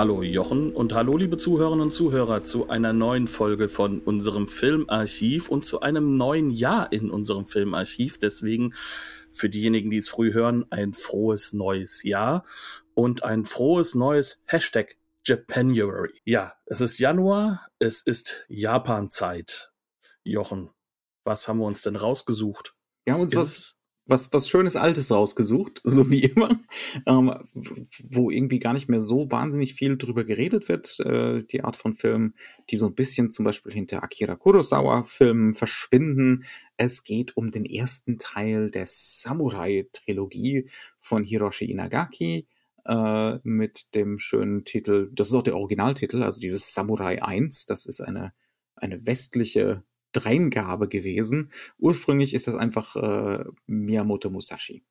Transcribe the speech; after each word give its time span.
Hallo 0.00 0.22
Jochen 0.22 0.72
und 0.72 0.94
hallo 0.94 1.18
liebe 1.18 1.36
Zuhörerinnen 1.36 1.82
und 1.82 1.90
Zuhörer 1.90 2.42
zu 2.42 2.70
einer 2.70 2.94
neuen 2.94 3.26
Folge 3.26 3.68
von 3.68 4.00
unserem 4.00 4.48
Filmarchiv 4.48 5.50
und 5.50 5.66
zu 5.66 5.80
einem 5.80 6.16
neuen 6.16 6.48
Jahr 6.48 6.90
in 6.90 7.10
unserem 7.10 7.44
Filmarchiv. 7.44 8.18
Deswegen 8.18 8.72
für 9.30 9.50
diejenigen, 9.50 9.90
die 9.90 9.98
es 9.98 10.08
früh 10.08 10.32
hören, 10.32 10.64
ein 10.70 10.94
frohes 10.94 11.52
neues 11.52 12.02
Jahr 12.02 12.46
und 12.94 13.24
ein 13.24 13.44
frohes 13.44 13.94
neues 13.94 14.40
Hashtag 14.46 14.96
Japanuary. 15.26 16.18
Ja, 16.24 16.54
es 16.64 16.80
ist 16.80 16.98
Januar, 16.98 17.68
es 17.78 18.00
ist 18.00 18.46
Japan-Zeit. 18.48 19.70
Jochen, 20.24 20.70
was 21.24 21.46
haben 21.46 21.58
wir 21.58 21.66
uns 21.66 21.82
denn 21.82 21.96
rausgesucht? 21.96 22.74
Wir 23.04 23.12
haben 23.12 23.20
uns 23.20 23.36
was 23.36 23.76
was, 24.10 24.32
was 24.32 24.48
Schönes 24.48 24.76
Altes 24.76 25.10
rausgesucht, 25.10 25.80
so 25.84 26.10
wie 26.10 26.24
immer, 26.24 26.60
ähm, 27.06 27.32
wo 28.10 28.30
irgendwie 28.30 28.58
gar 28.58 28.72
nicht 28.72 28.88
mehr 28.88 29.00
so 29.00 29.30
wahnsinnig 29.30 29.74
viel 29.74 29.96
drüber 29.96 30.24
geredet 30.24 30.68
wird. 30.68 30.98
Äh, 31.00 31.44
die 31.44 31.62
Art 31.62 31.76
von 31.76 31.94
Film, 31.94 32.34
die 32.68 32.76
so 32.76 32.86
ein 32.86 32.94
bisschen 32.94 33.32
zum 33.32 33.44
Beispiel 33.44 33.72
hinter 33.72 34.02
Akira 34.02 34.36
Kurosawa-Filmen 34.36 35.54
verschwinden. 35.54 36.44
Es 36.76 37.04
geht 37.04 37.36
um 37.36 37.50
den 37.50 37.64
ersten 37.64 38.18
Teil 38.18 38.70
der 38.70 38.84
Samurai-Trilogie 38.86 40.68
von 40.98 41.24
Hiroshi 41.24 41.66
Inagaki 41.66 42.46
äh, 42.84 43.38
mit 43.42 43.94
dem 43.94 44.18
schönen 44.18 44.64
Titel, 44.64 45.10
das 45.12 45.28
ist 45.28 45.34
auch 45.34 45.42
der 45.42 45.56
Originaltitel, 45.56 46.22
also 46.22 46.40
dieses 46.40 46.72
Samurai 46.72 47.22
1, 47.22 47.66
das 47.66 47.86
ist 47.86 48.00
eine, 48.00 48.32
eine 48.74 49.06
westliche 49.06 49.84
Dreingabe 50.12 50.88
gewesen. 50.88 51.52
Ursprünglich 51.78 52.34
ist 52.34 52.46
das 52.46 52.54
einfach 52.54 52.96
äh, 52.96 53.44
Miyamoto 53.66 54.30
Musashi 54.30 54.84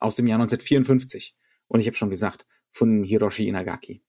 aus 0.00 0.14
dem 0.14 0.26
Jahr 0.26 0.38
1954. 0.38 1.36
Und 1.66 1.80
ich 1.80 1.86
habe 1.86 1.96
schon 1.96 2.10
gesagt, 2.10 2.46
von 2.70 3.02
Hiroshi 3.02 3.48
Inagaki. 3.48 4.02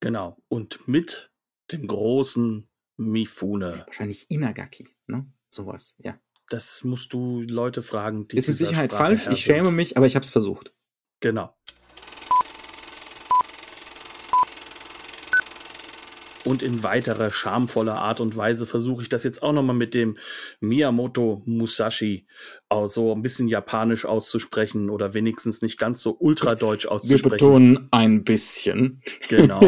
Genau. 0.00 0.36
Und 0.48 0.86
mit 0.86 1.30
dem 1.72 1.86
großen 1.86 2.68
Mifune. 2.96 3.84
Wahrscheinlich 3.86 4.30
Inagaki, 4.30 4.88
ne? 5.06 5.26
Sowas, 5.48 5.96
ja. 5.98 6.18
Das 6.50 6.84
musst 6.84 7.12
du 7.12 7.40
Leute 7.40 7.82
fragen, 7.82 8.28
die 8.28 8.36
Ist 8.36 8.48
mit 8.48 8.58
Sicherheit 8.58 8.92
Sprache 8.92 9.16
falsch, 9.16 9.28
ich 9.28 9.40
schäme 9.40 9.70
mich, 9.70 9.96
aber 9.96 10.06
ich 10.06 10.14
habe 10.14 10.24
es 10.24 10.30
versucht. 10.30 10.74
Genau. 11.20 11.56
Und 16.44 16.62
in 16.62 16.82
weiterer 16.82 17.30
schamvoller 17.30 17.96
Art 17.96 18.20
und 18.20 18.36
Weise 18.36 18.66
versuche 18.66 19.02
ich 19.02 19.08
das 19.08 19.24
jetzt 19.24 19.42
auch 19.42 19.52
nochmal 19.52 19.76
mit 19.76 19.94
dem 19.94 20.18
Miyamoto 20.60 21.42
Musashi 21.46 22.26
auch 22.68 22.88
so 22.88 23.12
ein 23.12 23.22
bisschen 23.22 23.48
japanisch 23.48 24.04
auszusprechen 24.04 24.90
oder 24.90 25.14
wenigstens 25.14 25.62
nicht 25.62 25.78
ganz 25.78 26.00
so 26.00 26.16
ultradeutsch 26.18 26.86
auszusprechen. 26.86 27.24
Wir 27.24 27.30
betonen 27.30 27.88
ein 27.90 28.24
bisschen. 28.24 29.00
Genau. 29.28 29.60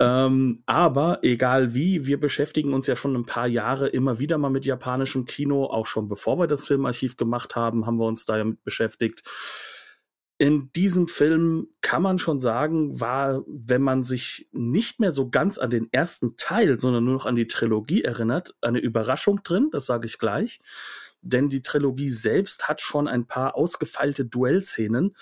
ähm, 0.00 0.62
aber 0.66 1.18
egal 1.22 1.74
wie, 1.74 2.06
wir 2.06 2.18
beschäftigen 2.18 2.72
uns 2.72 2.86
ja 2.86 2.96
schon 2.96 3.14
ein 3.14 3.26
paar 3.26 3.46
Jahre 3.46 3.88
immer 3.88 4.18
wieder 4.18 4.38
mal 4.38 4.50
mit 4.50 4.64
japanischem 4.64 5.26
Kino. 5.26 5.64
Auch 5.66 5.86
schon 5.86 6.08
bevor 6.08 6.38
wir 6.38 6.46
das 6.46 6.66
Filmarchiv 6.66 7.16
gemacht 7.16 7.54
haben, 7.54 7.86
haben 7.86 7.98
wir 7.98 8.06
uns 8.06 8.24
damit 8.24 8.64
beschäftigt 8.64 9.22
in 10.38 10.70
diesem 10.72 11.08
Film 11.08 11.66
kann 11.80 12.00
man 12.00 12.20
schon 12.20 12.38
sagen, 12.38 13.00
war, 13.00 13.42
wenn 13.48 13.82
man 13.82 14.04
sich 14.04 14.48
nicht 14.52 15.00
mehr 15.00 15.10
so 15.10 15.28
ganz 15.28 15.58
an 15.58 15.70
den 15.70 15.88
ersten 15.92 16.36
Teil, 16.36 16.78
sondern 16.78 17.04
nur 17.04 17.14
noch 17.14 17.26
an 17.26 17.34
die 17.34 17.48
Trilogie 17.48 18.02
erinnert, 18.02 18.54
eine 18.60 18.78
Überraschung 18.78 19.42
drin, 19.42 19.68
das 19.72 19.86
sage 19.86 20.06
ich 20.06 20.18
gleich. 20.18 20.60
Denn 21.20 21.48
die 21.48 21.62
Trilogie 21.62 22.10
selbst 22.10 22.68
hat 22.68 22.80
schon 22.80 23.08
ein 23.08 23.26
paar 23.26 23.56
ausgefeilte 23.56 24.24
Duellszenen. 24.24 25.16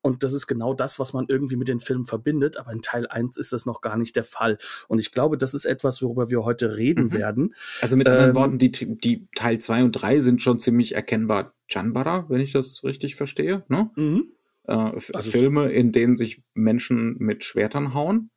Und 0.00 0.22
das 0.22 0.32
ist 0.32 0.46
genau 0.46 0.72
das, 0.72 0.98
was 0.98 1.12
man 1.12 1.26
irgendwie 1.28 1.56
mit 1.56 1.68
den 1.68 1.78
Filmen 1.78 2.06
verbindet. 2.06 2.56
Aber 2.56 2.72
in 2.72 2.80
Teil 2.80 3.06
1 3.06 3.36
ist 3.36 3.52
das 3.52 3.66
noch 3.66 3.82
gar 3.82 3.98
nicht 3.98 4.16
der 4.16 4.24
Fall. 4.24 4.56
Und 4.88 4.98
ich 4.98 5.12
glaube, 5.12 5.36
das 5.36 5.52
ist 5.52 5.66
etwas, 5.66 6.00
worüber 6.00 6.30
wir 6.30 6.42
heute 6.44 6.78
reden 6.78 7.04
mhm. 7.04 7.12
werden. 7.12 7.54
Also 7.82 7.98
mit 7.98 8.08
anderen 8.08 8.30
ähm, 8.30 8.34
Worten, 8.34 8.58
die, 8.58 8.70
die 8.70 9.28
Teil 9.34 9.58
2 9.58 9.84
und 9.84 9.92
3 9.92 10.20
sind 10.20 10.42
schon 10.42 10.58
ziemlich 10.58 10.94
erkennbar 10.94 11.52
Janbara, 11.68 12.24
wenn 12.30 12.40
ich 12.40 12.52
das 12.52 12.82
richtig 12.82 13.14
verstehe. 13.16 13.62
Ne? 13.68 13.90
Mhm 13.94 14.32
äh, 14.64 14.72
also 14.72 15.22
Filme, 15.22 15.70
in 15.70 15.92
denen 15.92 16.16
sich 16.16 16.42
Menschen 16.54 17.16
mit 17.18 17.44
Schwertern 17.44 17.94
hauen. 17.94 18.30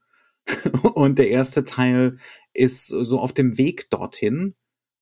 und 0.93 1.17
der 1.17 1.29
erste 1.29 1.65
Teil 1.65 2.17
ist 2.53 2.87
so 2.87 3.19
auf 3.19 3.33
dem 3.33 3.57
Weg 3.57 3.89
dorthin, 3.89 4.55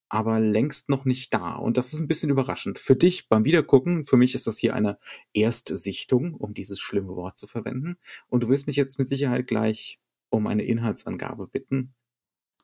aber 0.09 0.39
längst 0.39 0.89
noch 0.89 1.05
nicht 1.05 1.33
da. 1.33 1.55
Und 1.55 1.75
das 1.77 1.93
ist 1.93 1.99
ein 1.99 2.07
bisschen 2.07 2.29
überraschend. 2.29 2.79
Für 2.79 2.95
dich 2.95 3.27
beim 3.27 3.43
Wiedergucken, 3.43 4.05
für 4.05 4.15
mich 4.15 4.35
ist 4.35 4.47
das 4.47 4.57
hier 4.57 4.73
eine 4.73 4.99
Erstsichtung, 5.33 6.35
um 6.35 6.53
dieses 6.53 6.79
schlimme 6.79 7.15
Wort 7.15 7.37
zu 7.37 7.47
verwenden. 7.47 7.97
Und 8.29 8.43
du 8.43 8.49
wirst 8.49 8.67
mich 8.67 8.75
jetzt 8.75 8.99
mit 8.99 9.07
Sicherheit 9.07 9.47
gleich 9.47 9.99
um 10.29 10.47
eine 10.47 10.63
Inhaltsangabe 10.63 11.47
bitten. 11.47 11.93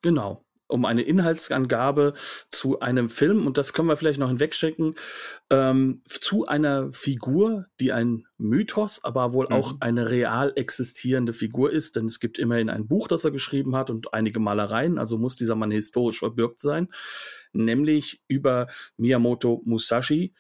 Genau 0.02 0.46
um 0.70 0.86
eine 0.86 1.02
Inhaltsangabe 1.02 2.14
zu 2.50 2.80
einem 2.80 3.10
Film, 3.10 3.46
und 3.46 3.58
das 3.58 3.74
können 3.74 3.90
wir 3.90 3.98
vielleicht 3.98 4.20
noch 4.20 4.30
hinwegschicken, 4.30 4.96
ähm, 5.50 6.02
zu 6.06 6.48
einer 6.48 6.92
Figur, 6.92 7.66
die 7.80 7.92
ein 7.92 8.26
Mythos, 8.38 9.04
aber 9.04 9.34
wohl 9.34 9.48
mhm. 9.48 9.54
auch 9.54 9.76
eine 9.80 10.10
real 10.10 10.54
existierende 10.56 11.34
Figur 11.34 11.74
ist, 11.74 11.96
denn 11.96 12.06
es 12.06 12.20
gibt 12.20 12.38
immerhin 12.38 12.70
ein 12.70 12.88
Buch, 12.88 13.08
das 13.08 13.26
er 13.26 13.32
geschrieben 13.32 13.76
hat 13.76 13.90
und 13.90 14.14
einige 14.14 14.40
Malereien, 14.40 14.98
also 14.98 15.18
muss 15.18 15.36
dieser 15.36 15.56
Mann 15.56 15.72
historisch 15.72 16.20
verbürgt 16.20 16.62
sein, 16.62 16.88
nämlich 17.52 18.22
über 18.28 18.68
Miyamoto 18.96 19.62
Musashi, 19.66 20.34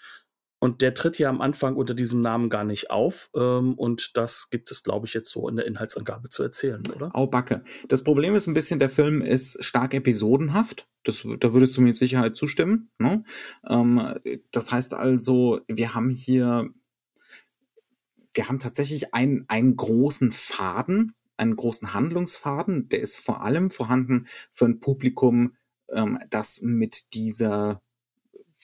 und 0.59 0.81
der 0.81 0.93
tritt 0.93 1.17
ja 1.17 1.29
am 1.29 1.41
Anfang 1.41 1.75
unter 1.75 1.93
diesem 1.93 2.21
Namen 2.21 2.49
gar 2.49 2.65
nicht 2.65 2.91
auf. 2.91 3.29
Ähm, 3.33 3.73
und 3.75 4.17
das 4.17 4.49
gibt 4.49 4.71
es, 4.71 4.83
glaube 4.83 5.07
ich, 5.07 5.13
jetzt 5.13 5.31
so 5.31 5.47
in 5.47 5.55
der 5.55 5.65
Inhaltsangabe 5.65 6.29
zu 6.29 6.43
erzählen, 6.43 6.83
oder? 6.93 7.15
Au 7.15 7.27
Backe. 7.27 7.63
Das 7.87 8.03
Problem 8.03 8.35
ist 8.35 8.47
ein 8.47 8.53
bisschen, 8.53 8.79
der 8.79 8.89
Film 8.89 9.21
ist 9.21 9.63
stark 9.63 9.93
episodenhaft. 9.93 10.87
Das, 11.05 11.25
da 11.39 11.53
würdest 11.53 11.77
du 11.77 11.81
mir 11.81 11.87
mit 11.87 11.95
Sicherheit 11.95 12.35
zustimmen. 12.35 12.91
Ne? 12.99 13.23
Ähm, 13.67 14.15
das 14.51 14.71
heißt 14.71 14.93
also, 14.93 15.61
wir 15.67 15.95
haben 15.95 16.09
hier, 16.09 16.69
wir 18.33 18.49
haben 18.49 18.59
tatsächlich 18.59 19.13
einen, 19.13 19.45
einen 19.47 19.77
großen 19.77 20.33
Faden, 20.33 21.13
einen 21.37 21.55
großen 21.55 21.93
Handlungsfaden. 21.93 22.89
Der 22.89 22.99
ist 22.99 23.15
vor 23.15 23.43
allem 23.43 23.71
vorhanden 23.71 24.27
für 24.51 24.65
ein 24.65 24.81
Publikum, 24.81 25.55
ähm, 25.89 26.19
das 26.29 26.59
mit 26.61 27.13
dieser 27.13 27.81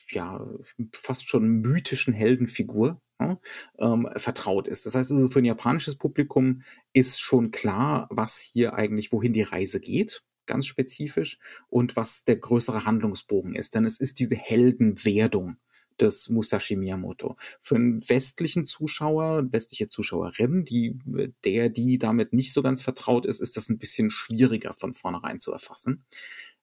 ja, 0.10 0.46
fast 0.94 1.30
schon 1.30 1.62
mythischen 1.62 2.14
Heldenfigur 2.14 3.02
ja, 3.20 3.40
ähm, 3.80 4.10
vertraut 4.18 4.68
ist. 4.68 4.86
Das 4.86 4.96
heißt 4.96 5.12
also, 5.12 5.30
für 5.30 5.40
ein 5.40 5.46
japanisches 5.46 5.96
Publikum 5.96 6.64
ist 6.94 7.20
schon 7.20 7.52
klar, 7.52 8.08
was 8.10 8.40
hier 8.40 8.74
eigentlich, 8.74 9.12
wohin 9.12 9.34
die 9.34 9.42
Reise 9.42 9.80
geht, 9.80 10.24
ganz 10.46 10.68
spezifisch, 10.68 11.40
und 11.68 11.96
was 11.96 12.26
der 12.26 12.38
größere 12.38 12.86
Handlungsbogen 12.86 13.56
ist. 13.56 13.76
Denn 13.76 13.86
es 13.86 14.00
ist 14.00 14.20
diese 14.20 14.36
Heldenwerdung 14.36 15.58
des 16.00 16.30
Musashi 16.30 16.76
Miyamoto. 16.76 17.38
Für 17.62 17.76
einen 17.76 18.08
westlichen 18.10 18.66
Zuschauer, 18.66 19.52
westliche 19.52 19.88
Zuschauerin, 19.88 20.66
die, 20.66 21.00
der, 21.46 21.70
die 21.70 21.98
damit 21.98 22.34
nicht 22.34 22.54
so 22.54 22.62
ganz 22.62 22.82
vertraut 22.82 23.26
ist, 23.26 23.40
ist 23.40 23.56
das 23.58 23.70
ein 23.70 23.78
bisschen 23.78 24.10
schwieriger 24.10 24.74
von 24.74 24.94
vornherein 24.94 25.40
zu 25.40 25.52
erfassen. 25.52 26.06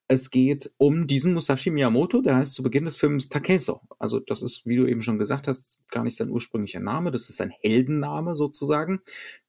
Es 0.08 0.30
geht 0.30 0.70
um 0.76 1.06
diesen 1.06 1.32
Musashi 1.32 1.70
Miyamoto, 1.70 2.20
der 2.20 2.36
heißt 2.36 2.52
zu 2.52 2.62
Beginn 2.62 2.84
des 2.84 2.96
Films 2.96 3.28
Takeso. 3.28 3.80
Also 3.98 4.20
das 4.20 4.42
ist, 4.42 4.66
wie 4.66 4.76
du 4.76 4.86
eben 4.86 5.00
schon 5.00 5.18
gesagt 5.18 5.48
hast, 5.48 5.80
gar 5.88 6.04
nicht 6.04 6.16
sein 6.16 6.28
ursprünglicher 6.28 6.80
Name. 6.80 7.10
Das 7.10 7.30
ist 7.30 7.40
ein 7.40 7.52
Heldenname 7.62 8.36
sozusagen. 8.36 9.00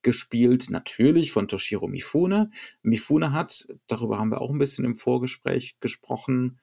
Gespielt 0.03 0.69
natürlich 0.69 1.31
von 1.31 1.47
Toshiro 1.47 1.87
Mifune. 1.87 2.51
Mifune 2.81 3.33
hat, 3.33 3.67
darüber 3.87 4.19
haben 4.19 4.29
wir 4.29 4.41
auch 4.41 4.51
ein 4.51 4.59
bisschen 4.59 4.85
im 4.85 4.95
Vorgespräch 4.95 5.79
gesprochen, 5.79 6.59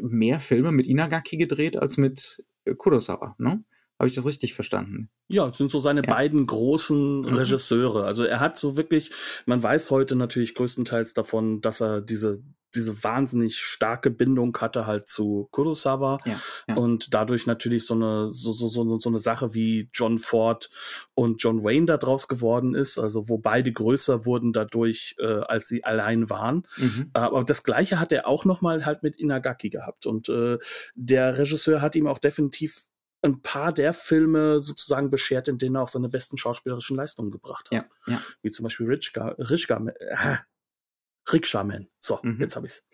mehr 0.00 0.40
Filme 0.40 0.72
mit 0.72 0.86
Inagaki 0.86 1.36
gedreht 1.36 1.76
als 1.76 1.96
mit 1.96 2.44
Kurosawa. 2.78 3.34
Ne? 3.38 3.62
Habe 4.04 4.10
ich 4.10 4.16
das 4.16 4.26
richtig 4.26 4.52
verstanden? 4.52 5.08
Ja, 5.28 5.48
es 5.48 5.56
sind 5.56 5.70
so 5.70 5.78
seine 5.78 6.02
ja. 6.04 6.10
beiden 6.12 6.46
großen 6.46 7.22
mhm. 7.22 7.34
Regisseure. 7.34 8.04
Also 8.04 8.24
er 8.24 8.38
hat 8.38 8.58
so 8.58 8.76
wirklich, 8.76 9.10
man 9.46 9.62
weiß 9.62 9.90
heute 9.90 10.14
natürlich 10.14 10.54
größtenteils 10.54 11.14
davon, 11.14 11.62
dass 11.62 11.80
er 11.80 12.02
diese 12.02 12.42
diese 12.74 13.02
wahnsinnig 13.04 13.58
starke 13.58 14.10
Bindung 14.10 14.56
hatte 14.60 14.86
halt 14.86 15.08
zu 15.08 15.48
Kurosawa 15.52 16.18
ja, 16.24 16.40
ja. 16.68 16.74
und 16.74 17.14
dadurch 17.14 17.46
natürlich 17.46 17.86
so 17.86 17.94
eine 17.94 18.32
so, 18.32 18.52
so, 18.52 18.68
so, 18.68 18.98
so 18.98 19.08
eine 19.08 19.18
Sache 19.18 19.54
wie 19.54 19.88
John 19.92 20.18
Ford 20.18 20.70
und 21.14 21.42
John 21.42 21.62
Wayne 21.62 21.86
da 21.86 21.96
draus 21.96 22.28
geworden 22.28 22.74
ist, 22.74 22.98
also 22.98 23.28
wo 23.28 23.38
beide 23.38 23.72
größer 23.72 24.26
wurden 24.26 24.52
dadurch, 24.52 25.14
äh, 25.18 25.26
als 25.26 25.68
sie 25.68 25.84
allein 25.84 26.30
waren. 26.30 26.66
Mhm. 26.76 27.10
Aber 27.12 27.44
das 27.44 27.62
gleiche 27.62 28.00
hat 28.00 28.12
er 28.12 28.26
auch 28.26 28.44
nochmal 28.44 28.84
halt 28.84 29.02
mit 29.02 29.16
Inagaki 29.16 29.70
gehabt 29.70 30.06
und 30.06 30.28
äh, 30.28 30.58
der 30.94 31.38
Regisseur 31.38 31.80
hat 31.80 31.94
ihm 31.94 32.06
auch 32.06 32.18
definitiv 32.18 32.86
ein 33.24 33.40
paar 33.40 33.72
der 33.72 33.92
Filme 33.92 34.60
sozusagen 34.60 35.10
beschert, 35.10 35.48
in 35.48 35.58
denen 35.58 35.76
er 35.76 35.82
auch 35.82 35.88
seine 35.88 36.08
besten 36.08 36.36
schauspielerischen 36.36 36.96
Leistungen 36.96 37.30
gebracht 37.30 37.70
hat. 37.70 37.88
Ja, 38.06 38.12
ja. 38.14 38.22
Wie 38.42 38.50
zum 38.50 38.64
Beispiel 38.64 38.86
Richga, 38.86 39.28
Richga, 39.38 39.84
äh, 39.98 40.36
Rikshaman. 41.32 41.88
So, 41.98 42.20
mhm. 42.22 42.40
jetzt 42.40 42.56
habe 42.56 42.66
ich's. 42.66 42.84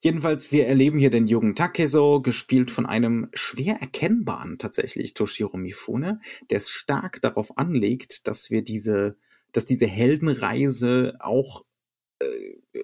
Jedenfalls, 0.00 0.52
wir 0.52 0.66
erleben 0.66 0.98
hier 0.98 1.10
den 1.10 1.26
jungen 1.26 1.54
Takeso, 1.54 2.20
gespielt 2.20 2.70
von 2.70 2.86
einem 2.86 3.28
schwer 3.32 3.76
erkennbaren 3.80 4.58
tatsächlich 4.58 5.14
Toshiro 5.14 5.56
Mifune, 5.56 6.20
der 6.50 6.58
es 6.58 6.68
stark 6.68 7.20
darauf 7.22 7.56
anlegt, 7.56 8.26
dass 8.26 8.50
wir 8.50 8.62
diese, 8.62 9.16
dass 9.52 9.64
diese 9.64 9.86
Heldenreise 9.86 11.16
auch 11.20 11.64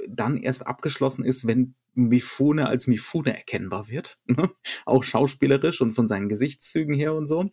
dann 0.08 0.37
erst 0.37 0.67
abgeschlossen 0.67 1.25
ist, 1.25 1.46
wenn 1.46 1.75
Mifune 1.94 2.69
als 2.69 2.87
Mifune 2.87 3.37
erkennbar 3.37 3.88
wird, 3.88 4.19
ne? 4.26 4.50
auch 4.87 5.05
schauspielerisch 5.05 5.81
und 5.81 5.94
von 5.94 6.08
seinen 6.08 6.29
Gesichtszügen 6.29 6.94
her 6.94 7.14
und 7.14 7.26
so. 7.26 7.50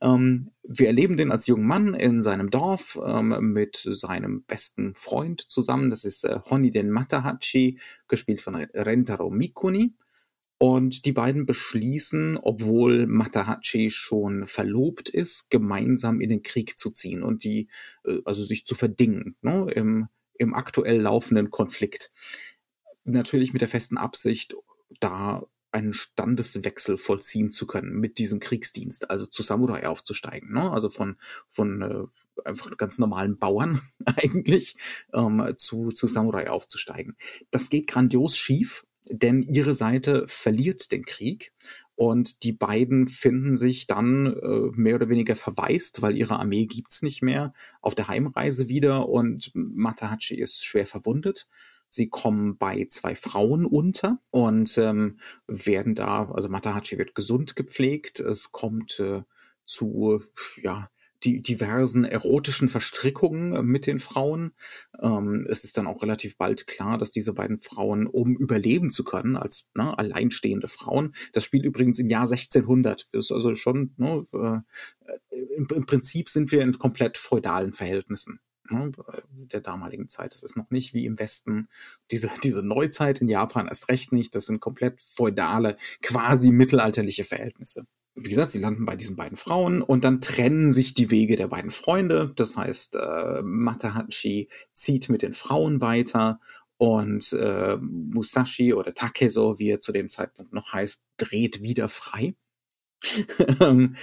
Ähm, 0.00 0.50
wir 0.62 0.86
erleben 0.86 1.16
den 1.16 1.32
als 1.32 1.46
jungen 1.46 1.66
Mann 1.66 1.94
in 1.94 2.22
seinem 2.22 2.50
Dorf 2.50 2.98
ähm, 3.04 3.52
mit 3.52 3.76
seinem 3.76 4.42
besten 4.44 4.94
Freund 4.94 5.40
zusammen. 5.40 5.90
Das 5.90 6.04
ist 6.04 6.24
äh, 6.24 6.40
Honiden 6.50 6.90
Matahachi, 6.90 7.78
gespielt 8.08 8.42
von 8.42 8.54
Rentaro 8.56 9.30
Mikuni. 9.30 9.94
Und 10.60 11.04
die 11.04 11.12
beiden 11.12 11.46
beschließen, 11.46 12.36
obwohl 12.36 13.06
Matahachi 13.06 13.90
schon 13.90 14.48
verlobt 14.48 15.08
ist, 15.08 15.50
gemeinsam 15.50 16.20
in 16.20 16.30
den 16.30 16.42
Krieg 16.42 16.76
zu 16.76 16.90
ziehen 16.90 17.22
und 17.22 17.44
die, 17.44 17.68
äh, 18.04 18.18
also 18.24 18.42
sich 18.44 18.66
zu 18.66 18.74
verdingen 18.74 19.36
ne, 19.40 19.70
im, 19.72 20.08
im 20.38 20.54
aktuell 20.54 21.00
laufenden 21.00 21.50
Konflikt 21.50 22.12
natürlich 23.04 23.52
mit 23.52 23.62
der 23.62 23.68
festen 23.68 23.98
Absicht, 23.98 24.54
da 25.00 25.46
einen 25.70 25.92
Standeswechsel 25.92 26.96
vollziehen 26.96 27.50
zu 27.50 27.66
können 27.66 27.92
mit 27.98 28.18
diesem 28.18 28.40
Kriegsdienst, 28.40 29.10
also 29.10 29.26
zu 29.26 29.42
Samurai 29.42 29.86
aufzusteigen, 29.86 30.52
ne? 30.52 30.70
also 30.70 30.88
von 30.88 31.16
von 31.50 31.82
äh, 31.82 32.48
einfach 32.48 32.74
ganz 32.76 32.98
normalen 32.98 33.38
Bauern 33.38 33.80
eigentlich 34.06 34.76
ähm, 35.12 35.54
zu 35.56 35.88
zu 35.90 36.06
Samurai 36.06 36.48
aufzusteigen. 36.48 37.16
Das 37.50 37.68
geht 37.68 37.86
grandios 37.86 38.36
schief, 38.36 38.86
denn 39.10 39.42
ihre 39.42 39.74
Seite 39.74 40.24
verliert 40.28 40.90
den 40.90 41.04
Krieg 41.04 41.52
und 41.98 42.44
die 42.44 42.52
beiden 42.52 43.08
finden 43.08 43.56
sich 43.56 43.86
dann 43.88 44.26
äh, 44.26 44.70
mehr 44.72 44.94
oder 44.94 45.08
weniger 45.08 45.34
verwaist, 45.34 46.00
weil 46.00 46.16
ihre 46.16 46.38
Armee 46.38 46.66
gibt's 46.66 47.02
nicht 47.02 47.22
mehr, 47.22 47.52
auf 47.80 47.94
der 47.94 48.08
Heimreise 48.08 48.68
wieder 48.68 49.08
und 49.08 49.50
Matahachi 49.54 50.36
ist 50.36 50.64
schwer 50.64 50.86
verwundet 50.86 51.48
Sie 51.90 52.08
kommen 52.08 52.58
bei 52.58 52.86
zwei 52.88 53.14
Frauen 53.14 53.64
unter 53.64 54.18
und 54.30 54.76
ähm, 54.76 55.20
werden 55.46 55.94
da, 55.94 56.30
also 56.30 56.48
Matahachi 56.48 56.98
wird 56.98 57.14
gesund 57.14 57.56
gepflegt. 57.56 58.20
Es 58.20 58.52
kommt 58.52 59.00
äh, 59.00 59.22
zu, 59.64 60.22
ja, 60.62 60.90
die 61.24 61.42
diversen 61.42 62.04
erotischen 62.04 62.68
Verstrickungen 62.68 63.64
mit 63.66 63.86
den 63.86 63.98
Frauen. 63.98 64.52
Ähm, 65.00 65.46
es 65.48 65.64
ist 65.64 65.76
dann 65.76 65.86
auch 65.86 66.02
relativ 66.02 66.36
bald 66.36 66.66
klar, 66.66 66.98
dass 66.98 67.10
diese 67.10 67.32
beiden 67.32 67.60
Frauen, 67.60 68.06
um 68.06 68.36
überleben 68.36 68.90
zu 68.90 69.04
können, 69.04 69.36
als 69.36 69.68
ne, 69.74 69.98
alleinstehende 69.98 70.68
Frauen, 70.68 71.14
das 71.32 71.44
spielt 71.44 71.64
übrigens 71.64 71.98
im 71.98 72.08
Jahr 72.08 72.22
1600, 72.22 73.08
ist 73.12 73.32
also 73.32 73.54
schon, 73.54 73.94
ne, 73.96 74.26
äh, 74.32 75.46
im, 75.56 75.66
im 75.74 75.86
Prinzip 75.86 76.28
sind 76.28 76.52
wir 76.52 76.62
in 76.62 76.78
komplett 76.78 77.18
feudalen 77.18 77.72
Verhältnissen 77.72 78.40
ne, 78.70 78.92
der 79.30 79.60
damaligen 79.60 80.08
Zeit. 80.08 80.32
Das 80.32 80.42
ist 80.42 80.56
noch 80.56 80.70
nicht 80.70 80.94
wie 80.94 81.06
im 81.06 81.18
Westen 81.18 81.68
diese, 82.10 82.30
diese 82.42 82.62
Neuzeit 82.62 83.20
in 83.20 83.28
Japan 83.28 83.68
erst 83.68 83.88
recht 83.88 84.12
nicht. 84.12 84.34
Das 84.34 84.46
sind 84.46 84.60
komplett 84.60 85.02
feudale, 85.02 85.76
quasi 86.02 86.50
mittelalterliche 86.50 87.24
Verhältnisse. 87.24 87.86
Wie 88.20 88.28
gesagt, 88.28 88.50
sie 88.50 88.60
landen 88.60 88.84
bei 88.84 88.96
diesen 88.96 89.16
beiden 89.16 89.36
Frauen 89.36 89.82
und 89.82 90.04
dann 90.04 90.20
trennen 90.20 90.72
sich 90.72 90.94
die 90.94 91.10
Wege 91.10 91.36
der 91.36 91.48
beiden 91.48 91.70
Freunde. 91.70 92.32
Das 92.36 92.56
heißt, 92.56 92.96
äh, 92.96 93.42
Matahachi 93.42 94.48
zieht 94.72 95.08
mit 95.08 95.22
den 95.22 95.34
Frauen 95.34 95.80
weiter 95.80 96.40
und 96.76 97.32
äh, 97.32 97.76
Musashi 97.80 98.72
oder 98.72 98.94
Takeso, 98.94 99.58
wie 99.58 99.70
er 99.70 99.80
zu 99.80 99.92
dem 99.92 100.08
Zeitpunkt 100.08 100.52
noch 100.52 100.72
heißt, 100.72 101.00
dreht 101.16 101.62
wieder 101.62 101.88
frei. 101.88 102.34
Ähm, 103.60 103.96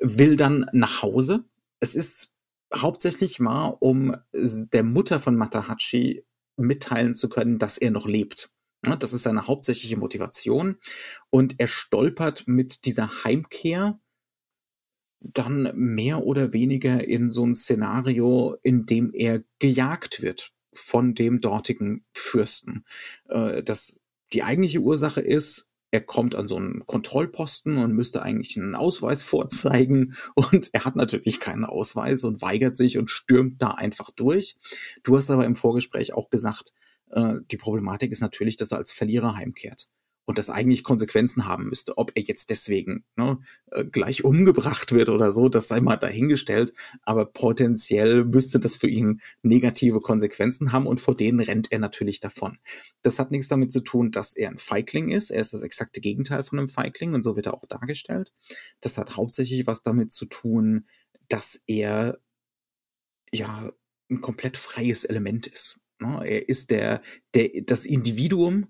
will 0.00 0.36
dann 0.36 0.66
nach 0.72 1.02
Hause. 1.02 1.44
Es 1.80 1.94
ist 1.94 2.32
hauptsächlich 2.74 3.40
mal, 3.40 3.76
um 3.80 4.16
der 4.32 4.82
Mutter 4.82 5.20
von 5.20 5.36
Matahachi 5.36 6.24
mitteilen 6.56 7.14
zu 7.14 7.28
können, 7.28 7.58
dass 7.58 7.78
er 7.78 7.90
noch 7.90 8.06
lebt. 8.06 8.50
Das 8.82 9.12
ist 9.12 9.22
seine 9.22 9.46
hauptsächliche 9.46 9.96
Motivation. 9.96 10.76
Und 11.30 11.54
er 11.58 11.68
stolpert 11.68 12.44
mit 12.46 12.84
dieser 12.84 13.24
Heimkehr 13.24 13.98
dann 15.20 15.70
mehr 15.74 16.24
oder 16.24 16.52
weniger 16.52 17.06
in 17.06 17.30
so 17.30 17.46
ein 17.46 17.54
Szenario, 17.54 18.56
in 18.62 18.86
dem 18.86 19.12
er 19.14 19.42
gejagt 19.60 20.20
wird 20.20 20.52
von 20.74 21.14
dem 21.14 21.40
dortigen 21.40 22.04
Fürsten. 22.12 22.84
Äh, 23.28 23.62
das, 23.62 24.00
die 24.32 24.42
eigentliche 24.42 24.80
Ursache 24.80 25.20
ist, 25.20 25.68
er 25.92 26.00
kommt 26.00 26.34
an 26.34 26.48
so 26.48 26.56
einen 26.56 26.86
Kontrollposten 26.86 27.76
und 27.76 27.92
müsste 27.92 28.22
eigentlich 28.22 28.56
einen 28.56 28.74
Ausweis 28.74 29.22
vorzeigen 29.22 30.16
und 30.34 30.70
er 30.72 30.84
hat 30.84 30.96
natürlich 30.96 31.38
keinen 31.38 31.64
Ausweis 31.64 32.24
und 32.24 32.42
weigert 32.42 32.74
sich 32.74 32.98
und 32.98 33.10
stürmt 33.10 33.60
da 33.62 33.72
einfach 33.72 34.10
durch. 34.10 34.56
Du 35.04 35.16
hast 35.16 35.30
aber 35.30 35.44
im 35.44 35.54
Vorgespräch 35.54 36.14
auch 36.14 36.30
gesagt, 36.30 36.72
äh, 37.12 37.34
die 37.50 37.56
Problematik 37.56 38.12
ist 38.12 38.20
natürlich, 38.20 38.56
dass 38.56 38.72
er 38.72 38.78
als 38.78 38.92
Verlierer 38.92 39.36
heimkehrt 39.36 39.88
und 40.24 40.38
das 40.38 40.50
eigentlich 40.50 40.84
Konsequenzen 40.84 41.46
haben 41.46 41.64
müsste. 41.68 41.98
Ob 41.98 42.12
er 42.14 42.22
jetzt 42.22 42.50
deswegen 42.50 43.04
ne, 43.16 43.38
äh, 43.70 43.84
gleich 43.84 44.24
umgebracht 44.24 44.92
wird 44.92 45.08
oder 45.08 45.32
so, 45.32 45.48
das 45.48 45.68
sei 45.68 45.80
mal 45.80 45.96
dahingestellt. 45.96 46.72
Aber 47.02 47.26
potenziell 47.26 48.24
müsste 48.24 48.60
das 48.60 48.76
für 48.76 48.88
ihn 48.88 49.20
negative 49.42 50.00
Konsequenzen 50.00 50.72
haben 50.72 50.86
und 50.86 51.00
vor 51.00 51.16
denen 51.16 51.40
rennt 51.40 51.72
er 51.72 51.80
natürlich 51.80 52.20
davon. 52.20 52.58
Das 53.02 53.18
hat 53.18 53.30
nichts 53.30 53.48
damit 53.48 53.72
zu 53.72 53.80
tun, 53.80 54.10
dass 54.10 54.36
er 54.36 54.50
ein 54.50 54.58
Feigling 54.58 55.10
ist. 55.10 55.30
Er 55.30 55.40
ist 55.40 55.54
das 55.54 55.62
exakte 55.62 56.00
Gegenteil 56.00 56.44
von 56.44 56.58
einem 56.58 56.68
Feigling 56.68 57.14
und 57.14 57.22
so 57.24 57.36
wird 57.36 57.46
er 57.46 57.54
auch 57.54 57.66
dargestellt. 57.66 58.32
Das 58.80 58.98
hat 58.98 59.16
hauptsächlich 59.16 59.66
was 59.66 59.82
damit 59.82 60.12
zu 60.12 60.26
tun, 60.26 60.86
dass 61.28 61.60
er 61.66 62.18
ja 63.32 63.72
ein 64.10 64.20
komplett 64.20 64.56
freies 64.56 65.04
Element 65.04 65.46
ist. 65.46 65.78
Ne? 66.02 66.22
Er 66.24 66.48
ist 66.48 66.70
der, 66.70 67.02
der, 67.34 67.48
das 67.64 67.86
Individuum, 67.86 68.68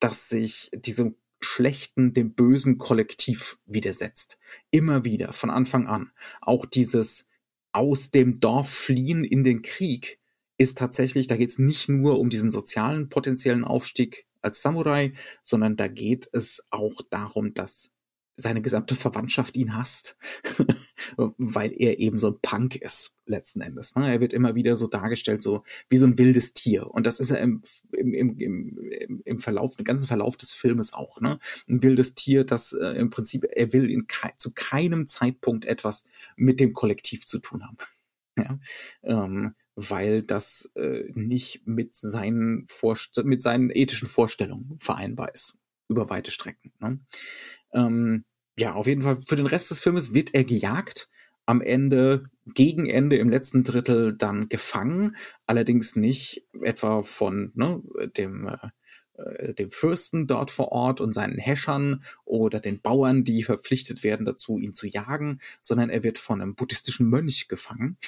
dass 0.00 0.28
sich 0.28 0.70
diesem 0.72 1.16
schlechten, 1.40 2.14
dem 2.14 2.34
bösen 2.34 2.78
Kollektiv 2.78 3.58
widersetzt. 3.66 4.38
Immer 4.70 5.04
wieder, 5.04 5.32
von 5.32 5.50
Anfang 5.50 5.86
an. 5.86 6.12
Auch 6.40 6.66
dieses 6.66 7.28
aus 7.72 8.10
dem 8.10 8.40
Dorf 8.40 8.70
fliehen 8.70 9.24
in 9.24 9.44
den 9.44 9.62
Krieg 9.62 10.18
ist 10.56 10.78
tatsächlich, 10.78 11.28
da 11.28 11.36
geht 11.36 11.50
es 11.50 11.58
nicht 11.58 11.88
nur 11.88 12.18
um 12.18 12.30
diesen 12.30 12.50
sozialen 12.50 13.08
potenziellen 13.08 13.64
Aufstieg 13.64 14.26
als 14.42 14.62
Samurai, 14.62 15.14
sondern 15.42 15.76
da 15.76 15.88
geht 15.88 16.28
es 16.32 16.66
auch 16.70 17.00
darum, 17.10 17.54
dass 17.54 17.92
seine 18.40 18.62
gesamte 18.62 18.94
Verwandtschaft 18.94 19.56
ihn 19.56 19.76
hasst, 19.76 20.16
weil 21.16 21.72
er 21.76 21.98
eben 21.98 22.18
so 22.18 22.28
ein 22.28 22.38
Punk 22.40 22.76
ist, 22.76 23.12
letzten 23.26 23.60
Endes. 23.60 23.96
Ne? 23.96 24.10
Er 24.10 24.20
wird 24.20 24.32
immer 24.32 24.54
wieder 24.54 24.76
so 24.76 24.86
dargestellt, 24.86 25.42
so 25.42 25.64
wie 25.90 25.96
so 25.96 26.06
ein 26.06 26.18
wildes 26.18 26.54
Tier. 26.54 26.88
Und 26.88 27.04
das 27.04 27.18
ist 27.18 27.32
er 27.32 27.40
im, 27.40 27.62
im, 27.92 28.38
im, 28.38 29.22
im, 29.24 29.40
Verlauf, 29.40 29.76
im 29.76 29.84
ganzen 29.84 30.06
Verlauf 30.06 30.36
des 30.36 30.52
Filmes 30.52 30.92
auch. 30.92 31.20
Ne? 31.20 31.40
Ein 31.68 31.82
wildes 31.82 32.14
Tier, 32.14 32.44
das 32.44 32.72
äh, 32.72 32.92
im 32.92 33.10
Prinzip, 33.10 33.44
er 33.50 33.72
will 33.72 33.90
in 33.90 34.06
ke 34.06 34.30
zu 34.36 34.52
keinem 34.54 35.08
Zeitpunkt 35.08 35.64
etwas 35.64 36.04
mit 36.36 36.60
dem 36.60 36.72
Kollektiv 36.72 37.26
zu 37.26 37.40
tun 37.40 37.64
haben. 37.64 37.76
Ja? 38.38 38.60
Ähm, 39.02 39.56
weil 39.74 40.22
das 40.22 40.70
äh, 40.76 41.10
nicht 41.12 41.66
mit 41.66 41.96
seinen, 41.96 42.68
mit 43.24 43.42
seinen 43.42 43.70
ethischen 43.70 44.06
Vorstellungen 44.06 44.78
vereinbar 44.78 45.34
ist 45.34 45.58
über 45.88 46.08
weite 46.08 46.30
Strecken. 46.30 46.72
Ne? 46.78 47.00
Ähm, 47.72 48.24
ja, 48.58 48.74
auf 48.74 48.86
jeden 48.86 49.02
Fall 49.02 49.20
für 49.26 49.36
den 49.36 49.46
Rest 49.46 49.70
des 49.70 49.80
Filmes 49.80 50.14
wird 50.14 50.34
er 50.34 50.44
gejagt. 50.44 51.08
Am 51.46 51.62
Ende, 51.62 52.24
gegen 52.44 52.86
Ende 52.86 53.16
im 53.16 53.30
letzten 53.30 53.64
Drittel 53.64 54.14
dann 54.14 54.50
gefangen, 54.50 55.16
allerdings 55.46 55.96
nicht 55.96 56.44
etwa 56.60 57.02
von 57.02 57.52
ne, 57.54 57.82
dem 58.18 58.50
äh, 59.18 59.54
dem 59.54 59.70
Fürsten 59.70 60.26
dort 60.26 60.50
vor 60.50 60.72
Ort 60.72 61.00
und 61.00 61.12
seinen 61.12 61.38
Häschern 61.38 62.04
oder 62.24 62.60
den 62.60 62.80
Bauern, 62.80 63.24
die 63.24 63.42
verpflichtet 63.42 64.02
werden 64.04 64.26
dazu, 64.26 64.58
ihn 64.58 64.74
zu 64.74 64.86
jagen, 64.86 65.40
sondern 65.60 65.90
er 65.90 66.02
wird 66.02 66.18
von 66.18 66.40
einem 66.40 66.54
buddhistischen 66.54 67.08
Mönch 67.08 67.48
gefangen. 67.48 67.98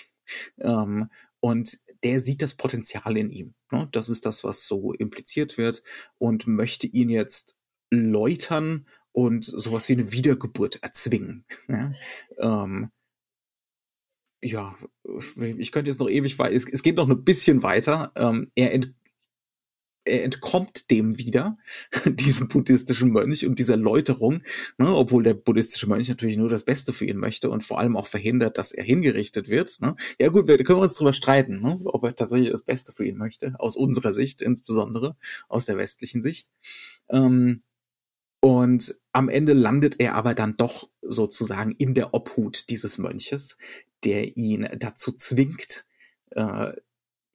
Ähm, 0.58 1.10
und 1.40 1.78
der 2.04 2.20
sieht 2.20 2.42
das 2.42 2.54
Potenzial 2.54 3.16
in 3.16 3.30
ihm. 3.30 3.54
Ne? 3.72 3.88
Das 3.92 4.08
ist 4.08 4.24
das, 4.24 4.44
was 4.44 4.66
so 4.66 4.92
impliziert 4.92 5.58
wird 5.58 5.82
und 6.18 6.46
möchte 6.46 6.86
ihn 6.86 7.10
jetzt 7.10 7.56
läutern 7.90 8.86
und 9.12 9.44
sowas 9.44 9.88
wie 9.88 9.94
eine 9.94 10.12
Wiedergeburt 10.12 10.82
erzwingen. 10.82 11.44
Ja, 11.68 11.92
ähm, 12.38 12.90
ja 14.42 14.76
ich 15.36 15.72
könnte 15.72 15.90
jetzt 15.90 16.00
noch 16.00 16.08
ewig 16.08 16.38
weiter, 16.38 16.54
es, 16.54 16.66
es 16.70 16.82
geht 16.82 16.96
noch 16.96 17.08
ein 17.08 17.24
bisschen 17.24 17.62
weiter. 17.62 18.12
Ähm, 18.16 18.50
er 18.54 18.72
ent 18.72 18.94
er 20.04 20.24
entkommt 20.24 20.90
dem 20.90 21.18
wieder, 21.18 21.58
diesem 22.06 22.48
buddhistischen 22.48 23.10
Mönch 23.10 23.46
und 23.46 23.58
dieser 23.58 23.76
Läuterung, 23.76 24.42
ne, 24.78 24.94
obwohl 24.94 25.22
der 25.22 25.34
buddhistische 25.34 25.88
Mönch 25.88 26.08
natürlich 26.08 26.36
nur 26.36 26.48
das 26.48 26.64
Beste 26.64 26.92
für 26.92 27.04
ihn 27.04 27.18
möchte 27.18 27.50
und 27.50 27.64
vor 27.64 27.78
allem 27.78 27.96
auch 27.96 28.06
verhindert, 28.06 28.58
dass 28.58 28.72
er 28.72 28.84
hingerichtet 28.84 29.48
wird. 29.48 29.80
Ne. 29.80 29.96
Ja 30.18 30.28
gut, 30.28 30.48
wir 30.48 30.62
können 30.64 30.80
uns 30.80 30.94
darüber 30.94 31.12
streiten, 31.12 31.60
ne, 31.60 31.78
ob 31.84 32.04
er 32.04 32.14
tatsächlich 32.14 32.50
das 32.50 32.62
Beste 32.62 32.92
für 32.92 33.04
ihn 33.04 33.18
möchte, 33.18 33.54
aus 33.58 33.76
unserer 33.76 34.14
Sicht 34.14 34.42
insbesondere, 34.42 35.16
aus 35.48 35.66
der 35.66 35.76
westlichen 35.76 36.22
Sicht. 36.22 36.48
Ähm, 37.10 37.62
und 38.40 38.98
am 39.12 39.28
Ende 39.28 39.52
landet 39.52 39.96
er 39.98 40.14
aber 40.14 40.34
dann 40.34 40.56
doch 40.56 40.88
sozusagen 41.02 41.72
in 41.72 41.94
der 41.94 42.14
Obhut 42.14 42.68
dieses 42.70 42.98
Mönches, 42.98 43.58
der 44.04 44.36
ihn 44.36 44.68
dazu 44.78 45.12
zwingt, 45.12 45.86
äh, 46.30 46.72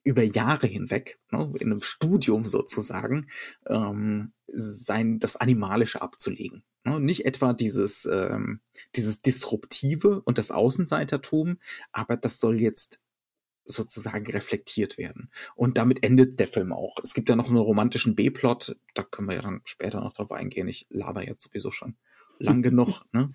über 0.02 0.22
Jahre 0.22 0.68
hinweg, 0.68 1.18
ne, 1.32 1.52
in 1.58 1.72
einem 1.72 1.82
Studium 1.82 2.46
sozusagen, 2.46 3.28
ähm, 3.66 4.32
sein, 4.46 5.18
das 5.18 5.36
Animalische 5.36 6.00
abzulegen. 6.00 6.62
Ne? 6.84 7.00
Nicht 7.00 7.26
etwa 7.26 7.52
dieses, 7.52 8.06
ähm, 8.06 8.60
dieses 8.94 9.20
Disruptive 9.20 10.22
und 10.22 10.38
das 10.38 10.52
Außenseitertum, 10.52 11.58
aber 11.90 12.16
das 12.16 12.38
soll 12.38 12.60
jetzt 12.60 13.00
sozusagen 13.66 14.26
reflektiert 14.30 14.98
werden. 14.98 15.30
Und 15.54 15.78
damit 15.78 16.02
endet 16.02 16.40
der 16.40 16.48
Film 16.48 16.72
auch. 16.72 16.96
Es 17.02 17.14
gibt 17.14 17.28
ja 17.28 17.36
noch 17.36 17.48
einen 17.48 17.58
romantischen 17.58 18.14
B-Plot, 18.14 18.76
da 18.94 19.02
können 19.02 19.28
wir 19.28 19.36
ja 19.36 19.42
dann 19.42 19.60
später 19.64 20.00
noch 20.00 20.14
drauf 20.14 20.32
eingehen. 20.32 20.68
Ich 20.68 20.86
laber 20.88 21.26
jetzt 21.26 21.42
sowieso 21.42 21.70
schon 21.70 21.96
lang 22.38 22.62
genug. 22.62 23.02
Ne? 23.12 23.32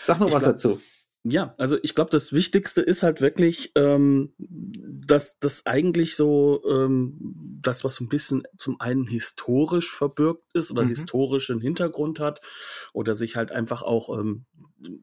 Sag 0.00 0.18
noch 0.18 0.28
ich 0.28 0.34
was 0.34 0.44
glaub, 0.44 0.54
dazu. 0.54 0.80
Ja, 1.24 1.54
also 1.56 1.78
ich 1.82 1.94
glaube, 1.94 2.10
das 2.10 2.32
Wichtigste 2.32 2.80
ist 2.80 3.04
halt 3.04 3.20
wirklich, 3.20 3.70
ähm, 3.76 4.34
dass 4.38 5.38
das 5.38 5.66
eigentlich 5.66 6.16
so 6.16 6.62
ähm, 6.68 7.16
das, 7.62 7.84
was 7.84 7.96
so 7.96 8.04
ein 8.04 8.08
bisschen 8.08 8.42
zum 8.56 8.80
einen 8.80 9.06
historisch 9.06 9.94
verbürgt 9.94 10.52
ist 10.52 10.72
oder 10.72 10.82
mhm. 10.82 10.88
historischen 10.88 11.60
Hintergrund 11.60 12.18
hat 12.18 12.40
oder 12.92 13.14
sich 13.14 13.36
halt 13.36 13.52
einfach 13.52 13.82
auch, 13.82 14.18
ähm, 14.18 14.46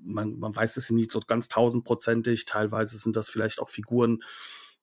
man, 0.03 0.37
man 0.39 0.53
weiß 0.53 0.75
es 0.75 0.89
ja 0.89 0.95
nicht 0.95 1.11
so 1.11 1.21
ganz 1.25 1.47
tausendprozentig, 1.47 2.43
teilweise 2.43 2.97
sind 2.97 3.15
das 3.15 3.29
vielleicht 3.29 3.59
auch 3.59 3.69
Figuren, 3.69 4.19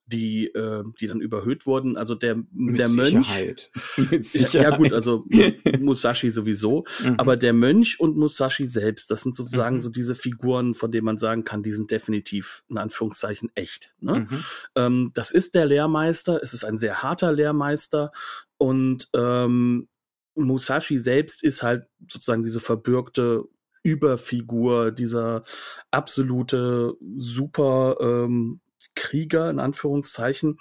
die, 0.06 0.46
äh, 0.54 0.84
die 1.00 1.08
dann 1.08 1.20
überhöht 1.20 1.66
wurden. 1.66 1.96
Also 1.96 2.14
der, 2.14 2.36
Mit 2.52 2.78
der 2.78 2.88
Sicherheit. 2.88 3.70
Mönch. 3.96 4.10
Mit 4.10 4.24
Sicherheit. 4.24 4.70
Ja, 4.70 4.76
gut, 4.76 4.92
also 4.92 5.26
Musashi 5.80 6.30
sowieso. 6.30 6.84
Mhm. 7.02 7.14
Aber 7.18 7.36
der 7.36 7.52
Mönch 7.52 7.98
und 7.98 8.16
Musashi 8.16 8.66
selbst, 8.66 9.10
das 9.10 9.22
sind 9.22 9.34
sozusagen 9.34 9.76
mhm. 9.76 9.80
so 9.80 9.90
diese 9.90 10.14
Figuren, 10.14 10.74
von 10.74 10.92
denen 10.92 11.04
man 11.04 11.18
sagen 11.18 11.44
kann, 11.44 11.62
die 11.62 11.72
sind 11.72 11.90
definitiv 11.90 12.62
in 12.68 12.78
Anführungszeichen 12.78 13.50
echt. 13.54 13.92
Ne? 14.00 14.26
Mhm. 14.30 14.44
Ähm, 14.76 15.10
das 15.14 15.32
ist 15.32 15.54
der 15.54 15.66
Lehrmeister, 15.66 16.40
es 16.42 16.54
ist 16.54 16.64
ein 16.64 16.78
sehr 16.78 17.02
harter 17.02 17.32
Lehrmeister 17.32 18.12
und 18.58 19.08
ähm, 19.14 19.88
Musashi 20.36 20.98
selbst 20.98 21.42
ist 21.42 21.62
halt 21.62 21.86
sozusagen 22.06 22.44
diese 22.44 22.60
verbürgte 22.60 23.44
Überfigur, 23.82 24.90
dieser 24.90 25.44
absolute 25.90 26.94
super 27.18 27.96
ähm, 28.00 28.60
Krieger 28.94 29.50
in 29.50 29.58
Anführungszeichen, 29.58 30.58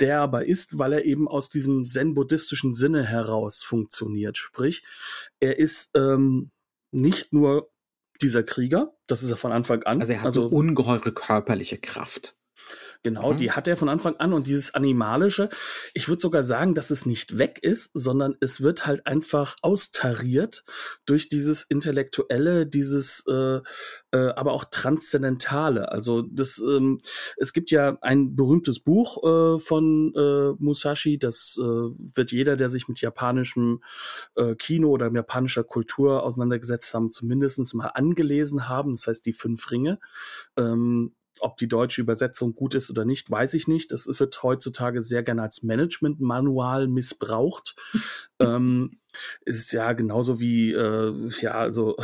der 0.00 0.20
aber 0.20 0.46
ist, 0.46 0.78
weil 0.78 0.92
er 0.92 1.04
eben 1.04 1.28
aus 1.28 1.48
diesem 1.48 1.84
zen-buddhistischen 1.84 2.72
Sinne 2.72 3.04
heraus 3.04 3.62
funktioniert. 3.62 4.36
Sprich, 4.36 4.84
er 5.40 5.58
ist 5.58 5.90
ähm, 5.94 6.50
nicht 6.90 7.32
nur 7.32 7.70
dieser 8.20 8.42
Krieger, 8.42 8.94
das 9.06 9.22
ist 9.22 9.30
er 9.30 9.36
von 9.36 9.52
Anfang 9.52 9.82
an. 9.82 10.00
Also 10.00 10.12
er 10.12 10.20
hat 10.20 10.26
also, 10.26 10.46
eine 10.46 10.50
ungeheure 10.50 11.12
körperliche 11.12 11.78
Kraft. 11.78 12.36
Genau, 13.04 13.32
mhm. 13.32 13.36
die 13.38 13.50
hat 13.50 13.66
er 13.66 13.76
von 13.76 13.88
Anfang 13.88 14.16
an 14.16 14.32
und 14.32 14.46
dieses 14.46 14.74
Animalische, 14.74 15.48
ich 15.92 16.08
würde 16.08 16.20
sogar 16.20 16.44
sagen, 16.44 16.74
dass 16.74 16.90
es 16.90 17.04
nicht 17.04 17.36
weg 17.36 17.58
ist, 17.60 17.90
sondern 17.94 18.36
es 18.40 18.60
wird 18.60 18.86
halt 18.86 19.06
einfach 19.06 19.56
austariert 19.60 20.64
durch 21.04 21.28
dieses 21.28 21.64
Intellektuelle, 21.64 22.64
dieses 22.64 23.24
äh, 23.26 23.60
äh, 24.12 24.28
aber 24.36 24.52
auch 24.52 24.64
Transzendentale. 24.70 25.90
Also 25.90 26.22
das, 26.22 26.58
ähm, 26.58 26.98
es 27.36 27.52
gibt 27.52 27.72
ja 27.72 27.98
ein 28.02 28.36
berühmtes 28.36 28.78
Buch 28.78 29.22
äh, 29.24 29.58
von 29.58 30.14
äh, 30.14 30.52
Musashi, 30.62 31.18
das 31.18 31.56
äh, 31.58 31.62
wird 31.62 32.30
jeder, 32.30 32.56
der 32.56 32.70
sich 32.70 32.86
mit 32.86 33.00
japanischem 33.00 33.82
äh, 34.36 34.54
Kino 34.54 34.90
oder 34.90 35.12
japanischer 35.12 35.64
Kultur 35.64 36.22
auseinandergesetzt 36.22 36.94
haben, 36.94 37.10
zumindest 37.10 37.74
mal 37.74 37.88
angelesen 37.88 38.68
haben. 38.68 38.96
Das 38.96 39.08
heißt 39.08 39.26
die 39.26 39.32
fünf 39.32 39.70
Ringe. 39.70 39.98
Ähm, 40.56 41.12
ob 41.42 41.56
die 41.56 41.68
deutsche 41.68 42.00
Übersetzung 42.00 42.54
gut 42.54 42.74
ist 42.74 42.90
oder 42.90 43.04
nicht, 43.04 43.30
weiß 43.30 43.54
ich 43.54 43.68
nicht. 43.68 43.92
Das 43.92 44.06
wird 44.06 44.42
heutzutage 44.42 45.02
sehr 45.02 45.22
gerne 45.22 45.42
als 45.42 45.62
Management-Manual 45.62 46.88
missbraucht. 46.88 47.76
ähm, 48.40 48.98
ist 49.44 49.72
ja 49.72 49.92
genauso 49.92 50.40
wie 50.40 50.72
äh, 50.72 51.30
ja 51.40 51.52
also 51.52 51.96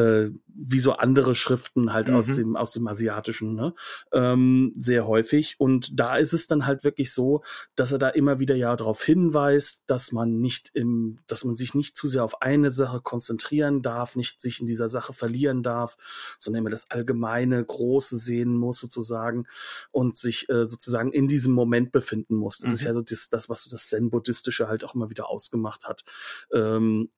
äh, 0.00 0.30
wie 0.62 0.80
so 0.80 0.92
andere 0.92 1.34
Schriften 1.34 1.92
halt 1.92 2.08
mhm. 2.08 2.16
aus 2.16 2.34
dem 2.34 2.56
aus 2.56 2.72
dem 2.72 2.86
asiatischen 2.86 3.54
ne? 3.54 3.74
ähm, 4.12 4.72
sehr 4.78 5.06
häufig 5.06 5.56
und 5.58 5.98
da 5.98 6.16
ist 6.16 6.32
es 6.32 6.46
dann 6.46 6.66
halt 6.66 6.84
wirklich 6.84 7.12
so 7.12 7.42
dass 7.76 7.92
er 7.92 7.98
da 7.98 8.08
immer 8.08 8.38
wieder 8.38 8.54
ja 8.54 8.74
darauf 8.76 9.02
hinweist 9.02 9.84
dass 9.86 10.12
man 10.12 10.40
nicht 10.40 10.70
im 10.74 11.18
dass 11.26 11.44
man 11.44 11.56
sich 11.56 11.74
nicht 11.74 11.96
zu 11.96 12.08
sehr 12.08 12.24
auf 12.24 12.42
eine 12.42 12.70
Sache 12.70 13.00
konzentrieren 13.00 13.82
darf 13.82 14.16
nicht 14.16 14.40
sich 14.40 14.60
in 14.60 14.66
dieser 14.66 14.88
Sache 14.88 15.12
verlieren 15.12 15.62
darf 15.62 15.96
sondern 16.38 16.60
immer 16.60 16.70
das 16.70 16.90
allgemeine 16.90 17.64
große 17.64 18.16
sehen 18.16 18.56
muss 18.56 18.80
sozusagen 18.80 19.46
und 19.90 20.16
sich 20.16 20.48
äh, 20.48 20.66
sozusagen 20.66 21.12
in 21.12 21.28
diesem 21.28 21.52
Moment 21.52 21.92
befinden 21.92 22.36
muss 22.36 22.58
das 22.58 22.68
mhm. 22.68 22.74
ist 22.74 22.82
ja 22.84 22.92
so 22.94 23.02
das, 23.02 23.28
das 23.28 23.48
was 23.48 23.64
so 23.64 23.70
das 23.70 23.88
Zen 23.88 24.10
buddhistische 24.10 24.68
halt 24.68 24.84
auch 24.84 24.94
immer 24.94 25.10
wieder 25.10 25.28
ausgemacht 25.28 25.86
hat 25.86 26.04
ähm, 26.52 27.10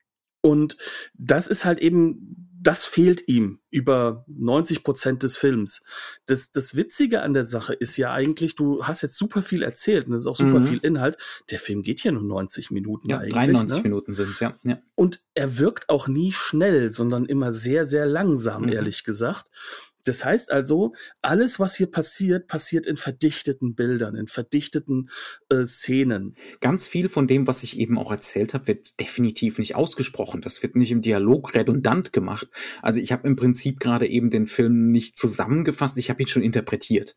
und 0.42 0.76
das 1.14 1.46
ist 1.46 1.64
halt 1.64 1.78
eben, 1.78 2.50
das 2.60 2.84
fehlt 2.84 3.26
ihm 3.28 3.60
über 3.70 4.24
90 4.28 4.84
Prozent 4.84 5.22
des 5.22 5.36
Films. 5.36 5.82
Das, 6.26 6.50
das 6.50 6.76
Witzige 6.76 7.22
an 7.22 7.32
der 7.32 7.44
Sache 7.44 7.74
ist 7.74 7.96
ja 7.96 8.12
eigentlich, 8.12 8.54
du 8.54 8.84
hast 8.84 9.02
jetzt 9.02 9.16
super 9.16 9.42
viel 9.42 9.62
erzählt 9.62 10.06
und 10.06 10.12
das 10.12 10.22
ist 10.22 10.26
auch 10.26 10.36
super 10.36 10.60
mhm. 10.60 10.64
viel 10.64 10.78
Inhalt. 10.78 11.16
Der 11.50 11.58
Film 11.58 11.82
geht 11.82 12.02
ja 12.04 12.12
nur 12.12 12.22
90 12.22 12.70
Minuten 12.70 13.10
ja, 13.10 13.18
eigentlich. 13.18 13.34
93 13.34 13.78
ne? 13.78 13.82
Minuten 13.84 14.14
sind 14.14 14.30
es, 14.30 14.40
ja. 14.40 14.54
ja. 14.64 14.78
Und 14.94 15.20
er 15.34 15.58
wirkt 15.58 15.88
auch 15.88 16.08
nie 16.08 16.32
schnell, 16.32 16.92
sondern 16.92 17.24
immer 17.24 17.52
sehr, 17.52 17.86
sehr 17.86 18.06
langsam, 18.06 18.62
mhm. 18.62 18.72
ehrlich 18.72 19.04
gesagt. 19.04 19.48
Das 20.04 20.24
heißt 20.24 20.50
also, 20.50 20.94
alles, 21.20 21.60
was 21.60 21.76
hier 21.76 21.90
passiert, 21.90 22.48
passiert 22.48 22.86
in 22.86 22.96
verdichteten 22.96 23.74
Bildern, 23.74 24.16
in 24.16 24.26
verdichteten 24.26 25.10
äh, 25.48 25.66
Szenen. 25.66 26.36
Ganz 26.60 26.86
viel 26.86 27.08
von 27.08 27.26
dem, 27.26 27.46
was 27.46 27.62
ich 27.62 27.78
eben 27.78 27.98
auch 27.98 28.10
erzählt 28.10 28.54
habe, 28.54 28.68
wird 28.68 29.00
definitiv 29.00 29.58
nicht 29.58 29.76
ausgesprochen. 29.76 30.40
Das 30.40 30.62
wird 30.62 30.76
nicht 30.76 30.90
im 30.90 31.02
Dialog 31.02 31.54
redundant 31.54 32.12
gemacht. 32.12 32.48
Also 32.82 33.00
ich 33.00 33.12
habe 33.12 33.28
im 33.28 33.36
Prinzip 33.36 33.80
gerade 33.80 34.06
eben 34.06 34.30
den 34.30 34.46
Film 34.46 34.90
nicht 34.90 35.16
zusammengefasst, 35.16 35.98
ich 35.98 36.10
habe 36.10 36.22
ihn 36.22 36.28
schon 36.28 36.42
interpretiert. 36.42 37.16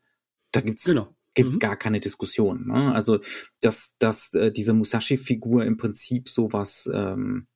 Da 0.52 0.60
gibt's 0.60 0.84
genau 0.84 1.14
gibt's 1.36 1.56
mhm. 1.56 1.60
gar 1.60 1.76
keine 1.76 2.00
Diskussion. 2.00 2.66
Ne? 2.66 2.92
Also 2.94 3.20
dass 3.60 3.94
dass 3.98 4.34
äh, 4.34 4.50
diese 4.50 4.72
Musashi-Figur 4.72 5.64
im 5.64 5.76
Prinzip 5.76 6.28
sowas 6.28 6.90
ähm, 6.92 7.46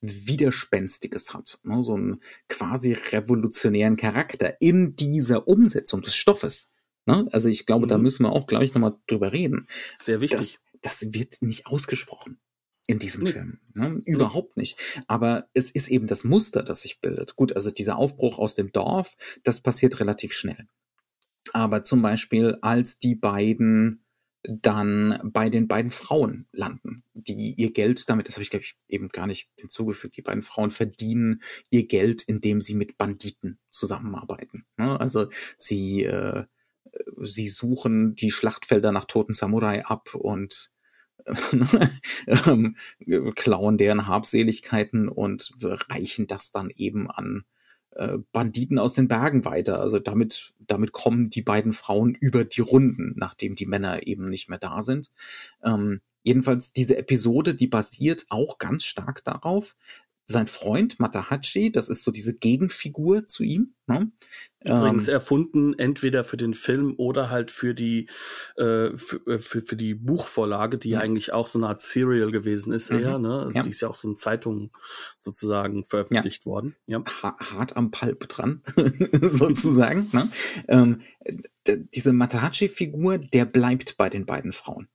Widerspenstiges 0.00 1.34
hat, 1.34 1.58
ne? 1.62 1.82
so 1.82 1.94
einen 1.94 2.22
quasi 2.48 2.92
revolutionären 2.92 3.96
Charakter 3.96 4.60
in 4.60 4.96
dieser 4.96 5.46
Umsetzung 5.46 6.02
des 6.02 6.14
Stoffes. 6.14 6.70
Ne? 7.06 7.28
Also 7.32 7.48
ich 7.48 7.66
glaube, 7.66 7.86
mhm. 7.86 7.90
da 7.90 7.98
müssen 7.98 8.24
wir 8.24 8.32
auch 8.32 8.46
gleich 8.46 8.74
nochmal 8.74 8.96
drüber 9.06 9.32
reden. 9.32 9.68
Sehr 10.00 10.20
wichtig. 10.20 10.60
Das, 10.82 11.00
das 11.00 11.12
wird 11.12 11.42
nicht 11.42 11.66
ausgesprochen 11.66 12.38
in 12.86 12.98
diesem 12.98 13.22
nee. 13.22 13.32
Film. 13.32 13.60
Ne? 13.74 13.98
Überhaupt 14.04 14.56
nee. 14.56 14.62
nicht. 14.62 14.78
Aber 15.06 15.48
es 15.54 15.70
ist 15.70 15.88
eben 15.88 16.06
das 16.06 16.24
Muster, 16.24 16.62
das 16.62 16.82
sich 16.82 17.00
bildet. 17.00 17.36
Gut, 17.36 17.54
also 17.54 17.70
dieser 17.70 17.96
Aufbruch 17.96 18.38
aus 18.38 18.54
dem 18.54 18.72
Dorf, 18.72 19.16
das 19.44 19.60
passiert 19.60 20.00
relativ 20.00 20.32
schnell. 20.32 20.66
Aber 21.52 21.82
zum 21.82 22.02
Beispiel, 22.02 22.58
als 22.62 22.98
die 22.98 23.14
beiden 23.14 24.04
dann 24.42 25.20
bei 25.22 25.50
den 25.50 25.68
beiden 25.68 25.90
Frauen 25.90 26.46
landen, 26.52 27.04
die 27.12 27.54
ihr 27.54 27.72
Geld 27.72 28.08
damit, 28.08 28.26
das 28.26 28.36
habe 28.36 28.42
ich 28.42 28.50
glaube 28.50 28.64
ich 28.64 28.76
eben 28.88 29.08
gar 29.08 29.26
nicht 29.26 29.50
hinzugefügt, 29.56 30.16
die 30.16 30.22
beiden 30.22 30.42
Frauen 30.42 30.70
verdienen 30.70 31.42
ihr 31.68 31.86
Geld, 31.86 32.22
indem 32.22 32.62
sie 32.62 32.74
mit 32.74 32.96
Banditen 32.96 33.58
zusammenarbeiten. 33.70 34.64
Ne? 34.76 34.98
Also 34.98 35.28
sie, 35.58 36.04
äh, 36.04 36.44
sie 37.22 37.48
suchen 37.48 38.14
die 38.14 38.30
Schlachtfelder 38.30 38.92
nach 38.92 39.04
toten 39.04 39.34
Samurai 39.34 39.84
ab 39.84 40.14
und 40.14 40.70
ähm, 42.26 42.76
klauen 43.36 43.76
deren 43.76 44.06
Habseligkeiten 44.06 45.08
und 45.08 45.52
reichen 45.60 46.26
das 46.26 46.50
dann 46.50 46.70
eben 46.70 47.10
an 47.10 47.44
äh, 47.92 48.18
Banditen 48.32 48.78
aus 48.78 48.94
den 48.94 49.08
Bergen 49.08 49.44
weiter. 49.44 49.80
Also 49.80 49.98
damit, 49.98 50.54
damit 50.58 50.92
kommen 50.92 51.30
die 51.30 51.42
beiden 51.42 51.72
Frauen 51.72 52.14
über 52.14 52.44
die 52.44 52.60
Runden, 52.60 53.14
nachdem 53.16 53.54
die 53.54 53.66
Männer 53.66 54.06
eben 54.06 54.26
nicht 54.26 54.48
mehr 54.48 54.58
da 54.58 54.82
sind. 54.82 55.10
Ähm, 55.64 56.00
jedenfalls 56.22 56.72
diese 56.72 56.96
Episode, 56.96 57.54
die 57.54 57.66
basiert 57.66 58.26
auch 58.28 58.58
ganz 58.58 58.84
stark 58.84 59.24
darauf, 59.24 59.76
sein 60.32 60.46
Freund 60.46 61.00
Matahachi, 61.00 61.72
das 61.72 61.88
ist 61.88 62.02
so 62.02 62.10
diese 62.10 62.34
Gegenfigur 62.34 63.26
zu 63.26 63.42
ihm. 63.42 63.74
Ne? 63.86 64.10
Übrigens 64.62 65.08
ähm, 65.08 65.14
erfunden 65.14 65.78
entweder 65.78 66.22
für 66.22 66.36
den 66.36 66.54
Film 66.54 66.94
oder 66.96 67.30
halt 67.30 67.50
für 67.50 67.74
die 67.74 68.08
äh, 68.56 68.96
für, 68.96 69.26
äh, 69.26 69.38
für, 69.38 69.62
für 69.62 69.76
die 69.76 69.94
Buchvorlage, 69.94 70.78
die 70.78 70.90
ja. 70.90 71.00
eigentlich 71.00 71.32
auch 71.32 71.46
so 71.46 71.58
eine 71.58 71.68
Art 71.68 71.80
Serial 71.80 72.30
gewesen 72.30 72.72
ist, 72.72 72.92
mhm. 72.92 72.98
eher. 72.98 73.18
Ne? 73.18 73.40
Also 73.40 73.56
ja. 73.56 73.62
Die 73.62 73.70
ist 73.70 73.80
ja 73.80 73.88
auch 73.88 73.94
so 73.94 74.08
in 74.08 74.16
Zeitungen 74.16 74.70
sozusagen 75.20 75.84
veröffentlicht 75.84 76.44
ja. 76.44 76.46
worden. 76.46 76.76
Ja. 76.86 77.02
hart 77.22 77.76
am 77.76 77.90
Palp 77.90 78.28
dran, 78.28 78.62
sozusagen. 79.20 80.08
ne? 80.12 80.28
ähm, 80.68 81.02
diese 81.94 82.12
Matahachi-Figur, 82.12 83.18
der 83.18 83.46
bleibt 83.46 83.96
bei 83.96 84.10
den 84.10 84.26
beiden 84.26 84.52
Frauen. 84.52 84.88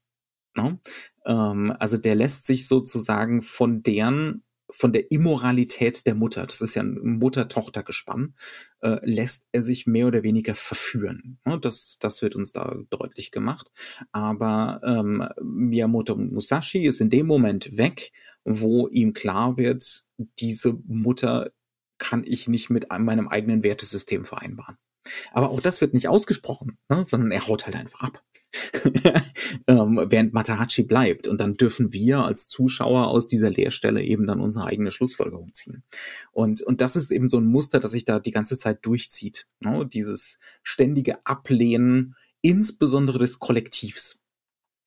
Ne? 0.55 0.79
Ähm, 1.25 1.75
also 1.79 1.97
der 1.97 2.15
lässt 2.15 2.45
sich 2.45 2.67
sozusagen 2.67 3.41
von 3.41 3.83
deren 3.83 4.44
von 4.69 4.93
der 4.93 5.11
Immoralität 5.11 6.05
der 6.05 6.15
Mutter, 6.15 6.45
das 6.45 6.61
ist 6.61 6.75
ja 6.75 6.83
ein 6.83 7.17
Mutter-Tochter-Gespann, 7.19 8.35
äh, 8.81 8.97
lässt 9.03 9.47
er 9.51 9.61
sich 9.61 9.85
mehr 9.85 10.07
oder 10.07 10.23
weniger 10.23 10.55
verführen. 10.55 11.39
Das, 11.61 11.97
das 11.99 12.21
wird 12.21 12.35
uns 12.35 12.51
da 12.51 12.75
deutlich 12.89 13.31
gemacht. 13.31 13.71
Aber 14.11 14.81
ähm, 14.83 15.27
Miyamoto 15.41 16.15
Musashi 16.15 16.85
ist 16.85 17.01
in 17.01 17.09
dem 17.09 17.27
Moment 17.27 17.77
weg, 17.77 18.11
wo 18.43 18.87
ihm 18.87 19.13
klar 19.13 19.57
wird, 19.57 20.05
diese 20.39 20.73
Mutter 20.85 21.51
kann 21.97 22.23
ich 22.25 22.47
nicht 22.47 22.69
mit 22.69 22.89
meinem 22.89 23.27
eigenen 23.27 23.63
Wertesystem 23.63 24.25
vereinbaren. 24.25 24.77
Aber 25.31 25.49
auch 25.49 25.61
das 25.61 25.81
wird 25.81 25.93
nicht 25.93 26.07
ausgesprochen, 26.07 26.77
ne, 26.89 27.05
sondern 27.05 27.31
er 27.31 27.47
haut 27.47 27.65
halt 27.65 27.75
einfach 27.75 28.01
ab. 28.01 28.23
ähm, 29.67 30.05
während 30.09 30.33
Matahachi 30.33 30.83
bleibt. 30.83 31.27
Und 31.27 31.39
dann 31.39 31.55
dürfen 31.55 31.93
wir 31.93 32.19
als 32.19 32.47
Zuschauer 32.47 33.07
aus 33.07 33.27
dieser 33.27 33.49
Leerstelle 33.49 34.03
eben 34.03 34.25
dann 34.25 34.39
unsere 34.39 34.65
eigene 34.65 34.91
Schlussfolgerung 34.91 35.53
ziehen. 35.53 35.83
Und, 36.31 36.61
und 36.61 36.81
das 36.81 36.95
ist 36.95 37.11
eben 37.11 37.29
so 37.29 37.37
ein 37.37 37.45
Muster, 37.45 37.79
das 37.79 37.91
sich 37.91 38.05
da 38.05 38.19
die 38.19 38.31
ganze 38.31 38.57
Zeit 38.57 38.85
durchzieht. 38.85 39.47
Ne? 39.59 39.85
Dieses 39.85 40.39
ständige 40.63 41.25
Ablehnen, 41.25 42.15
insbesondere 42.41 43.19
des 43.19 43.39
Kollektivs. 43.39 44.19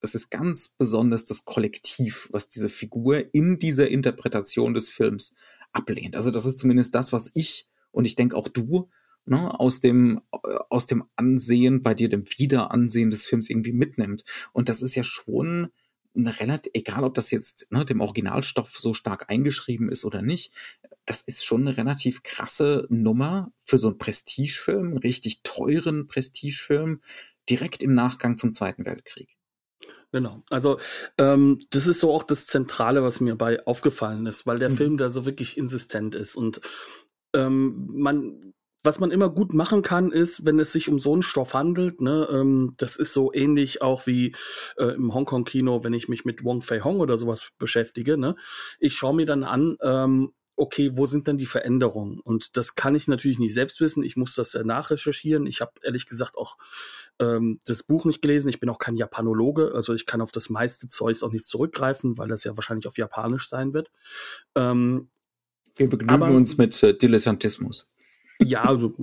Das 0.00 0.14
ist 0.14 0.30
ganz 0.30 0.68
besonders 0.68 1.24
das 1.24 1.44
Kollektiv, 1.44 2.28
was 2.30 2.48
diese 2.48 2.68
Figur 2.68 3.34
in 3.34 3.58
dieser 3.58 3.88
Interpretation 3.88 4.74
des 4.74 4.88
Films 4.88 5.34
ablehnt. 5.72 6.14
Also 6.14 6.30
das 6.30 6.46
ist 6.46 6.58
zumindest 6.58 6.94
das, 6.94 7.12
was 7.12 7.30
ich 7.34 7.68
und 7.90 8.04
ich 8.04 8.14
denke 8.14 8.36
auch 8.36 8.48
du 8.48 8.88
ne, 9.24 9.58
aus 9.58 9.80
dem, 9.80 10.20
aus 10.70 10.86
dem 10.86 11.04
Ansehen, 11.16 11.82
bei 11.82 11.94
dir 11.94 12.08
dem 12.08 12.24
Wiederansehen 12.26 13.10
des 13.10 13.26
Films 13.26 13.50
irgendwie 13.50 13.72
mitnimmt. 13.72 14.24
Und 14.52 14.68
das 14.68 14.82
ist 14.82 14.94
ja 14.94 15.04
schon 15.04 15.68
eine 16.16 16.40
relativ, 16.40 16.72
egal 16.74 17.04
ob 17.04 17.14
das 17.14 17.30
jetzt 17.30 17.70
ne, 17.70 17.84
dem 17.84 18.00
Originalstoff 18.00 18.76
so 18.76 18.94
stark 18.94 19.28
eingeschrieben 19.28 19.88
ist 19.88 20.04
oder 20.04 20.22
nicht, 20.22 20.52
das 21.04 21.22
ist 21.22 21.44
schon 21.44 21.62
eine 21.62 21.76
relativ 21.76 22.22
krasse 22.22 22.86
Nummer 22.90 23.52
für 23.62 23.78
so 23.78 23.88
einen 23.88 23.98
Prestigefilm, 23.98 24.88
einen 24.88 24.98
richtig 24.98 25.42
teuren 25.42 26.06
Prestigefilm, 26.06 27.00
direkt 27.48 27.82
im 27.82 27.94
Nachgang 27.94 28.36
zum 28.36 28.52
Zweiten 28.52 28.84
Weltkrieg. 28.84 29.38
Genau. 30.10 30.42
Also 30.48 30.78
ähm, 31.18 31.60
das 31.70 31.86
ist 31.86 32.00
so 32.00 32.12
auch 32.12 32.22
das 32.22 32.46
Zentrale, 32.46 33.02
was 33.02 33.20
mir 33.20 33.36
bei 33.36 33.64
aufgefallen 33.66 34.26
ist, 34.26 34.46
weil 34.46 34.58
der 34.58 34.70
mhm. 34.70 34.76
Film 34.76 34.96
da 34.96 35.10
so 35.10 35.26
wirklich 35.26 35.58
insistent 35.58 36.14
ist 36.14 36.34
und 36.34 36.60
ähm, 37.34 37.88
man 37.92 38.54
was 38.88 39.00
man 39.00 39.10
immer 39.10 39.28
gut 39.28 39.52
machen 39.52 39.82
kann, 39.82 40.10
ist, 40.12 40.46
wenn 40.46 40.58
es 40.58 40.72
sich 40.72 40.88
um 40.88 40.98
so 40.98 41.12
einen 41.12 41.20
Stoff 41.20 41.52
handelt, 41.52 42.00
ne, 42.00 42.26
ähm, 42.32 42.72
das 42.78 42.96
ist 42.96 43.12
so 43.12 43.30
ähnlich 43.34 43.82
auch 43.82 44.06
wie 44.06 44.34
äh, 44.78 44.94
im 44.94 45.12
Hongkong-Kino, 45.12 45.84
wenn 45.84 45.92
ich 45.92 46.08
mich 46.08 46.24
mit 46.24 46.42
Wong 46.42 46.62
Fei 46.62 46.80
Hong 46.80 47.00
oder 47.00 47.18
sowas 47.18 47.50
beschäftige, 47.58 48.16
ne, 48.16 48.34
ich 48.78 48.94
schaue 48.94 49.14
mir 49.14 49.26
dann 49.26 49.44
an, 49.44 49.76
ähm, 49.82 50.32
okay, 50.56 50.92
wo 50.94 51.04
sind 51.04 51.28
denn 51.28 51.36
die 51.36 51.44
Veränderungen? 51.44 52.18
Und 52.18 52.56
das 52.56 52.76
kann 52.76 52.94
ich 52.94 53.08
natürlich 53.08 53.38
nicht 53.38 53.52
selbst 53.52 53.78
wissen. 53.82 54.02
Ich 54.02 54.16
muss 54.16 54.34
das 54.34 54.54
ja 54.54 54.64
nachrecherchieren. 54.64 55.46
Ich 55.46 55.60
habe 55.60 55.72
ehrlich 55.82 56.06
gesagt 56.06 56.38
auch 56.38 56.56
ähm, 57.20 57.60
das 57.66 57.82
Buch 57.82 58.06
nicht 58.06 58.22
gelesen. 58.22 58.48
Ich 58.48 58.58
bin 58.58 58.70
auch 58.70 58.78
kein 58.78 58.96
Japanologe, 58.96 59.72
also 59.74 59.92
ich 59.92 60.06
kann 60.06 60.22
auf 60.22 60.32
das 60.32 60.48
meiste 60.48 60.88
Zeug 60.88 61.22
auch 61.22 61.30
nicht 61.30 61.44
zurückgreifen, 61.44 62.16
weil 62.16 62.28
das 62.28 62.42
ja 62.42 62.56
wahrscheinlich 62.56 62.86
auf 62.88 62.96
Japanisch 62.96 63.50
sein 63.50 63.74
wird. 63.74 63.90
Ähm, 64.54 65.10
Wir 65.76 65.90
begnügen 65.90 66.10
aber, 66.22 66.30
uns 66.30 66.56
mit 66.56 66.82
äh, 66.82 66.96
Dilettantismus. 66.96 67.86
Ja, 68.40 68.64
also, 68.64 68.94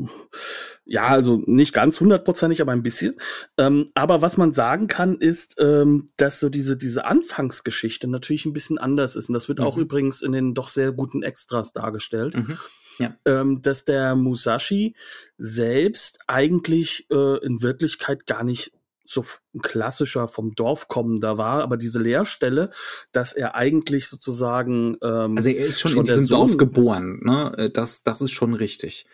ja, 0.86 1.04
also 1.04 1.44
nicht 1.46 1.74
ganz 1.74 2.00
hundertprozentig, 2.00 2.62
aber 2.62 2.72
ein 2.72 2.84
bisschen. 2.84 3.16
Ähm, 3.58 3.92
aber 3.94 4.22
was 4.22 4.38
man 4.38 4.54
sagen 4.54 4.88
kann, 4.88 5.18
ist, 5.18 5.56
ähm, 5.60 6.10
dass 6.16 6.40
so 6.40 6.48
diese, 6.48 6.78
diese 6.78 7.06
Anfangsgeschichte 7.06 8.08
natürlich 8.08 8.46
ein 8.46 8.54
bisschen 8.54 8.78
anders 8.78 9.16
ist. 9.16 9.28
Und 9.28 9.34
das 9.34 9.50
wird 9.50 9.60
mhm. 9.60 9.66
auch 9.66 9.78
übrigens 9.78 10.22
in 10.22 10.32
den 10.32 10.54
doch 10.54 10.70
sehr 10.70 10.94
guten 10.94 11.22
Extras 11.22 11.74
dargestellt. 11.74 12.36
Mhm. 12.36 12.58
Ja. 12.98 13.14
Ähm, 13.26 13.62
dass 13.62 13.84
der 13.84 14.16
Musashi 14.16 14.96
selbst 15.38 16.20
eigentlich 16.28 17.08
äh, 17.12 17.46
in 17.46 17.62
Wirklichkeit 17.62 18.26
gar 18.26 18.46
nicht 18.46 18.72
so 19.06 19.24
ein 19.54 19.62
klassischer 19.62 20.28
vom 20.28 20.56
Dorf 20.56 20.88
kommender 20.88 21.38
war, 21.38 21.62
aber 21.64 21.78
diese 21.78 22.02
Lehrstelle, 22.02 22.72
dass 23.12 23.34
er 23.34 23.56
eigentlich 23.56 24.08
sozusagen 24.08 24.98
ähm, 25.02 25.38
also 25.38 25.50
er 25.50 25.66
ist 25.66 25.80
schon, 25.80 25.92
schon 25.92 26.00
in 26.02 26.06
diesem 26.06 26.28
Dorf 26.28 26.58
geboren, 26.58 27.22
ne? 27.24 27.54
Äh, 27.58 27.70
das 27.70 28.04
das 28.04 28.22
ist 28.22 28.32
schon 28.32 28.54
richtig. 28.54 29.06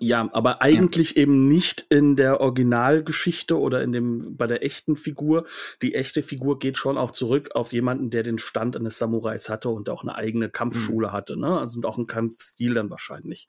Ja, 0.00 0.28
aber 0.32 0.62
eigentlich 0.62 1.10
ja. 1.10 1.22
eben 1.22 1.48
nicht 1.48 1.86
in 1.90 2.16
der 2.16 2.40
Originalgeschichte 2.40 3.58
oder 3.58 3.82
in 3.82 3.92
dem 3.92 4.36
bei 4.36 4.46
der 4.46 4.64
echten 4.64 4.96
Figur. 4.96 5.44
Die 5.82 5.94
echte 5.94 6.22
Figur 6.22 6.58
geht 6.58 6.78
schon 6.78 6.96
auch 6.96 7.10
zurück 7.10 7.50
auf 7.54 7.72
jemanden, 7.72 8.10
der 8.10 8.22
den 8.22 8.38
Stand 8.38 8.76
eines 8.76 8.98
Samurais 8.98 9.48
hatte 9.48 9.68
und 9.68 9.90
auch 9.90 10.02
eine 10.02 10.14
eigene 10.14 10.48
Kampfschule 10.48 11.08
mhm. 11.08 11.12
hatte, 11.12 11.38
ne? 11.38 11.58
Also 11.58 11.78
und 11.78 11.86
auch 11.86 11.96
einen 11.96 12.06
Kampfstil 12.06 12.74
dann 12.74 12.90
wahrscheinlich. 12.90 13.48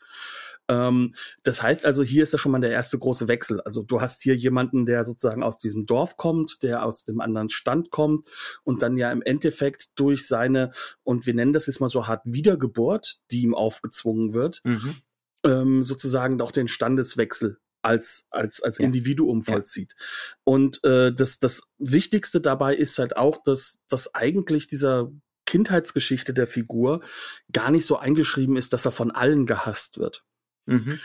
Ähm, 0.68 1.14
das 1.44 1.62
heißt 1.62 1.86
also, 1.86 2.04
hier 2.04 2.24
ist 2.24 2.34
ja 2.34 2.40
schon 2.40 2.52
mal 2.52 2.62
der 2.62 2.72
erste 2.72 2.98
große 2.98 3.28
Wechsel. 3.28 3.62
Also 3.62 3.84
du 3.84 4.02
hast 4.02 4.22
hier 4.22 4.36
jemanden, 4.36 4.86
der 4.86 5.06
sozusagen 5.06 5.44
aus 5.44 5.60
diesem 5.60 5.86
Dorf 5.86 6.18
kommt, 6.18 6.64
der 6.64 6.84
aus 6.84 7.04
dem 7.04 7.22
anderen 7.22 7.50
Stand 7.50 7.92
kommt 7.92 8.28
und 8.64 8.82
dann 8.82 8.98
ja 8.98 9.12
im 9.12 9.22
Endeffekt 9.22 9.92
durch 9.96 10.28
seine, 10.28 10.72
und 11.04 11.26
wir 11.26 11.34
nennen 11.34 11.54
das 11.54 11.68
jetzt 11.68 11.80
mal 11.80 11.90
so 11.90 12.08
hart 12.08 12.22
Wiedergeburt, 12.26 13.20
die 13.32 13.42
ihm 13.42 13.56
aufgezwungen 13.56 14.34
wird, 14.34 14.62
mhm. 14.64 14.96
Ähm, 15.44 15.84
sozusagen 15.84 16.42
auch 16.42 16.52
den 16.52 16.68
Standeswechsel 16.68 17.58
als 17.82 18.26
als 18.30 18.62
als 18.62 18.78
ja. 18.78 18.86
Individuum 18.86 19.42
vollzieht. 19.42 19.96
Ja. 19.98 20.06
Und 20.46 20.84
äh, 20.84 21.14
das 21.14 21.40
das 21.40 21.62
Wichtigste 21.78 22.42
dabei 22.42 22.76
ist 22.76 22.98
halt 22.98 23.18
auch, 23.18 23.44
dass 23.44 23.80
dass 23.90 24.14
eigentlich 24.16 24.68
dieser 24.68 25.12
Kindheitsgeschichte 25.46 26.34
der 26.34 26.48
Figur 26.48 27.02
gar 27.52 27.70
nicht 27.70 27.86
so 27.86 27.98
eingeschrieben 27.98 28.56
ist, 28.56 28.74
dass 28.74 28.86
er 28.86 28.92
von 28.92 29.12
allen 29.12 29.46
gehasst 29.46 30.00
wird. 30.00 30.24
Mhm. 30.66 31.00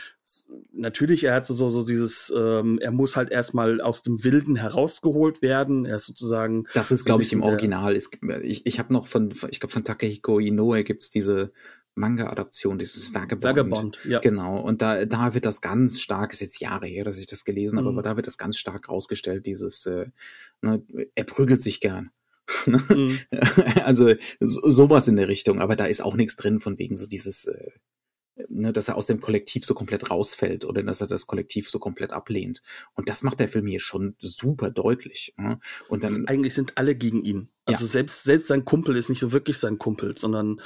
Natürlich, 0.71 1.25
er 1.25 1.33
hat 1.33 1.45
so, 1.45 1.69
so 1.69 1.85
dieses, 1.85 2.31
ähm, 2.35 2.79
er 2.79 2.91
muss 2.91 3.17
halt 3.17 3.29
erstmal 3.29 3.81
aus 3.81 4.03
dem 4.03 4.23
Wilden 4.23 4.55
herausgeholt 4.55 5.41
werden. 5.41 5.85
Er 5.85 5.97
ist 5.97 6.05
sozusagen. 6.05 6.65
Das 6.73 6.91
ist, 6.91 6.99
so 6.99 7.05
glaube 7.05 7.23
ich, 7.23 7.33
im 7.33 7.43
Original. 7.43 7.95
Ist, 7.95 8.17
ich 8.43 8.65
ich 8.65 8.79
habe 8.79 8.93
noch 8.93 9.07
von, 9.07 9.33
ich 9.49 9.59
glaube, 9.59 9.73
von 9.73 9.83
Takehiko 9.83 10.39
Inoue 10.39 10.83
gibt's 10.83 11.11
diese 11.11 11.51
Manga-Adaption, 11.99 12.79
dieses 12.79 13.13
Vagabond. 13.13 13.43
Vagabond, 13.43 13.99
ja. 14.05 14.19
Genau. 14.19 14.59
Und 14.59 14.81
da, 14.81 15.05
da 15.05 15.33
wird 15.33 15.45
das 15.45 15.61
ganz 15.61 15.99
stark, 15.99 16.33
ist 16.33 16.39
jetzt 16.39 16.59
Jahre 16.59 16.87
her, 16.87 17.03
dass 17.03 17.19
ich 17.19 17.27
das 17.27 17.45
gelesen 17.45 17.75
mhm. 17.75 17.79
habe, 17.79 17.89
aber 17.89 18.01
da 18.01 18.15
wird 18.15 18.27
das 18.27 18.37
ganz 18.37 18.57
stark 18.57 18.89
rausgestellt, 18.89 19.45
dieses, 19.45 19.85
äh, 19.85 20.07
ne, 20.61 20.81
er 21.15 21.23
prügelt 21.25 21.61
sich 21.61 21.81
gern. 21.81 22.11
mhm. 22.65 23.19
Also 23.83 24.13
so, 24.39 24.71
sowas 24.71 25.07
in 25.07 25.17
der 25.17 25.27
Richtung, 25.27 25.59
aber 25.61 25.75
da 25.75 25.85
ist 25.85 26.01
auch 26.01 26.15
nichts 26.15 26.35
drin 26.35 26.59
von 26.59 26.79
wegen 26.79 26.97
so 26.97 27.07
dieses 27.07 27.45
äh, 27.45 27.71
ne, 28.47 28.71
dass 28.71 28.87
er 28.87 28.95
aus 28.95 29.05
dem 29.05 29.19
Kollektiv 29.19 29.65
so 29.65 29.73
komplett 29.73 30.09
rausfällt 30.09 30.65
oder 30.65 30.83
dass 30.83 31.01
er 31.01 31.07
das 31.07 31.27
Kollektiv 31.27 31.69
so 31.69 31.79
komplett 31.79 32.11
ablehnt. 32.11 32.61
Und 32.95 33.09
das 33.09 33.23
macht 33.23 33.39
der 33.39 33.49
Film 33.49 33.67
hier 33.67 33.79
schon 33.79 34.15
super 34.19 34.69
deutlich. 34.69 35.33
Ne? 35.37 35.59
Und 35.87 36.03
dann 36.03 36.13
also 36.13 36.25
eigentlich 36.27 36.53
sind 36.53 36.77
alle 36.77 36.95
gegen 36.95 37.23
ihn. 37.23 37.49
Also 37.69 37.85
ja. 37.85 37.91
selbst 37.91 38.23
selbst 38.23 38.47
sein 38.47 38.65
Kumpel 38.65 38.95
ist 38.97 39.09
nicht 39.09 39.19
so 39.19 39.31
wirklich 39.31 39.57
sein 39.57 39.77
Kumpel, 39.77 40.17
sondern 40.17 40.61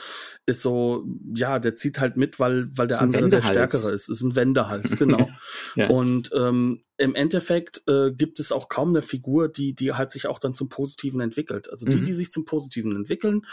ist 0.45 0.61
so 0.61 1.05
ja, 1.35 1.59
der 1.59 1.75
zieht 1.75 1.99
halt 1.99 2.17
mit, 2.17 2.39
weil 2.39 2.69
weil 2.75 2.87
der 2.87 3.01
andere 3.01 3.29
der 3.29 3.41
stärkere 3.41 3.91
ist. 3.91 4.09
Ist 4.09 4.21
ein 4.21 4.35
Wendehals, 4.35 4.95
genau. 4.97 5.29
ja. 5.75 5.89
Und 5.89 6.31
ähm, 6.35 6.81
im 6.97 7.15
Endeffekt 7.15 7.81
äh, 7.87 8.11
gibt 8.11 8.39
es 8.39 8.51
auch 8.51 8.69
kaum 8.69 8.89
eine 8.89 9.01
Figur, 9.01 9.49
die, 9.49 9.73
die 9.73 9.93
halt 9.93 10.11
sich 10.11 10.27
auch 10.27 10.37
dann 10.37 10.53
zum 10.53 10.69
Positiven 10.69 11.21
entwickelt. 11.21 11.67
Also 11.69 11.85
die, 11.87 11.97
Mhm. 11.97 12.03
die 12.05 12.13
sich 12.13 12.31
zum 12.31 12.45
Positiven 12.45 12.95
entwickeln, 12.95 13.45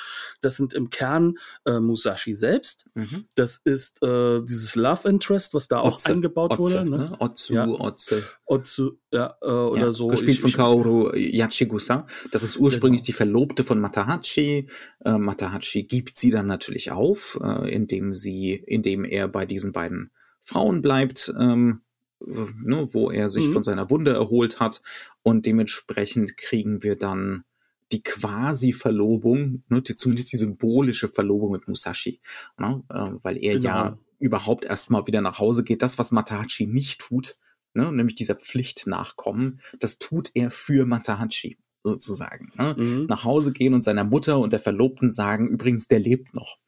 das 0.43 0.57
sind 0.57 0.75
im 0.75 0.91
Kern 0.91 1.39
äh, 1.65 1.81
Musashi 1.81 2.35
selbst. 2.35 2.85
Mhm. 2.95 3.25
Das 3.37 3.61
ist 3.65 4.03
äh, 4.03 4.43
dieses 4.43 4.77
Love 4.77 5.09
Interest, 5.09 5.55
was 5.55 5.69
da 5.69 5.81
auch 5.81 5.95
Otze, 5.95 6.11
eingebaut 6.13 6.53
Otze, 6.53 6.61
wurde. 6.61 6.85
Ne? 6.91 6.99
ne? 6.99 7.17
Otsu, 7.19 7.55
Ja. 7.55 7.67
Otze. 7.67 8.23
Otsu, 8.45 8.93
ja, 9.11 9.35
äh, 9.41 9.47
oder 9.47 9.87
ja, 9.87 9.93
so. 9.93 10.09
Gespielt 10.09 10.33
Ich- 10.35 10.41
von 10.43 10.53
Kaoru 10.53 11.11
Yachigusa. 11.17 12.07
Das 12.33 12.43
ist 12.43 12.59
ursprünglich 12.59 13.01
Genau. 13.01 13.07
die 13.07 13.13
Verlobte 13.41 13.65
von 13.65 13.81
Matahachi. 13.81 14.69
Äh, 15.05 15.17
Matahachi 15.19 15.85
gibt 15.85 16.19
sie 16.19 16.31
dann 16.31 16.47
natürlich 16.47 16.91
auf, 16.91 17.39
äh, 17.43 17.73
indem 17.75 18.13
sie, 18.13 18.53
indem 18.53 19.05
er 19.07 19.29
bei 19.29 19.47
diesen 19.47 19.73
beiden 19.73 20.11
Frauen 20.43 20.83
bleibt, 20.83 21.33
ähm, 21.39 21.81
äh, 22.21 22.47
ne, 22.63 22.89
wo 22.93 23.11
er 23.11 23.31
sich 23.31 23.47
Mhm. 23.49 23.53
von 23.53 23.63
seiner 23.63 23.89
Wunde 23.89 24.13
erholt 24.13 24.61
hat. 24.61 24.83
Und 25.23 25.47
dementsprechend 25.47 26.37
kriegen 26.37 26.83
wir 26.83 26.97
dann 26.97 27.45
die 27.93 28.03
quasi 28.03 28.73
Verlobung, 28.75 29.63
ne, 29.69 29.81
die, 29.81 29.97
zumindest 29.97 30.33
die 30.33 30.37
symbolische 30.37 31.09
Verlobung 31.09 31.53
mit 31.53 31.67
Musashi, 31.67 32.21
ne, 32.59 32.83
äh, 32.91 33.13
weil 33.23 33.39
er 33.43 33.55
Genau. 33.55 33.65
ja 33.65 33.99
überhaupt 34.19 34.67
erstmal 34.67 35.07
wieder 35.07 35.23
nach 35.23 35.39
Hause 35.39 35.65
geht. 35.65 35.81
Das, 35.81 35.99
was 35.99 36.11
Matahachi 36.11 36.67
nicht 36.67 37.01
tut, 37.01 37.39
ne, 37.73 37.91
nämlich 37.91 38.17
dieser 38.17 38.35
Pflicht 38.35 38.87
nachkommen, 38.87 39.61
das 39.79 39.99
tut 39.99 40.31
er 40.35 40.51
für 40.51 40.85
Matahachi 40.85 41.57
sozusagen. 41.83 42.53
Ne? 42.57 42.75
Mhm. 42.77 43.07
Nach 43.07 43.25
Hause 43.25 43.53
gehen 43.53 43.75
und 43.75 43.85
seiner 43.85 44.05
Mutter 44.05 44.39
und 44.39 44.53
der 44.53 44.61
Verlobten 44.61 45.11
sagen, 45.11 45.49
übrigens, 45.49 45.89
der 45.89 46.01
lebt 46.01 46.35
noch. 46.35 46.59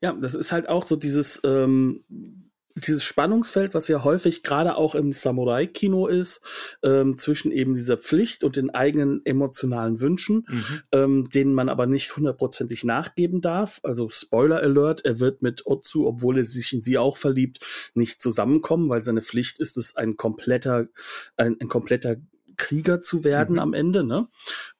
Ja, 0.00 0.12
das 0.12 0.34
ist 0.34 0.52
halt 0.52 0.68
auch 0.68 0.86
so 0.86 0.96
dieses, 0.96 1.40
ähm, 1.44 2.04
dieses 2.74 3.02
Spannungsfeld, 3.02 3.74
was 3.74 3.88
ja 3.88 4.04
häufig 4.04 4.42
gerade 4.42 4.76
auch 4.76 4.94
im 4.94 5.12
Samurai-Kino 5.12 6.06
ist, 6.06 6.40
ähm, 6.84 7.18
zwischen 7.18 7.50
eben 7.50 7.74
dieser 7.74 7.96
Pflicht 7.96 8.44
und 8.44 8.54
den 8.54 8.70
eigenen 8.70 9.24
emotionalen 9.24 10.00
Wünschen, 10.00 10.46
ähm, 10.92 11.28
denen 11.30 11.54
man 11.54 11.68
aber 11.68 11.86
nicht 11.86 12.16
hundertprozentig 12.16 12.84
nachgeben 12.84 13.40
darf. 13.40 13.80
Also 13.82 14.08
Spoiler 14.08 14.60
Alert, 14.60 15.04
er 15.04 15.18
wird 15.18 15.42
mit 15.42 15.66
Otsu, 15.66 16.06
obwohl 16.06 16.38
er 16.38 16.44
sich 16.44 16.72
in 16.72 16.82
sie 16.82 16.98
auch 16.98 17.16
verliebt, 17.16 17.58
nicht 17.94 18.22
zusammenkommen, 18.22 18.88
weil 18.88 19.02
seine 19.02 19.22
Pflicht 19.22 19.58
ist 19.58 19.76
es, 19.76 19.96
ein 19.96 20.16
kompletter, 20.16 20.86
ein, 21.36 21.56
ein 21.60 21.68
kompletter 21.68 22.16
Krieger 22.58 23.00
zu 23.00 23.24
werden 23.24 23.54
Mhm. 23.54 23.58
am 23.60 23.72
Ende, 23.74 24.04
ne? 24.04 24.28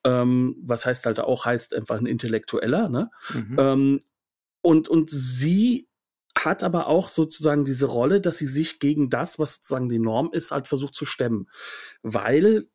Ähm, 0.03 0.55
was 0.61 0.85
heißt 0.85 1.05
halt 1.07 1.19
auch, 1.19 1.45
heißt 1.45 1.73
einfach 1.73 1.97
ein 1.99 2.05
Intellektueller, 2.05 2.89
ne? 2.89 3.09
Mhm. 3.33 3.55
Ähm, 3.57 3.99
und, 4.61 4.87
und 4.89 5.09
sie 5.09 5.87
hat 6.37 6.63
aber 6.63 6.87
auch 6.87 7.09
sozusagen 7.09 7.65
diese 7.65 7.87
Rolle, 7.87 8.21
dass 8.21 8.37
sie 8.37 8.45
sich 8.45 8.79
gegen 8.79 9.09
das, 9.09 9.39
was 9.39 9.55
sozusagen 9.55 9.89
die 9.89 9.99
Norm 9.99 10.29
ist, 10.31 10.51
halt 10.51 10.67
versucht 10.67 10.93
zu 10.95 11.05
stemmen. 11.05 11.47
Weil 12.03 12.67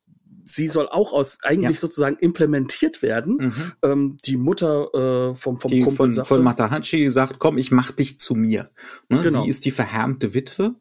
sie 0.46 0.68
soll 0.68 0.88
auch 0.88 1.12
aus 1.14 1.38
eigentlich 1.42 1.76
Ja. 1.76 1.80
sozusagen 1.80 2.16
implementiert 2.18 3.00
werden. 3.00 3.36
Mhm. 3.36 3.72
Ähm, 3.82 4.18
die 4.26 4.36
Mutter 4.36 5.30
äh, 5.30 5.34
vom, 5.34 5.58
vom 5.58 5.70
Die 5.70 5.80
Kumpel 5.80 5.96
von, 5.96 6.12
sagte, 6.12 6.28
von 6.28 6.42
Matahachi 6.42 7.10
sagt, 7.10 7.38
komm, 7.38 7.56
ich 7.56 7.70
mach 7.70 7.92
dich 7.92 8.18
zu 8.18 8.34
mir. 8.34 8.70
Ne? 9.08 9.22
Genau. 9.22 9.44
Sie 9.44 9.48
ist 9.48 9.64
die 9.64 9.70
verhärmte 9.70 10.34
Witwe 10.34 10.74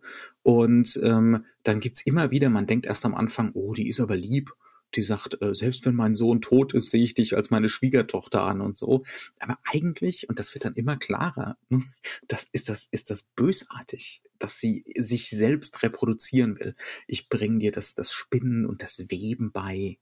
und 0.44 1.00
ähm, 1.02 1.46
dann 1.64 1.80
gibt's 1.80 2.06
immer 2.06 2.30
wieder, 2.32 2.50
man 2.50 2.68
denkt 2.68 2.86
erst 2.86 3.06
am 3.06 3.16
Anfang, 3.16 3.52
oh, 3.54 3.74
die 3.74 3.88
ist 3.88 4.00
aber 4.00 4.16
lieb. 4.16 4.52
Die 4.96 5.02
sagt, 5.02 5.42
äh, 5.42 5.56
selbst 5.56 5.86
wenn 5.86 5.96
mein 5.96 6.14
Sohn 6.14 6.40
tot 6.42 6.74
ist, 6.74 6.92
sehe 6.92 7.04
ich 7.04 7.16
dich 7.16 7.36
als 7.36 7.50
meine 7.50 7.68
Schwiegertochter 7.68 8.44
an 8.44 8.62
und 8.62 8.78
so. 8.78 9.04
Aber 9.40 9.58
eigentlich, 9.64 10.30
und 10.30 10.38
das 10.38 10.54
wird 10.54 10.66
dann 10.66 10.76
immer 10.76 10.98
klarer, 10.98 11.58
ne, 11.70 11.84
das 12.28 12.46
ist 12.52 12.70
das, 12.70 12.90
ist 12.92 13.10
das 13.10 13.24
bösartig, 13.24 14.22
dass 14.38 14.60
sie 14.60 14.84
sich 14.96 15.32
selbst 15.32 15.82
reproduzieren 15.82 16.60
will. 16.60 16.76
Ich 17.08 17.28
bringe 17.28 17.60
dir 17.60 17.72
das, 17.72 17.96
das 17.96 18.14
Spinnen 18.14 18.68
und 18.68 18.84
das 18.84 19.10
Weben 19.10 19.52
bei. 19.52 19.98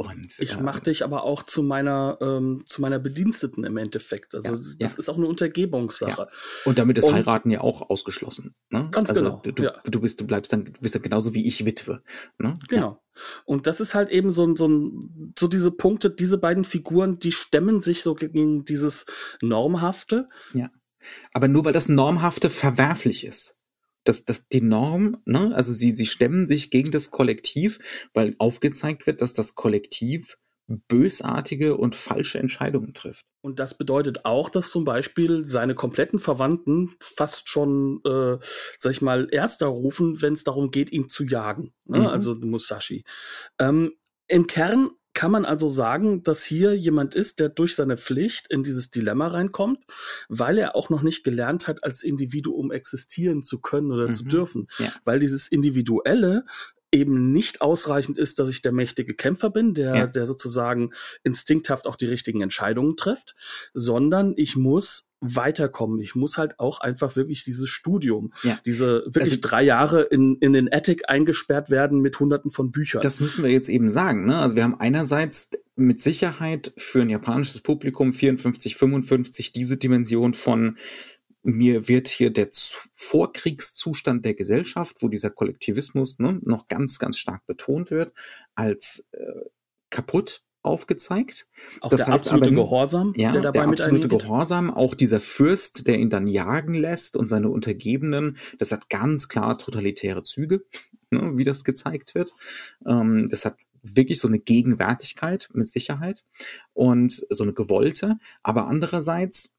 Und, 0.00 0.38
ich 0.38 0.52
äh, 0.52 0.62
mach 0.62 0.80
dich 0.80 1.04
aber 1.04 1.24
auch 1.24 1.42
zu 1.42 1.62
meiner 1.62 2.16
ähm, 2.22 2.62
zu 2.64 2.80
meiner 2.80 2.98
Bediensteten 2.98 3.64
im 3.64 3.76
Endeffekt. 3.76 4.34
Also 4.34 4.52
Ja, 4.52 4.56
das 4.56 4.76
ja. 4.94 4.98
ist 4.98 5.10
auch 5.10 5.18
eine 5.18 5.26
Untergebungssache. 5.26 6.28
Und 6.64 6.78
damit 6.78 6.96
ist 6.96 7.04
Und- 7.04 7.12
Heiraten 7.12 7.50
ja 7.50 7.60
auch 7.60 7.90
ausgeschlossen. 7.90 8.54
Ne? 8.70 8.88
Ganz 8.92 9.10
also 9.10 9.24
genau, 9.24 9.40
Du, 9.44 9.52
du, 9.52 9.62
ja. 9.64 9.74
bist, 10.00 10.18
du 10.18 10.26
bleibst 10.26 10.54
dann, 10.54 10.72
bist 10.80 10.94
dann 10.94 11.02
genauso 11.02 11.34
wie 11.34 11.46
ich 11.46 11.66
Witwe. 11.66 12.02
Ne? 12.38 12.54
Genau. 12.68 13.02
Und 13.44 13.66
das 13.66 13.80
ist 13.80 13.94
halt 13.94 14.08
eben 14.08 14.30
so, 14.30 14.56
so, 14.56 14.70
so 15.38 15.48
diese 15.48 15.70
Punkte, 15.70 16.08
diese 16.10 16.38
beiden 16.38 16.64
Figuren, 16.64 17.18
die 17.18 17.32
stemmen 17.32 17.82
sich 17.82 18.02
so 18.02 18.14
gegen 18.14 18.64
dieses 18.64 19.04
Normhafte. 19.42 20.30
Ja. 20.54 20.70
Aber 21.34 21.46
nur 21.48 21.66
weil 21.66 21.74
das 21.74 21.90
Normhafte 21.90 22.48
verwerflich 22.48 23.26
ist. 23.26 23.54
Das, 24.04 24.24
das, 24.24 24.48
die 24.48 24.62
Norm, 24.62 25.18
ne, 25.26 25.54
also 25.54 25.72
sie, 25.72 25.94
sie 25.94 26.06
stemmen 26.06 26.46
sich 26.46 26.70
gegen 26.70 26.90
das 26.90 27.10
Kollektiv, 27.10 27.78
weil 28.14 28.34
aufgezeigt 28.38 29.06
wird, 29.06 29.20
dass 29.20 29.32
das 29.32 29.54
Kollektiv 29.54 30.38
bösartige 30.88 31.76
und 31.76 31.94
falsche 31.96 32.38
Entscheidungen 32.38 32.94
trifft. 32.94 33.26
Und 33.42 33.58
das 33.58 33.76
bedeutet 33.76 34.24
auch, 34.24 34.48
dass 34.48 34.70
zum 34.70 34.84
Beispiel 34.84 35.42
seine 35.44 35.74
kompletten 35.74 36.20
Verwandten 36.20 36.94
fast 37.00 37.48
schon, 37.48 38.00
äh, 38.04 38.38
sag 38.78 38.92
ich 38.92 39.02
mal, 39.02 39.28
Erster 39.30 39.66
rufen, 39.66 40.22
wenn 40.22 40.34
es 40.34 40.44
darum 40.44 40.70
geht, 40.70 40.92
ihn 40.92 41.08
zu 41.08 41.24
jagen. 41.24 41.72
Ne? 41.86 42.00
Mhm. 42.00 42.06
Also 42.06 42.34
Musashi. 42.34 43.04
Ähm, 43.58 43.92
Im 44.28 44.46
Kern 44.46 44.90
kann 45.12 45.30
man 45.32 45.44
also 45.44 45.68
sagen, 45.68 46.22
dass 46.22 46.44
hier 46.44 46.76
jemand 46.76 47.14
ist, 47.14 47.40
der 47.40 47.48
durch 47.48 47.74
seine 47.74 47.96
Pflicht 47.96 48.46
in 48.48 48.62
dieses 48.62 48.90
Dilemma 48.90 49.26
reinkommt, 49.28 49.84
weil 50.28 50.56
er 50.58 50.76
auch 50.76 50.88
noch 50.88 51.02
nicht 51.02 51.24
gelernt 51.24 51.66
hat, 51.66 51.82
als 51.84 52.02
Individuum 52.02 52.70
existieren 52.70 53.42
zu 53.42 53.60
können 53.60 53.90
oder 53.92 54.10
zu 54.12 54.24
Mhm. 54.24 54.28
dürfen. 54.28 54.68
Ja. 54.78 54.92
Weil 55.04 55.18
dieses 55.20 55.48
Individuelle 55.48 56.44
eben 56.92 57.32
nicht 57.32 57.60
ausreichend 57.60 58.18
ist, 58.18 58.38
dass 58.38 58.48
ich 58.48 58.62
der 58.62 58.72
mächtige 58.72 59.14
Kämpfer 59.14 59.50
bin, 59.50 59.74
der, 59.74 59.94
Ja. 59.96 60.06
der 60.06 60.26
sozusagen 60.26 60.92
instinkthaft 61.22 61.86
auch 61.86 61.96
die 61.96 62.06
richtigen 62.06 62.40
Entscheidungen 62.40 62.96
trifft, 62.96 63.34
sondern 63.74 64.34
ich 64.36 64.56
muss 64.56 65.06
weiterkommen. 65.20 66.00
Ich 66.00 66.14
muss 66.14 66.38
halt 66.38 66.58
auch 66.58 66.80
einfach 66.80 67.14
wirklich 67.16 67.44
dieses 67.44 67.68
Studium, 67.68 68.32
Ja. 68.42 68.58
diese 68.64 69.04
wirklich 69.06 69.24
Also- 69.34 69.40
drei 69.42 69.62
Jahre 69.62 70.02
in, 70.02 70.36
in 70.40 70.52
den 70.52 70.72
Attic 70.72 71.08
eingesperrt 71.08 71.70
werden 71.70 72.00
mit 72.00 72.18
hunderten 72.18 72.50
von 72.50 72.70
Büchern. 72.72 73.02
Das 73.02 73.20
müssen 73.20 73.44
wir 73.44 73.50
jetzt 73.50 73.68
eben 73.68 73.88
sagen. 73.88 74.26
Ne? 74.26 74.38
Also 74.38 74.56
wir 74.56 74.64
haben 74.64 74.80
einerseits 74.80 75.50
mit 75.76 76.00
Sicherheit 76.00 76.72
für 76.76 77.02
ein 77.02 77.10
japanisches 77.10 77.60
Publikum 77.60 78.12
54, 78.12 78.76
55 78.76 79.52
diese 79.52 79.76
Dimension 79.76 80.34
von 80.34 80.78
mir 81.42 81.88
wird 81.88 82.08
hier 82.08 82.30
der 82.30 82.50
Vorkriegszustand 82.94 84.24
der 84.24 84.34
Gesellschaft, 84.34 84.96
wo 85.00 85.08
dieser 85.08 85.30
Kollektivismus 85.30 86.18
ne, 86.18 86.38
noch 86.42 86.68
ganz, 86.68 86.98
ganz 86.98 87.18
stark 87.18 87.46
betont 87.46 87.90
wird, 87.90 88.12
als 88.54 89.04
äh, 89.12 89.18
kaputt 89.90 90.42
aufgezeigt. 90.62 91.48
auch 91.80 91.88
das 91.90 92.04
der 92.04 92.12
heißt 92.12 92.26
absolute 92.26 92.52
aber- 92.52 92.62
Gehorsam, 92.64 93.14
Ja, 93.16 93.30
der 93.30 93.42
dabei 93.42 93.60
der 93.60 93.68
mit 93.68 93.80
absolute. 93.80 94.08
Gehorsam, 94.08 94.70
auch 94.70 94.94
dieser 94.94 95.20
Fürst, 95.20 95.86
der 95.86 95.98
ihn 95.98 96.10
dann 96.10 96.26
jagen 96.26 96.74
lässt 96.74 97.16
und 97.16 97.28
seine 97.28 97.48
Untergebenen, 97.48 98.36
das 98.58 98.70
hat 98.72 98.90
ganz 98.90 99.28
klar 99.28 99.56
totalitäre 99.58 100.22
Züge, 100.22 100.64
ne, 101.10 101.32
wie 101.36 101.44
das 101.44 101.64
gezeigt 101.64 102.14
wird. 102.14 102.32
Ähm, 102.86 103.26
das 103.30 103.44
hat 103.44 103.56
wirklich 103.82 104.18
so 104.20 104.28
eine 104.28 104.38
Gegenwärtigkeit 104.38 105.48
mit 105.54 105.68
Sicherheit 105.68 106.22
und 106.74 107.26
so 107.30 107.44
eine 107.44 107.54
gewollte. 107.54 108.18
Aber 108.42 108.66
andererseits 108.66 109.54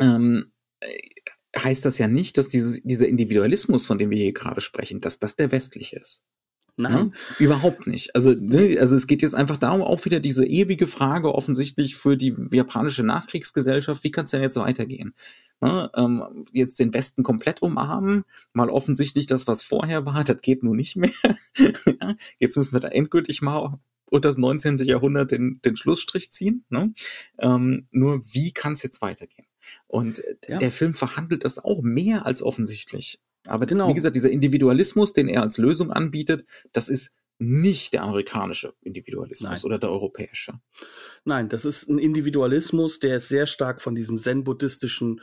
ähm, 0.00 0.52
äh, 0.80 0.98
heißt 1.56 1.84
das 1.84 1.98
ja 1.98 2.08
nicht, 2.08 2.38
dass 2.38 2.48
dieses, 2.48 2.82
dieser 2.82 3.06
Individualismus, 3.06 3.86
von 3.86 3.98
dem 3.98 4.10
wir 4.10 4.18
hier 4.18 4.32
gerade 4.32 4.60
sprechen, 4.60 5.00
dass 5.00 5.18
das 5.20 5.36
der 5.36 5.52
westliche 5.52 6.00
ist. 6.00 6.22
Nein, 6.76 6.92
Ne? 6.92 7.12
Überhaupt 7.38 7.86
nicht. 7.86 8.14
Also, 8.14 8.32
ne, 8.32 8.78
also 8.78 8.96
es 8.96 9.06
geht 9.06 9.22
jetzt 9.22 9.34
einfach 9.34 9.58
darum, 9.58 9.82
auch 9.82 10.04
wieder 10.06 10.20
diese 10.20 10.46
ewige 10.46 10.86
Frage 10.86 11.34
offensichtlich 11.34 11.96
für 11.96 12.16
die 12.16 12.34
japanische 12.50 13.02
Nachkriegsgesellschaft, 13.02 14.02
wie 14.04 14.10
kann 14.10 14.24
es 14.24 14.30
denn 14.30 14.42
jetzt 14.42 14.56
weitergehen? 14.56 15.14
Ne, 15.60 15.90
ähm, 15.94 16.46
jetzt 16.52 16.80
den 16.80 16.92
Westen 16.94 17.22
komplett 17.22 17.62
umarmen, 17.62 18.24
mal 18.52 18.68
offensichtlich 18.70 19.26
das, 19.26 19.46
was 19.46 19.62
vorher 19.62 20.06
war, 20.06 20.24
das 20.24 20.40
geht 20.40 20.62
nun 20.62 20.76
nicht 20.76 20.96
mehr. 20.96 21.10
Ja, 22.00 22.16
jetzt 22.38 22.56
müssen 22.56 22.72
wir 22.72 22.80
da 22.80 22.88
endgültig 22.88 23.42
mal 23.42 23.78
unter 24.06 24.28
das 24.28 24.38
19. 24.38 24.78
Jahrhundert 24.78 25.30
den, 25.30 25.60
den 25.64 25.76
Schlussstrich 25.76 26.30
ziehen. 26.32 26.64
Ne? 26.68 26.92
Ähm, 27.38 27.86
nur 27.92 28.22
wie 28.32 28.52
kann 28.52 28.72
es 28.72 28.82
jetzt 28.82 29.00
weitergehen? 29.02 29.46
Und 29.86 30.22
Ja. 30.48 30.58
der 30.58 30.72
Film 30.72 30.94
verhandelt 30.94 31.44
das 31.44 31.58
auch 31.58 31.82
mehr 31.82 32.26
als 32.26 32.42
offensichtlich. 32.42 33.20
Aber 33.46 33.66
Genau. 33.66 33.88
wie 33.88 33.94
gesagt, 33.94 34.16
dieser 34.16 34.30
Individualismus, 34.30 35.12
den 35.12 35.28
er 35.28 35.42
als 35.42 35.58
Lösung 35.58 35.90
anbietet, 35.90 36.44
das 36.72 36.88
ist 36.88 37.12
nicht 37.38 37.92
der 37.92 38.02
amerikanische 38.04 38.74
Individualismus 38.82 39.50
Nein. 39.50 39.64
oder 39.64 39.78
der 39.80 39.90
europäische. 39.90 40.60
Nein, 41.24 41.48
das 41.48 41.64
ist 41.64 41.88
ein 41.88 41.98
Individualismus, 41.98 43.00
der 43.00 43.16
ist 43.16 43.28
sehr 43.28 43.46
stark 43.46 43.80
von 43.80 43.96
diesem 43.96 44.16
zen-buddhistischen 44.16 45.20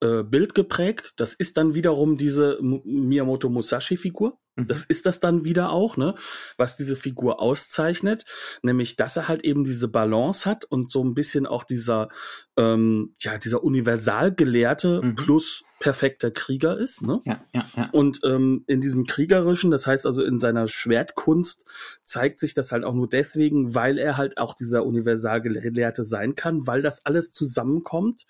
äh, 0.00 0.22
Bild 0.22 0.54
geprägt. 0.54 1.14
Das 1.16 1.32
ist 1.32 1.56
dann 1.56 1.72
wiederum 1.74 2.18
diese 2.18 2.58
M 2.58 2.82
Miyamoto 2.84 3.48
Musashi-Figur. 3.48 4.38
Mhm. 4.56 4.66
Das 4.66 4.84
ist 4.84 5.06
das 5.06 5.18
dann 5.20 5.44
wieder 5.44 5.70
auch, 5.72 5.96
ne? 5.96 6.14
Was 6.58 6.76
diese 6.76 6.94
Figur 6.94 7.40
auszeichnet, 7.40 8.26
nämlich, 8.62 8.96
dass 8.96 9.16
er 9.16 9.28
halt 9.28 9.42
eben 9.42 9.64
diese 9.64 9.88
Balance 9.88 10.44
hat 10.50 10.66
und 10.66 10.90
so 10.90 11.02
ein 11.02 11.14
bisschen 11.14 11.46
auch 11.46 11.64
dieser, 11.64 12.10
ähm, 12.58 13.14
ja, 13.20 13.38
dieser 13.38 13.64
Universalgelehrte 13.64 15.00
Mhm. 15.02 15.14
plus 15.14 15.62
perfekter 15.82 16.30
Krieger 16.30 16.78
ist. 16.78 17.02
Ne? 17.02 17.18
Ja, 17.24 17.44
ja, 17.52 17.66
ja. 17.76 17.88
Und 17.90 18.20
ähm, 18.24 18.62
in 18.68 18.80
diesem 18.80 19.04
kriegerischen, 19.04 19.72
das 19.72 19.84
heißt 19.84 20.06
also 20.06 20.22
in 20.22 20.38
seiner 20.38 20.68
Schwertkunst, 20.68 21.64
zeigt 22.04 22.38
sich 22.38 22.54
das 22.54 22.70
halt 22.70 22.84
auch 22.84 22.94
nur 22.94 23.08
deswegen, 23.08 23.74
weil 23.74 23.98
er 23.98 24.16
halt 24.16 24.38
auch 24.38 24.54
dieser 24.54 24.86
Universalgelehrte 24.86 26.04
sein 26.04 26.36
kann, 26.36 26.68
weil 26.68 26.82
das 26.82 27.04
alles 27.04 27.32
zusammenkommt 27.32 28.26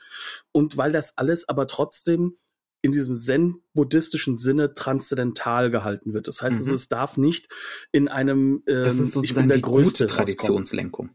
und 0.51 0.79
weil 0.79 0.93
das 0.93 1.19
alles 1.19 1.47
aber 1.47 1.67
trotzdem 1.67 2.39
in 2.81 2.91
diesem 2.91 3.17
zen-buddhistischen 3.17 4.39
Sinne 4.39 4.73
transzendental 4.73 5.71
gehalten 5.71 6.15
wird. 6.15 6.29
Das 6.29 6.41
heißt 6.41 6.57
also, 6.59 6.71
Mhm. 6.71 6.77
es 6.77 6.89
darf 6.89 7.19
nicht 7.19 7.49
in 7.93 8.09
einem 8.09 8.63
ähm, 8.67 8.85
Das 8.85 8.99
ist 8.99 9.13
sozusagen 9.13 9.49
der 9.49 9.59
die 9.59 9.63
Größte. 9.63 10.07
Traditionslenkung. 10.07 11.11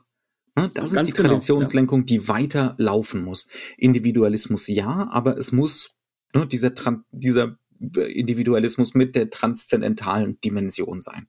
Ne, 0.56 0.70
Das 0.76 0.92
ist 0.92 0.96
Ganz 0.96 1.08
die 1.08 1.14
genau, 1.14 1.30
Traditionslenkung, 1.30 2.06
die 2.06 2.28
weiter 2.30 2.76
laufen 2.78 3.24
muss. 3.24 3.48
Individualismus 3.78 4.68
ja, 4.68 5.10
aber 5.12 5.38
es 5.38 5.52
muss 5.52 5.97
ne, 6.34 6.48
dieser, 6.48 6.72
dieser 7.12 7.58
Individualismus 7.80 8.94
mit 8.94 9.16
der 9.16 9.30
transzendentalen 9.30 10.40
Dimension 10.42 11.02
sein. 11.02 11.28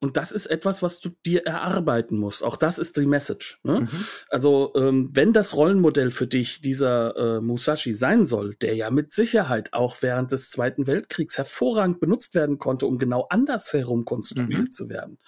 Und 0.00 0.16
das 0.16 0.32
ist 0.32 0.46
etwas, 0.46 0.82
was 0.82 1.00
du 1.00 1.10
dir 1.26 1.46
erarbeiten 1.46 2.16
musst. 2.18 2.42
Auch 2.42 2.56
das 2.56 2.78
ist 2.78 2.96
die 2.96 3.06
Message. 3.06 3.60
Ne? 3.64 3.80
Mhm. 3.82 4.04
Also 4.28 4.72
ähm, 4.76 5.10
wenn 5.12 5.32
das 5.32 5.54
Rollenmodell 5.54 6.10
für 6.10 6.26
dich 6.26 6.60
dieser 6.60 7.16
äh, 7.16 7.40
Musashi 7.40 7.94
sein 7.94 8.24
soll, 8.24 8.54
der 8.56 8.74
ja 8.76 8.90
mit 8.90 9.12
Sicherheit 9.12 9.72
auch 9.72 9.96
während 10.00 10.32
des 10.32 10.50
Zweiten 10.50 10.86
Weltkriegs 10.86 11.36
hervorragend 11.36 12.00
benutzt 12.00 12.34
werden 12.34 12.58
konnte, 12.58 12.86
um 12.86 12.98
genau 12.98 13.26
andersherum 13.28 14.04
konstruiert 14.04 14.62
Mhm. 14.62 14.70
zu 14.70 14.88
werden. 14.88 15.18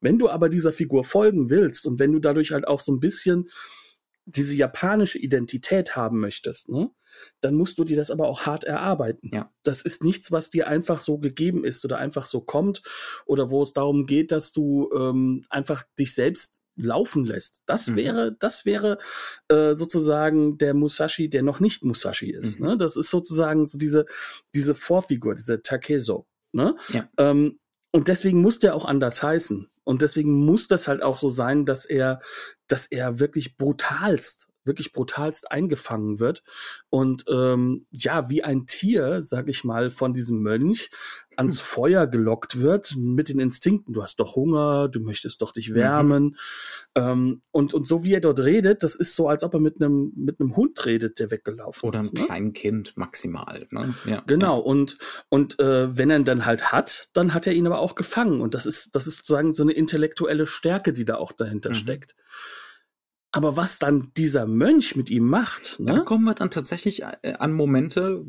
Wenn 0.00 0.18
du 0.18 0.28
aber 0.28 0.48
dieser 0.48 0.72
Figur 0.72 1.04
folgen 1.04 1.48
willst 1.48 1.86
und 1.86 1.98
wenn 1.98 2.12
du 2.12 2.18
dadurch 2.18 2.52
halt 2.52 2.66
auch 2.66 2.80
so 2.80 2.92
ein 2.92 3.00
bisschen 3.00 3.48
diese 4.26 4.54
japanische 4.54 5.18
Identität 5.18 5.96
haben 5.96 6.18
möchtest, 6.20 6.68
ne, 6.68 6.90
dann 7.40 7.54
musst 7.54 7.78
du 7.78 7.84
dir 7.84 7.96
das 7.96 8.10
aber 8.10 8.28
auch 8.28 8.46
hart 8.46 8.64
erarbeiten. 8.64 9.30
Ja. 9.32 9.52
Das 9.62 9.82
ist 9.82 10.02
nichts, 10.02 10.32
was 10.32 10.50
dir 10.50 10.66
einfach 10.66 11.00
so 11.00 11.18
gegeben 11.18 11.64
ist 11.64 11.84
oder 11.84 11.98
einfach 11.98 12.26
so 12.26 12.40
kommt 12.40 12.82
oder 13.26 13.50
wo 13.50 13.62
es 13.62 13.72
darum 13.72 14.06
geht, 14.06 14.32
dass 14.32 14.52
du 14.52 14.90
ähm, 14.96 15.44
einfach 15.50 15.84
dich 15.98 16.14
selbst 16.14 16.60
laufen 16.76 17.24
lässt. 17.24 17.62
Das 17.66 17.86
Mhm. 17.86 17.96
wäre, 17.96 18.36
das 18.40 18.64
wäre 18.64 18.98
äh, 19.48 19.74
sozusagen 19.74 20.58
der 20.58 20.74
Musashi, 20.74 21.28
der 21.30 21.44
noch 21.44 21.60
nicht 21.60 21.84
Musashi 21.84 22.32
ist. 22.32 22.58
Mhm. 22.58 22.66
Ne? 22.66 22.76
Das 22.78 22.96
ist 22.96 23.10
sozusagen 23.10 23.68
so 23.68 23.78
diese 23.78 24.06
diese 24.54 24.74
Vorfigur, 24.74 25.36
diese 25.36 25.62
Takeso. 25.62 26.26
Ne? 26.52 26.76
Ja. 26.88 27.08
Ähm, 27.18 27.60
und 27.92 28.08
deswegen 28.08 28.40
muss 28.40 28.58
der 28.58 28.74
auch 28.74 28.86
anders 28.86 29.22
heißen. 29.22 29.70
Und 29.84 30.02
deswegen 30.02 30.32
muss 30.32 30.66
das 30.66 30.88
halt 30.88 31.02
auch 31.02 31.16
so 31.16 31.30
sein, 31.30 31.64
dass 31.66 31.84
er, 31.84 32.20
dass 32.68 32.86
er 32.86 33.18
wirklich 33.18 33.56
brutalst, 33.56 34.48
wirklich 34.64 34.92
brutalst 34.92 35.50
eingefangen 35.50 36.20
wird. 36.20 36.42
Und 36.90 37.24
ähm, 37.28 37.86
ja, 37.90 38.30
wie 38.30 38.42
ein 38.42 38.66
Tier, 38.66 39.22
sag 39.22 39.48
ich 39.48 39.64
mal, 39.64 39.90
von 39.90 40.12
diesem 40.14 40.40
Mönch 40.40 40.90
ans 41.36 41.60
Feuer 41.60 42.06
gelockt 42.06 42.60
wird 42.60 42.94
mit 42.96 43.28
den 43.28 43.40
Instinkten. 43.40 43.92
Du 43.92 44.02
hast 44.04 44.20
doch 44.20 44.36
Hunger, 44.36 44.88
du 44.88 45.00
möchtest 45.00 45.42
doch 45.42 45.50
dich 45.50 45.74
wärmen. 45.74 46.36
Ähm, 46.94 47.42
und, 47.50 47.74
und 47.74 47.88
so 47.88 48.04
wie 48.04 48.14
er 48.14 48.20
dort 48.20 48.38
redet, 48.38 48.84
das 48.84 48.94
ist 48.94 49.16
so, 49.16 49.28
als 49.28 49.42
ob 49.42 49.54
er 49.54 49.60
mit 49.60 49.80
einem 49.82 50.12
mit 50.14 50.38
einem 50.40 50.54
Hund 50.54 50.86
redet, 50.86 51.18
der 51.18 51.32
weggelaufen 51.32 51.88
Oder 51.88 51.98
ein 51.98 52.04
ist. 52.04 52.14
Ne? 52.14 52.24
kleines 52.24 52.52
Kind 52.54 52.96
maximal. 52.96 53.58
Ne? 53.70 53.94
Ja, 54.06 54.22
Genau, 54.28 54.60
und, 54.60 54.96
und 55.28 55.58
äh, 55.58 55.96
wenn 55.98 56.08
er 56.10 56.18
ihn 56.18 56.24
dann 56.24 56.46
halt 56.46 56.70
hat, 56.70 57.08
dann 57.14 57.34
hat 57.34 57.48
er 57.48 57.52
ihn 57.52 57.66
aber 57.66 57.80
auch 57.80 57.96
gefangen. 57.96 58.40
Und 58.40 58.54
das 58.54 58.64
ist, 58.64 58.94
das 58.94 59.08
ist 59.08 59.16
sozusagen 59.16 59.52
so 59.54 59.64
eine 59.64 59.72
intellektuelle 59.72 60.46
Stärke, 60.46 60.92
die 60.92 61.04
da 61.04 61.16
auch 61.16 61.32
dahinter 61.32 61.70
Mhm. 61.70 61.74
steckt. 61.74 62.14
Aber 63.34 63.56
was 63.56 63.80
dann 63.80 64.12
dieser 64.16 64.46
Mönch 64.46 64.94
mit 64.94 65.10
ihm 65.10 65.24
macht, 65.24 65.80
Da 65.80 65.94
ne? 65.94 66.04
kommen 66.04 66.22
wir 66.22 66.34
dann 66.34 66.52
tatsächlich 66.52 67.02
äh, 67.02 67.34
an 67.40 67.52
Momente, 67.52 68.24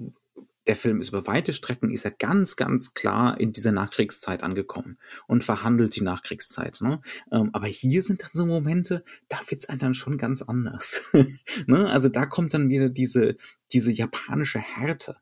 der 0.66 0.76
Film 0.76 1.00
ist 1.00 1.10
über 1.10 1.28
weite 1.28 1.54
Strecken, 1.54 1.92
ist 1.92 2.06
er 2.06 2.12
ganz, 2.12 2.56
ganz 2.56 2.96
klar 2.96 3.40
in 3.40 3.54
dieser 3.54 3.72
Nachkriegszeit 3.72 4.42
angekommen 4.42 4.98
und 5.28 5.44
verhandelt 5.44 5.96
die 5.96 6.02
Nachkriegszeit. 6.02 6.82
Ne? 6.82 7.02
Ähm, 7.32 7.52
aber 7.54 7.68
hier 7.68 8.02
sind 8.02 8.24
dann 8.24 8.32
so 8.34 8.48
Momente, 8.48 9.04
da 9.28 9.38
wird's 9.48 9.70
einem 9.70 9.78
dann 9.78 9.94
schon 9.94 10.18
ganz 10.18 10.42
anders. 10.42 11.04
ne? 11.68 11.88
Also 11.88 12.10
da 12.10 12.26
kommt 12.26 12.56
dann 12.56 12.70
wieder 12.70 12.90
diese, 12.90 13.36
diese 13.74 13.92
japanische 13.92 14.58
Härte. 14.58 15.18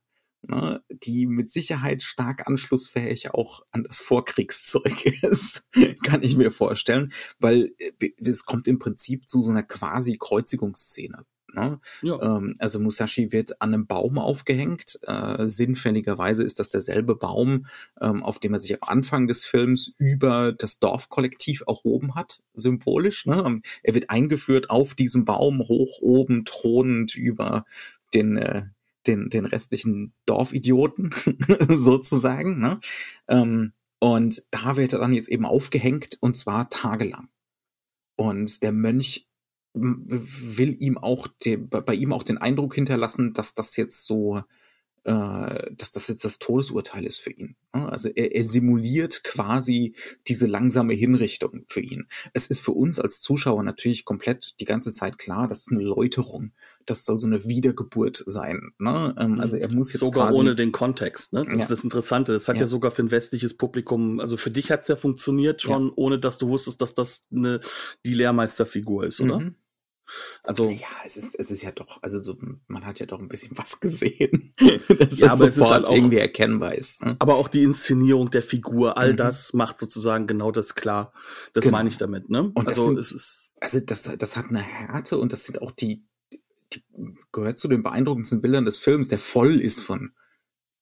Ne, 0.45 0.83
die 0.89 1.25
mit 1.25 1.49
Sicherheit 1.49 2.03
stark 2.03 2.47
anschlussfähig 2.47 3.33
auch 3.33 3.61
an 3.71 3.83
das 3.83 4.01
Vorkriegszeug 4.01 5.05
ist, 5.23 5.65
kann 6.03 6.21
ich 6.21 6.35
mir 6.35 6.51
vorstellen, 6.51 7.13
weil 7.39 7.73
äh, 7.77 8.09
es 8.17 8.43
kommt 8.43 8.67
im 8.67 8.77
Prinzip 8.77 9.29
zu 9.29 9.41
so 9.41 9.51
einer 9.51 9.63
quasi 9.63 10.17
Kreuzigungsszene. 10.19 11.25
Ne? 11.53 11.79
Ja. 12.01 12.21
Ähm, 12.21 12.55
also 12.59 12.79
Musashi 12.79 13.31
wird 13.31 13.61
an 13.61 13.73
einem 13.73 13.85
Baum 13.85 14.17
aufgehängt. 14.17 14.99
Äh, 15.03 15.47
sinnfälligerweise 15.47 16.43
ist 16.43 16.59
das 16.59 16.69
derselbe 16.69 17.15
Baum, 17.15 17.67
ähm, 18.01 18.23
auf 18.23 18.39
dem 18.39 18.53
er 18.53 18.59
sich 18.59 18.73
am 18.73 18.89
Anfang 18.89 19.27
des 19.27 19.45
Films 19.45 19.93
über 19.97 20.51
das 20.51 20.79
Dorfkollektiv 20.79 21.63
erhoben 21.67 22.15
hat, 22.15 22.41
symbolisch. 22.53 23.25
Ne? 23.27 23.43
Ähm, 23.45 23.61
Er 23.83 23.93
wird 23.93 24.09
eingeführt 24.09 24.69
auf 24.69 24.95
diesem 24.95 25.25
Baum, 25.25 25.59
hoch 25.59 25.99
oben, 26.01 26.43
thronend 26.43 27.15
über 27.15 27.65
den, 28.13 28.35
äh, 28.37 28.65
den, 29.07 29.29
den 29.29 29.45
restlichen 29.45 30.13
Dorfidioten, 30.25 31.11
sozusagen. 31.67 32.59
Ne? 32.59 32.79
Ähm, 33.27 33.73
und 33.99 34.45
da 34.51 34.75
wird 34.75 34.93
er 34.93 34.99
dann 34.99 35.13
jetzt 35.13 35.29
eben 35.29 35.45
aufgehängt 35.45 36.17
und 36.19 36.37
zwar 36.37 36.69
tagelang. 36.69 37.29
Und 38.15 38.61
der 38.61 38.71
Mönch 38.71 39.27
will 39.73 40.75
ihm 40.79 40.97
auch 40.97 41.27
den, 41.27 41.69
bei 41.69 41.81
bei 41.81 41.95
ihm 41.95 42.13
auch 42.13 42.23
den 42.23 42.37
Eindruck 42.37 42.75
hinterlassen, 42.75 43.33
dass 43.33 43.55
das 43.55 43.75
jetzt 43.75 44.05
so, 44.05 44.43
äh, 45.03 45.71
dass 45.75 45.91
das 45.91 46.07
jetzt 46.07 46.23
das 46.23 46.37
Todesurteil 46.39 47.05
ist 47.05 47.19
für 47.19 47.31
ihn. 47.31 47.55
ne? 47.73 47.89
Also 47.89 48.09
er, 48.09 48.35
er 48.35 48.45
simuliert 48.45 49.23
quasi 49.23 49.95
diese 50.27 50.47
langsame 50.47 50.93
Hinrichtung 50.93 51.65
für 51.67 51.81
ihn. 51.81 52.07
Es 52.33 52.47
ist 52.47 52.59
für 52.59 52.71
uns 52.71 52.99
als 52.99 53.19
Zuschauer 53.19 53.63
natürlich 53.63 54.05
komplett 54.05 54.55
die 54.59 54.65
ganze 54.65 54.91
Zeit 54.91 55.17
klar, 55.17 55.47
das 55.47 55.61
ist 55.61 55.71
eine 55.71 55.81
Läuterung. 55.81 56.51
Das 56.85 57.05
soll 57.05 57.19
so 57.19 57.27
eine 57.27 57.45
Wiedergeburt 57.45 58.23
sein. 58.25 58.71
Ne? 58.79 59.15
Ähm, 59.19 59.39
Also 59.39 59.57
er 59.57 59.73
muss 59.73 59.93
jetzt 59.93 60.03
sogar 60.03 60.33
ohne 60.33 60.55
den 60.55 60.71
Kontext, 60.71 61.33
ne? 61.33 61.45
Das 61.45 61.53
Ja. 61.55 61.61
ist 61.63 61.71
das 61.71 61.83
Interessante. 61.83 62.33
Das 62.33 62.47
hat 62.47 62.55
ja. 62.57 62.61
Ja. 62.61 62.67
sogar 62.67 62.91
für 62.91 63.03
ein 63.03 63.11
westliches 63.11 63.55
Publikum, 63.57 64.19
also 64.19 64.37
für 64.37 64.51
dich 64.51 64.71
hat's 64.71 64.87
ja 64.87 64.95
funktioniert 64.95 65.61
schon, 65.61 65.91
ohne 65.95 66.19
dass 66.19 66.37
du 66.37 66.47
wusstest, 66.49 66.81
dass 66.81 66.93
das 66.93 67.21
eine 67.31 67.59
die 68.05 68.13
Lehrmeisterfigur 68.13 69.05
ist, 69.05 69.19
oder? 69.21 69.39
Mhm. 69.39 69.55
Also 70.43 70.69
Ja, 70.69 70.87
es 71.05 71.15
ist, 71.15 71.39
es 71.39 71.49
ist 71.49 71.61
ja 71.63 71.71
doch, 71.71 72.03
also 72.03 72.21
so, 72.21 72.35
man 72.67 72.85
hat 72.85 72.99
ja 72.99 73.05
doch 73.05 73.19
ein 73.19 73.29
bisschen 73.29 73.57
was 73.57 73.79
gesehen, 73.79 74.53
dass 74.59 75.19
Ja, 75.19 75.27
das 75.27 75.29
aber 75.29 75.43
es 75.47 75.53
ist 75.53 75.55
sofort 75.55 75.73
halt 75.73 75.87
auch- 75.87 75.91
irgendwie 75.93 76.17
erkennbar 76.17 76.75
ist. 76.75 77.01
Ne? 77.01 77.15
aber 77.19 77.35
auch 77.35 77.47
die 77.47 77.63
Inszenierung 77.63 78.29
der 78.29 78.43
Figur, 78.43 78.97
all 78.97 79.13
Mhm. 79.13 79.17
das 79.17 79.53
macht 79.53 79.79
sozusagen 79.79 80.27
genau 80.27 80.51
das 80.51 80.75
klar. 80.75 81.13
Das 81.53 81.63
Genau. 81.63 81.77
meine 81.77 81.87
ich 81.89 81.97
damit, 81.97 82.29
ne? 82.29 82.51
Und 82.53 82.69
das 82.69 82.77
also 82.77 82.87
sind- 82.87 82.97
es 82.99 83.11
ist 83.13 83.51
Also 83.61 83.79
das, 83.79 84.03
das 84.17 84.35
hat 84.35 84.47
eine 84.49 84.59
Härte 84.61 85.17
und 85.17 85.31
das 85.31 85.45
sind 85.45 85.61
auch 85.61 85.71
die 85.71 86.05
gehört 87.31 87.59
zu 87.59 87.67
den 87.67 87.83
beeindruckendsten 87.83 88.41
Bildern 88.41 88.65
des 88.65 88.77
Films, 88.77 89.07
der 89.07 89.19
voll 89.19 89.59
ist 89.59 89.81
von 89.81 90.13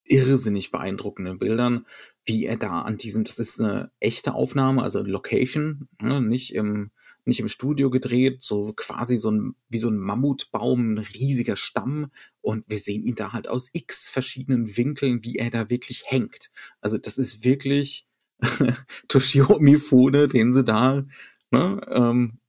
irrsinnig 0.04 0.72
beeindruckenden 0.72 1.40
Bildern, 1.40 1.86
wie 2.26 2.46
er 2.46 2.58
da 2.58 2.82
an 2.82 2.98
diesem, 2.98 3.24
das 3.24 3.40
ist 3.40 3.60
eine 3.60 3.92
echte 4.00 4.34
Aufnahme, 4.34 4.84
also 4.84 5.04
Location, 5.04 5.88
ne, 6.02 6.22
nicht 6.22 6.54
im 6.54 6.92
nicht 7.26 7.40
im 7.40 7.48
Studio 7.48 7.90
gedreht, 7.90 8.42
so 8.42 8.74
quasi 8.76 9.18
so 9.18 9.30
ein, 9.30 9.56
wie 9.70 9.78
so 9.78 9.90
ein 9.90 9.98
Mammutbaum, 9.98 10.94
ein 10.94 10.98
riesiger 10.98 11.56
Stamm. 11.56 12.12
Und 12.42 12.66
wir 12.68 12.80
sehen 12.80 13.04
ihn 13.04 13.16
da 13.16 13.32
halt 13.32 13.48
aus 13.48 13.70
x 13.74 14.10
verschiedenen 14.10 14.76
Winkeln, 14.76 15.24
wie 15.24 15.36
er 15.36 15.52
da 15.52 15.70
wirklich 15.70 16.04
hängt. 16.08 16.50
Also 16.80 16.98
das 16.98 17.18
ist 17.18 17.44
wirklich 17.46 18.08
Toshio 19.08 19.60
Mifune, 19.60 20.28
den 20.28 20.52
sie 20.52 20.64
da 20.64 21.06
ne, 21.52 21.82
ähm, 21.92 22.40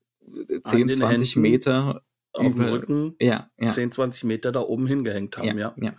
10, 0.62 0.88
den 0.88 0.96
20 0.96 1.35
Händen 1.35 1.42
Meter 1.42 2.02
auf 2.33 2.53
dem 2.53 2.62
Rücken 2.62 3.14
Ja, 3.21 3.51
ja. 3.59 3.66
10, 3.66 3.92
20 3.92 4.25
Meter 4.25 4.53
da 4.53 4.61
oben 4.61 4.87
hingehängt 4.87 5.37
haben, 5.37 5.59
ja. 5.59 5.75
ja. 5.77 5.95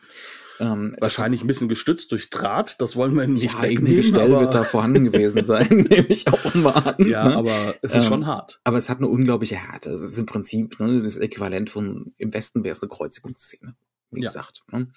Ähm, 0.60 0.96
Wahrscheinlich 1.00 1.42
ein 1.42 1.48
bisschen 1.48 1.68
gestützt 1.68 2.12
durch 2.12 2.30
Draht, 2.30 2.80
das 2.80 2.96
wollen 2.96 3.16
wir 3.16 3.28
nicht 3.28 3.56
ja, 3.56 3.62
wegnehmen, 3.64 3.98
Gestell 3.98 4.32
wird 4.32 4.54
da 4.54 4.64
vorhanden 4.64 5.06
gewesen 5.06 5.44
sein, 5.44 5.68
nehme 5.90 6.08
ich 6.08 6.28
auch 6.28 6.54
mal 6.54 6.72
an. 6.72 7.08
ja, 7.08 7.28
ne? 7.28 7.36
aber 7.36 7.76
es 7.82 7.96
ist 7.96 8.04
Ähm, 8.04 8.10
schon 8.10 8.26
hart. 8.28 8.62
Aber 8.64 8.78
es 8.78 8.90
hat 8.90 9.00
eine 9.00 9.08
unglaubliche 9.08 9.56
Härte. 9.56 9.92
Es 9.92 10.04
ist 10.04 10.18
im 10.20 10.26
Prinzip 10.26 10.80
ne, 10.80 11.02
das 11.02 11.18
Äquivalent 11.18 11.70
von, 11.70 12.14
im 12.18 12.34
Westen 12.34 12.64
wäre 12.64 12.74
es 12.74 12.84
eine 12.84 12.90
Kreuzigungsszene, 12.90 13.76
wie 14.12 14.22
gesagt. 14.22 14.64
Ne? 14.72 14.92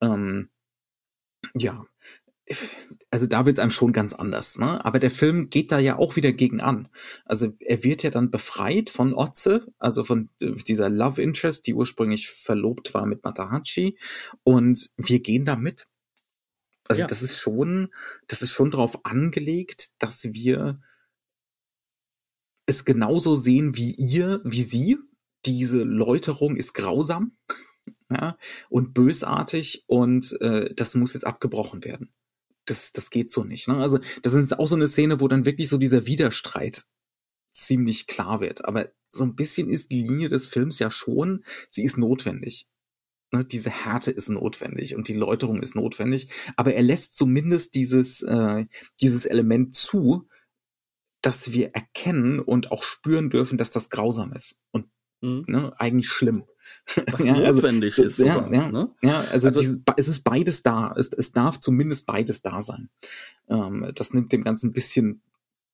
Ähm, 0.00 0.48
ja, 1.54 1.84
also 3.10 3.26
da 3.26 3.46
wird 3.46 3.56
es 3.56 3.62
einem 3.62 3.70
schon 3.70 3.92
ganz 3.92 4.12
anders. 4.12 4.58
Ne? 4.58 4.84
Aber 4.84 4.98
der 4.98 5.10
Film 5.10 5.48
geht 5.50 5.72
da 5.72 5.78
ja 5.78 5.98
auch 5.98 6.16
wieder 6.16 6.32
gegen 6.32 6.60
an. 6.60 6.88
Also 7.24 7.54
er 7.60 7.82
wird 7.84 8.02
ja 8.02 8.10
dann 8.10 8.30
befreit 8.30 8.90
von 8.90 9.14
Otze, 9.14 9.72
also 9.78 10.04
von 10.04 10.28
äh, 10.40 10.52
dieser 10.52 10.90
Love 10.90 11.22
Interest, 11.22 11.66
die 11.66 11.74
ursprünglich 11.74 12.28
verlobt 12.28 12.92
war 12.92 13.06
mit 13.06 13.24
Matahachi. 13.24 13.98
Und 14.42 14.90
wir 14.96 15.20
gehen 15.20 15.44
da 15.44 15.56
mit. 15.56 15.86
Also 16.86 17.02
Ja. 17.02 17.06
das 17.06 17.22
ist 17.22 17.38
schon, 17.38 17.88
das 18.28 18.42
ist 18.42 18.52
schon 18.52 18.70
darauf 18.70 19.04
angelegt, 19.06 19.90
dass 20.02 20.24
wir 20.24 20.80
es 22.66 22.84
genauso 22.84 23.36
sehen 23.36 23.76
wie 23.76 23.92
ihr, 23.92 24.40
wie 24.44 24.62
sie. 24.62 24.98
Diese 25.46 25.82
Läuterung 25.82 26.56
ist 26.56 26.74
grausam. 26.74 27.36
ja, 28.10 28.36
und 28.68 28.94
bösartig 28.94 29.84
und 29.86 30.38
äh, 30.40 30.74
das 30.74 30.94
muss 30.94 31.14
jetzt 31.14 31.26
abgebrochen 31.26 31.84
werden. 31.84 32.12
Das, 32.66 32.92
das 32.92 33.10
geht 33.10 33.30
so 33.30 33.44
nicht. 33.44 33.68
Ne? 33.68 33.76
Also 33.76 33.98
das 34.22 34.34
ist 34.34 34.58
auch 34.58 34.68
so 34.68 34.74
eine 34.74 34.86
Szene, 34.86 35.20
wo 35.20 35.28
dann 35.28 35.44
wirklich 35.44 35.68
so 35.68 35.78
dieser 35.78 36.06
Widerstreit 36.06 36.86
ziemlich 37.52 38.06
klar 38.06 38.40
wird. 38.40 38.64
Aber 38.64 38.90
so 39.08 39.24
ein 39.24 39.36
bisschen 39.36 39.70
ist 39.70 39.90
die 39.90 40.02
Linie 40.02 40.28
des 40.28 40.46
Films 40.46 40.78
ja 40.78 40.90
schon, 40.90 41.44
sie 41.70 41.84
ist 41.84 41.98
notwendig. 41.98 42.66
Ne? 43.32 43.44
Diese 43.44 43.70
Härte 43.70 44.10
ist 44.10 44.28
notwendig 44.28 44.94
und 44.94 45.08
die 45.08 45.14
Läuterung 45.14 45.62
ist 45.62 45.74
notwendig. 45.74 46.28
Aber 46.56 46.74
er 46.74 46.82
lässt 46.82 47.16
zumindest 47.16 47.74
dieses, 47.74 48.22
äh, 48.22 48.66
dieses 49.00 49.26
Element 49.26 49.76
zu, 49.76 50.28
dass 51.22 51.52
wir 51.52 51.70
erkennen 51.74 52.38
und 52.38 52.70
auch 52.70 52.82
spüren 52.82 53.30
dürfen, 53.30 53.56
dass 53.56 53.70
das 53.70 53.88
grausam 53.88 54.32
ist 54.34 54.56
und 54.72 54.86
mhm. 55.22 55.44
ne, 55.46 55.80
eigentlich 55.80 56.08
schlimm. 56.08 56.44
Was 57.10 57.20
ja, 57.24 57.34
also 57.34 57.60
notwendig 57.60 57.92
also, 57.92 58.04
ist. 58.04 58.16
Sogar, 58.16 58.52
ja, 58.52 58.62
ja, 58.62 58.72
ne? 58.72 58.90
ja, 59.02 59.20
also, 59.20 59.48
also 59.48 59.60
dieses, 59.60 59.80
es 59.96 60.08
ist 60.08 60.24
beides 60.24 60.62
da. 60.62 60.94
Es, 60.96 61.12
es 61.12 61.32
darf 61.32 61.60
zumindest 61.60 62.06
beides 62.06 62.42
da 62.42 62.62
sein. 62.62 62.90
Ähm, 63.48 63.90
das 63.94 64.12
nimmt 64.12 64.32
dem 64.32 64.44
Ganzen 64.44 64.70
ein 64.70 64.72
bisschen 64.72 65.22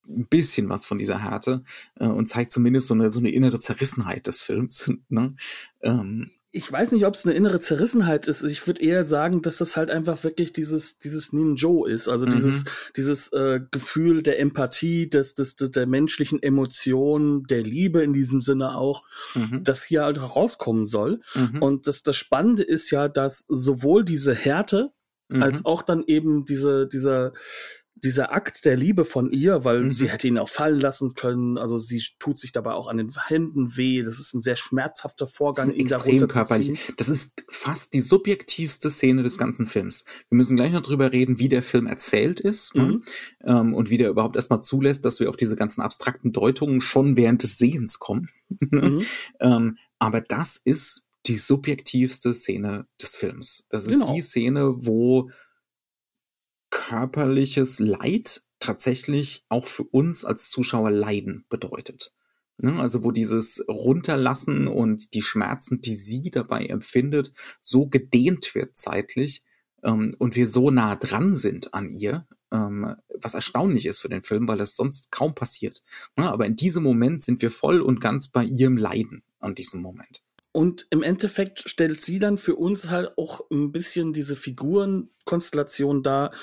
ein 0.07 0.27
bisschen 0.27 0.67
was 0.67 0.83
von 0.83 0.97
dieser 0.97 1.19
Härte 1.19 1.63
äh, 1.99 2.07
und 2.07 2.27
zeigt 2.27 2.51
zumindest 2.51 2.87
so 2.87 2.93
eine 2.93 3.11
so 3.11 3.19
eine 3.19 3.29
innere 3.29 3.59
Zerrissenheit 3.59 4.27
des 4.27 4.41
Films. 4.41 4.91
Ne? 5.09 5.35
Ähm, 5.81 6.31
ich 6.53 6.69
weiß 6.69 6.91
nicht, 6.91 7.05
ob 7.05 7.15
es 7.15 7.25
eine 7.25 7.33
innere 7.33 7.61
Zerrissenheit 7.61 8.27
ist. 8.27 8.43
Ich 8.43 8.67
würde 8.67 8.81
eher 8.81 9.05
sagen, 9.05 9.41
dass 9.41 9.57
das 9.57 9.77
halt 9.77 9.89
einfach 9.89 10.23
wirklich 10.25 10.51
dieses 10.51 10.99
dieses 10.99 11.31
Ninjo 11.31 11.85
ist, 11.85 12.09
also 12.09 12.25
mhm. 12.25 12.31
dieses 12.31 12.65
dieses 12.97 13.31
äh, 13.31 13.61
Gefühl 13.71 14.21
der 14.21 14.39
Empathie, 14.39 15.09
des, 15.09 15.33
des, 15.33 15.55
des 15.55 15.71
der 15.71 15.87
menschlichen 15.87 16.43
Emotion, 16.43 17.43
der 17.43 17.63
Liebe 17.63 18.03
in 18.03 18.11
diesem 18.11 18.41
Sinne 18.41 18.75
auch, 18.75 19.05
mhm. 19.33 19.63
das 19.63 19.83
hier 19.83 20.03
halt 20.03 20.21
rauskommen 20.21 20.87
soll. 20.87 21.21
Mhm. 21.35 21.61
Und 21.61 21.87
das 21.87 22.03
das 22.03 22.17
Spannende 22.17 22.63
ist 22.63 22.91
ja, 22.91 23.07
dass 23.07 23.45
sowohl 23.47 24.03
diese 24.03 24.35
Härte 24.35 24.91
als 25.29 25.59
mhm. 25.59 25.65
auch 25.65 25.81
dann 25.81 26.03
eben 26.05 26.43
diese 26.43 26.87
dieser 26.87 27.31
dieser 27.95 28.33
Akt 28.33 28.65
der 28.65 28.75
Liebe 28.75 29.05
von 29.05 29.31
ihr, 29.31 29.63
weil 29.63 29.83
mhm. 29.83 29.91
sie 29.91 30.09
hätte 30.09 30.27
ihn 30.27 30.37
auch 30.37 30.49
fallen 30.49 30.79
lassen 30.79 31.13
können. 31.13 31.57
Also 31.57 31.77
sie 31.77 32.01
tut 32.19 32.39
sich 32.39 32.51
dabei 32.51 32.73
auch 32.73 32.87
an 32.87 32.97
den 32.97 33.11
Händen 33.27 33.77
weh. 33.77 34.01
Das 34.03 34.19
ist 34.19 34.33
ein 34.33 34.41
sehr 34.41 34.55
schmerzhafter 34.55 35.27
Vorgang, 35.27 35.67
das 35.67 35.75
ihn 35.75 35.85
extrem 35.85 36.27
körperlich. 36.27 36.79
Das 36.97 37.09
ist 37.09 37.43
fast 37.49 37.93
die 37.93 38.01
subjektivste 38.01 38.89
Szene 38.89 39.23
des 39.23 39.37
ganzen 39.37 39.67
Films. 39.67 40.05
Wir 40.29 40.37
müssen 40.37 40.55
gleich 40.55 40.71
noch 40.71 40.81
drüber 40.81 41.11
reden, 41.11 41.37
wie 41.37 41.49
der 41.49 41.63
Film 41.63 41.85
erzählt 41.85 42.39
ist 42.39 42.75
ne? 42.75 42.83
mhm. 42.83 43.03
ähm, 43.43 43.73
und 43.73 43.89
wie 43.89 43.97
der 43.97 44.09
überhaupt 44.09 44.35
erstmal 44.35 44.61
zulässt, 44.61 45.05
dass 45.05 45.19
wir 45.19 45.29
auf 45.29 45.37
diese 45.37 45.55
ganzen 45.55 45.81
abstrakten 45.81 46.31
Deutungen 46.31 46.81
schon 46.81 47.17
während 47.17 47.43
des 47.43 47.57
Sehens 47.57 47.99
kommen. 47.99 48.29
Mhm. 48.71 49.01
ähm, 49.39 49.77
aber 49.97 50.19
das 50.19 50.57
ist 50.57 51.07
die 51.25 51.37
subjektivste 51.37 52.33
Szene 52.33 52.85
des 53.01 53.15
Films. 53.15 53.65
Das 53.69 53.85
ist 53.85 53.93
genau. 53.93 54.13
die 54.13 54.21
Szene, 54.21 54.73
wo 54.77 55.29
körperliches 56.89 57.79
Leid 57.79 58.43
tatsächlich 58.59 59.45
auch 59.49 59.67
für 59.67 59.83
uns 59.83 60.25
als 60.25 60.49
Zuschauer 60.49 60.89
Leiden 60.89 61.45
bedeutet. 61.47 62.11
Ne, 62.57 62.79
also 62.79 63.03
wo 63.03 63.11
dieses 63.11 63.63
Runterlassen 63.67 64.67
und 64.67 65.13
die 65.13 65.21
Schmerzen, 65.21 65.81
die 65.81 65.95
sie 65.95 66.29
dabei 66.31 66.65
empfindet, 66.65 67.33
so 67.61 67.87
gedehnt 67.87 68.53
wird 68.55 68.77
zeitlich 68.77 69.43
ähm, 69.83 70.11
und 70.17 70.35
wir 70.35 70.47
so 70.47 70.69
nah 70.69 70.95
dran 70.95 71.35
sind 71.35 71.73
an 71.73 71.91
ihr, 71.91 72.27
ähm, 72.51 72.95
was 73.15 73.35
erstaunlich 73.35 73.85
ist 73.85 73.99
für 73.99 74.09
den 74.09 74.23
Film, 74.23 74.47
weil 74.47 74.57
das 74.57 74.75
sonst 74.75 75.11
kaum 75.11 75.35
passiert. 75.35 75.83
Ne, 76.17 76.31
aber 76.31 76.45
in 76.47 76.55
diesem 76.55 76.83
Moment 76.83 77.23
sind 77.23 77.41
wir 77.43 77.51
voll 77.51 77.81
und 77.81 78.01
ganz 78.01 78.27
bei 78.27 78.43
ihrem 78.43 78.77
Leiden 78.77 79.23
an 79.39 79.55
diesem 79.55 79.81
Moment. 79.81 80.23
Und 80.51 80.87
im 80.89 81.01
Endeffekt 81.03 81.69
stellt 81.69 82.01
sie 82.01 82.19
dann 82.19 82.37
für 82.37 82.55
uns 82.55 82.89
halt 82.89 83.17
auch 83.17 83.49
ein 83.49 83.71
bisschen 83.71 84.13
diese 84.13 84.35
Figurenkonstellation 84.35 86.03
dar, 86.03 86.33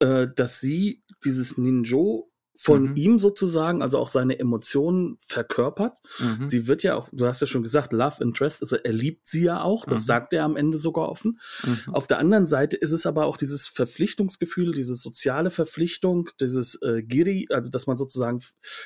äh, 0.00 0.26
dass 0.34 0.60
sie 0.60 1.04
dieses 1.24 1.58
Ninjo 1.58 2.32
von 2.62 2.90
mhm. 2.90 2.96
ihm 2.96 3.18
sozusagen, 3.18 3.82
also 3.82 3.98
auch 3.98 4.08
seine 4.08 4.38
Emotionen 4.38 5.16
verkörpert. 5.20 5.94
Mhm. 6.20 6.46
Sie 6.46 6.68
wird 6.68 6.82
ja 6.84 6.94
auch, 6.94 7.08
du 7.10 7.26
hast 7.26 7.40
ja 7.40 7.46
schon 7.46 7.64
gesagt, 7.64 7.92
Love 7.92 8.22
Interest, 8.22 8.62
also 8.62 8.76
er 8.76 8.92
liebt 8.92 9.26
sie 9.26 9.42
ja 9.42 9.62
auch, 9.62 9.84
das 9.84 10.02
mhm. 10.02 10.04
sagt 10.04 10.32
er 10.32 10.44
am 10.44 10.56
Ende 10.56 10.78
sogar 10.78 11.08
offen. 11.08 11.40
Mhm. 11.64 11.94
Auf 11.94 12.06
der 12.06 12.18
anderen 12.18 12.46
Seite 12.46 12.76
ist 12.76 12.92
es 12.92 13.04
aber 13.06 13.26
auch 13.26 13.36
dieses 13.36 13.66
Verpflichtungsgefühl, 13.66 14.74
diese 14.74 14.94
soziale 14.94 15.50
Verpflichtung, 15.50 16.28
dieses 16.40 16.80
äh, 16.82 17.02
Giri, 17.02 17.48
also 17.50 17.70
dass 17.70 17.86
man 17.86 17.96
sozusagen 17.96 18.40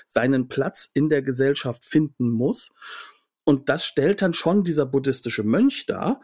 seinen 0.09 0.49
Platz 0.49 0.89
in 0.95 1.09
der 1.09 1.23
Gesellschaft 1.23 1.85
finden 1.85 2.31
muss. 2.31 2.71
Und 3.47 3.69
das 3.69 3.85
stellt 3.85 4.23
dann 4.23 4.35
schon 4.35 4.65
dieser 4.65 4.87
buddhistische 4.87 5.45
Mönch 5.45 5.87
dar, 5.87 6.21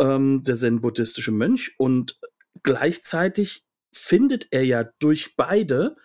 ähm, 0.00 0.42
der 0.42 0.56
zen-buddhistische 0.56 1.30
Mönch. 1.30 1.74
Und 1.78 2.18
gleichzeitig 2.62 3.64
findet 3.94 4.48
er 4.50 4.64
ja 4.64 4.84
durch 4.98 5.36
beide 5.36 5.96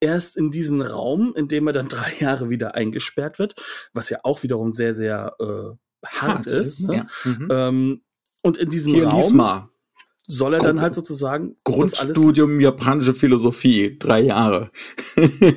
erst 0.00 0.36
in 0.36 0.50
diesen 0.50 0.82
Raum, 0.82 1.32
in 1.36 1.48
dem 1.48 1.66
er 1.68 1.72
dann 1.72 1.88
drei 1.88 2.12
Jahre 2.18 2.50
wieder 2.50 2.74
eingesperrt 2.74 3.38
wird, 3.38 3.54
was 3.94 4.10
ja 4.10 4.18
auch 4.24 4.42
wiederum 4.42 4.72
sehr, 4.72 4.94
sehr 4.94 5.36
äh, 5.38 5.44
hart, 6.04 6.38
hart 6.38 6.46
ist. 6.48 6.80
ist 6.80 6.88
ne? 6.88 6.96
ja. 6.96 7.06
mhm. 7.24 7.48
ähm, 7.50 8.02
und 8.42 8.58
in 8.58 8.68
diesem 8.68 8.94
Hier 8.94 9.06
Raum 9.06 9.70
soll 10.28 10.54
er 10.54 10.60
dann 10.60 10.80
halt 10.80 10.94
sozusagen 10.94 11.56
Grundstudium 11.62 12.60
japanische 12.60 13.14
Philosophie, 13.14 13.96
drei 13.98 14.20
Jahre. 14.20 14.70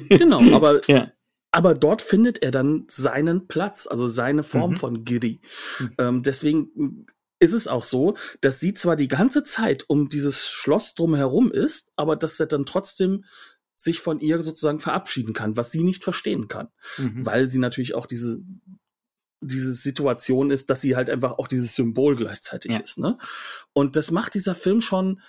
genau, 0.10 0.42
aber 0.54 0.88
ja. 0.88 1.12
Aber 1.52 1.74
dort 1.74 2.02
findet 2.02 2.44
er 2.44 2.52
dann 2.52 2.86
seinen 2.90 3.48
Platz, 3.48 3.88
also 3.88 4.08
seine 4.08 4.44
Form 4.44 4.72
mhm. 4.72 4.76
von 4.76 5.04
Giri. 5.04 5.42
Mhm. 5.80 5.92
Ähm, 5.98 6.24
deswegen 6.24 7.06
ist 7.40 7.54
es 7.54 7.68
auch 7.68 7.84
so, 7.84 8.16
dass 8.42 8.60
sie 8.60 8.74
zwar 8.74 8.96
die 8.96 9.08
ganze 9.08 9.44
Zeit 9.44 9.86
um 9.88 10.10
dieses 10.10 10.48
Schloss 10.48 10.94
drumherum 10.94 11.52
ist, 11.52 11.92
aber 11.96 12.16
dass 12.16 12.40
er 12.40 12.48
dann 12.48 12.66
trotzdem 12.66 13.24
sich 13.76 14.02
von 14.02 14.20
ihr 14.20 14.42
sozusagen 14.42 14.80
verabschieden 14.80 15.34
kann, 15.34 15.56
was 15.56 15.72
sie 15.72 15.84
nicht 15.84 16.04
verstehen 16.04 16.50
kann, 16.50 16.68
mhm. 16.98 17.26
weil 17.26 17.48
sie 17.48 17.60
natürlich 17.60 17.96
auch 17.96 18.06
diese 18.06 18.42
diese 19.42 19.74
Situation 19.74 20.52
ist, 20.52 20.70
dass 20.70 20.82
sie 20.82 20.98
halt 20.98 21.10
einfach 21.10 21.38
auch 21.38 21.48
dieses 21.48 21.74
Symbol 21.74 22.18
gleichzeitig 22.18 22.72
ja. 22.72 22.80
ist. 22.80 22.98
Ne? 22.98 23.18
Und 23.74 23.96
das 23.96 24.12
macht 24.12 24.34
dieser 24.34 24.54
Film 24.54 24.82
schon 24.82 25.22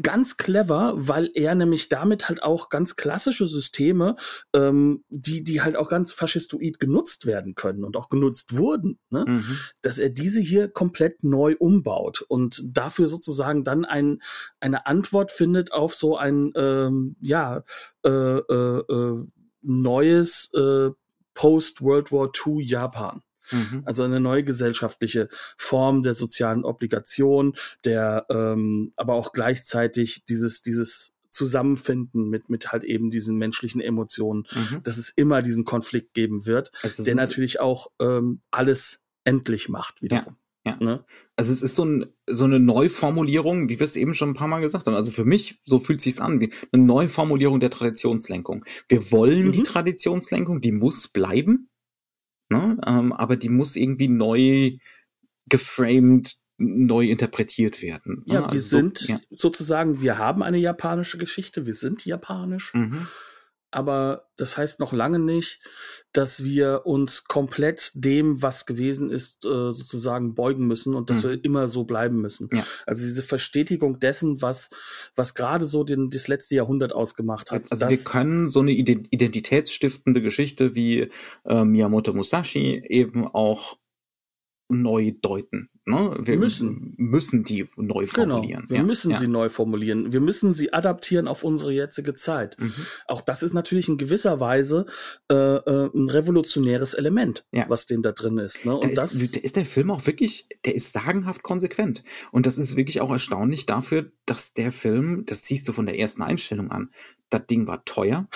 ganz 0.00 0.36
clever, 0.36 0.94
weil 0.96 1.30
er 1.34 1.54
nämlich 1.54 1.88
damit 1.88 2.28
halt 2.28 2.42
auch 2.42 2.70
ganz 2.70 2.96
klassische 2.96 3.46
Systeme, 3.46 4.16
ähm, 4.54 5.04
die, 5.08 5.44
die 5.44 5.60
halt 5.60 5.76
auch 5.76 5.88
ganz 5.88 6.12
faschistoid 6.12 6.80
genutzt 6.80 7.26
werden 7.26 7.54
können 7.54 7.84
und 7.84 7.96
auch 7.96 8.08
genutzt 8.08 8.56
wurden, 8.56 8.98
ne? 9.10 9.24
Mhm. 9.26 9.58
dass 9.82 9.98
er 9.98 10.08
diese 10.08 10.40
hier 10.40 10.68
komplett 10.68 11.22
neu 11.22 11.56
umbaut 11.58 12.22
und 12.22 12.62
dafür 12.64 13.08
sozusagen 13.08 13.64
dann 13.64 13.84
ein, 13.84 14.22
eine 14.60 14.86
Antwort 14.86 15.30
findet 15.30 15.72
auf 15.72 15.94
so 15.94 16.16
ein, 16.16 16.52
ähm, 16.56 17.16
ja, 17.20 17.62
äh, 18.04 18.08
äh, 18.08 18.78
äh, 18.88 19.24
neues 19.62 20.50
äh, 20.54 20.90
Post-World 21.34 22.12
War 22.12 22.30
II 22.46 22.62
Japan. 22.62 23.22
Mhm. 23.50 23.82
Also 23.84 24.02
eine 24.02 24.20
neue 24.20 24.44
gesellschaftliche 24.44 25.28
Form 25.56 26.02
der 26.02 26.14
sozialen 26.14 26.64
Obligation, 26.64 27.56
der 27.84 28.26
ähm, 28.30 28.92
aber 28.96 29.14
auch 29.14 29.32
gleichzeitig 29.32 30.24
dieses, 30.24 30.62
dieses 30.62 31.12
Zusammenfinden 31.32 32.28
mit, 32.28 32.50
mit 32.50 32.72
halt 32.72 32.84
eben 32.84 33.10
diesen 33.10 33.36
menschlichen 33.36 33.80
Emotionen, 33.80 34.46
mhm. 34.52 34.82
dass 34.82 34.98
es 34.98 35.08
immer 35.10 35.42
diesen 35.42 35.64
Konflikt 35.64 36.14
geben 36.14 36.46
wird, 36.46 36.70
also 36.82 37.02
der 37.02 37.14
natürlich 37.14 37.58
auch 37.58 37.88
ähm, 38.00 38.42
alles 38.50 39.00
endlich 39.24 39.68
macht 39.68 40.02
wiederum. 40.02 40.36
Ja. 40.64 40.72
ja. 40.72 40.84
Ne? 40.84 41.04
Also 41.36 41.52
es 41.52 41.62
ist 41.62 41.74
so, 41.74 41.84
ein, 41.84 42.06
so 42.28 42.44
eine 42.44 42.60
Neuformulierung, 42.60 43.68
wie 43.70 43.80
wir 43.80 43.84
es 43.84 43.96
eben 43.96 44.14
schon 44.14 44.30
ein 44.30 44.34
paar 44.34 44.48
Mal 44.48 44.60
gesagt 44.60 44.86
haben. 44.86 44.94
Also 44.94 45.10
für 45.10 45.24
mich, 45.24 45.60
so 45.64 45.78
fühlt 45.78 46.02
sich's 46.02 46.20
an, 46.20 46.40
wie 46.40 46.52
eine 46.70 46.84
Neuformulierung 46.84 47.60
der 47.60 47.70
Traditionslenkung. 47.70 48.64
Wir 48.88 49.10
wollen 49.10 49.46
mhm. 49.46 49.52
die 49.52 49.62
Traditionslenkung, 49.62 50.60
die 50.60 50.72
muss 50.72 51.08
bleiben. 51.08 51.70
Ne? 52.52 52.78
Ähm, 52.86 53.12
aber 53.12 53.36
die 53.36 53.48
muss 53.48 53.76
irgendwie 53.76 54.08
neu 54.08 54.76
geframed, 55.46 56.36
neu 56.58 57.06
interpretiert 57.08 57.82
werden. 57.82 58.22
Ne? 58.26 58.34
Ja, 58.34 58.40
wir 58.40 58.50
also, 58.50 58.76
sind 58.76 59.08
ja. 59.08 59.20
sozusagen, 59.30 60.00
wir 60.00 60.18
haben 60.18 60.42
eine 60.42 60.58
japanische 60.58 61.18
Geschichte, 61.18 61.66
wir 61.66 61.74
sind 61.74 62.04
japanisch. 62.04 62.72
Mhm 62.74 63.08
aber 63.72 64.28
das 64.36 64.56
heißt 64.56 64.80
noch 64.80 64.92
lange 64.92 65.18
nicht, 65.18 65.60
dass 66.12 66.44
wir 66.44 66.82
uns 66.84 67.24
komplett 67.24 67.90
dem, 67.94 68.42
was 68.42 68.66
gewesen 68.66 69.10
ist, 69.10 69.44
äh, 69.46 69.72
sozusagen 69.72 70.34
beugen 70.34 70.66
müssen 70.66 70.94
und 70.94 71.08
dass 71.08 71.22
mhm. 71.22 71.28
wir 71.28 71.44
immer 71.44 71.68
so 71.68 71.84
bleiben 71.84 72.20
müssen. 72.20 72.50
Ja. 72.52 72.66
Also 72.86 73.02
diese 73.02 73.22
Verstetigung 73.22 73.98
dessen, 73.98 74.42
was, 74.42 74.68
was 75.16 75.34
gerade 75.34 75.66
so 75.66 75.84
den, 75.84 76.10
das 76.10 76.28
letzte 76.28 76.54
Jahrhundert 76.54 76.92
ausgemacht 76.92 77.50
hat. 77.50 77.64
Also 77.70 77.88
wir 77.88 77.98
können 77.98 78.48
so 78.48 78.60
eine 78.60 78.72
identitätsstiftende 78.72 80.20
Geschichte 80.20 80.74
wie 80.74 81.10
äh, 81.44 81.64
Miyamoto 81.64 82.12
Musashi 82.12 82.84
eben 82.88 83.26
auch 83.26 83.78
neu 84.68 85.12
deuten. 85.20 85.70
Ne? 85.84 86.16
Wir 86.20 86.36
müssen. 86.36 86.94
müssen 86.96 87.42
die 87.42 87.68
neu 87.76 88.06
genau. 88.06 88.36
formulieren. 88.36 88.60
Genau. 88.60 88.70
Wir 88.70 88.76
ja? 88.78 88.82
müssen 88.84 89.10
ja. 89.10 89.18
sie 89.18 89.26
neu 89.26 89.48
formulieren. 89.48 90.12
Wir 90.12 90.20
müssen 90.20 90.52
sie 90.52 90.72
adaptieren 90.72 91.26
auf 91.26 91.42
unsere 91.42 91.72
jetzige 91.72 92.14
Zeit. 92.14 92.56
Mhm. 92.60 92.72
Auch 93.08 93.20
das 93.20 93.42
ist 93.42 93.52
natürlich 93.52 93.88
in 93.88 93.98
gewisser 93.98 94.38
Weise 94.38 94.86
äh, 95.28 95.34
äh, 95.34 95.90
ein 95.92 96.08
revolutionäres 96.08 96.94
Element, 96.94 97.44
ja. 97.50 97.64
was 97.68 97.86
dem 97.86 98.02
da 98.02 98.12
drin 98.12 98.38
ist. 98.38 98.64
Ne? 98.64 98.74
Und 98.74 98.96
da 98.96 99.02
das 99.02 99.14
ist, 99.14 99.36
ist 99.36 99.56
der 99.56 99.64
Film 99.64 99.90
auch 99.90 100.06
wirklich, 100.06 100.46
der 100.64 100.76
ist 100.76 100.92
sagenhaft 100.92 101.42
konsequent. 101.42 102.04
Und 102.30 102.46
das 102.46 102.58
ist 102.58 102.76
wirklich 102.76 103.00
auch 103.00 103.10
erstaunlich 103.10 103.66
dafür, 103.66 104.12
dass 104.24 104.54
der 104.54 104.70
Film, 104.70 105.26
das 105.26 105.46
siehst 105.46 105.66
du 105.66 105.72
von 105.72 105.86
der 105.86 105.98
ersten 105.98 106.22
Einstellung 106.22 106.70
an, 106.70 106.90
das 107.28 107.46
Ding 107.46 107.66
war 107.66 107.84
teuer. 107.84 108.28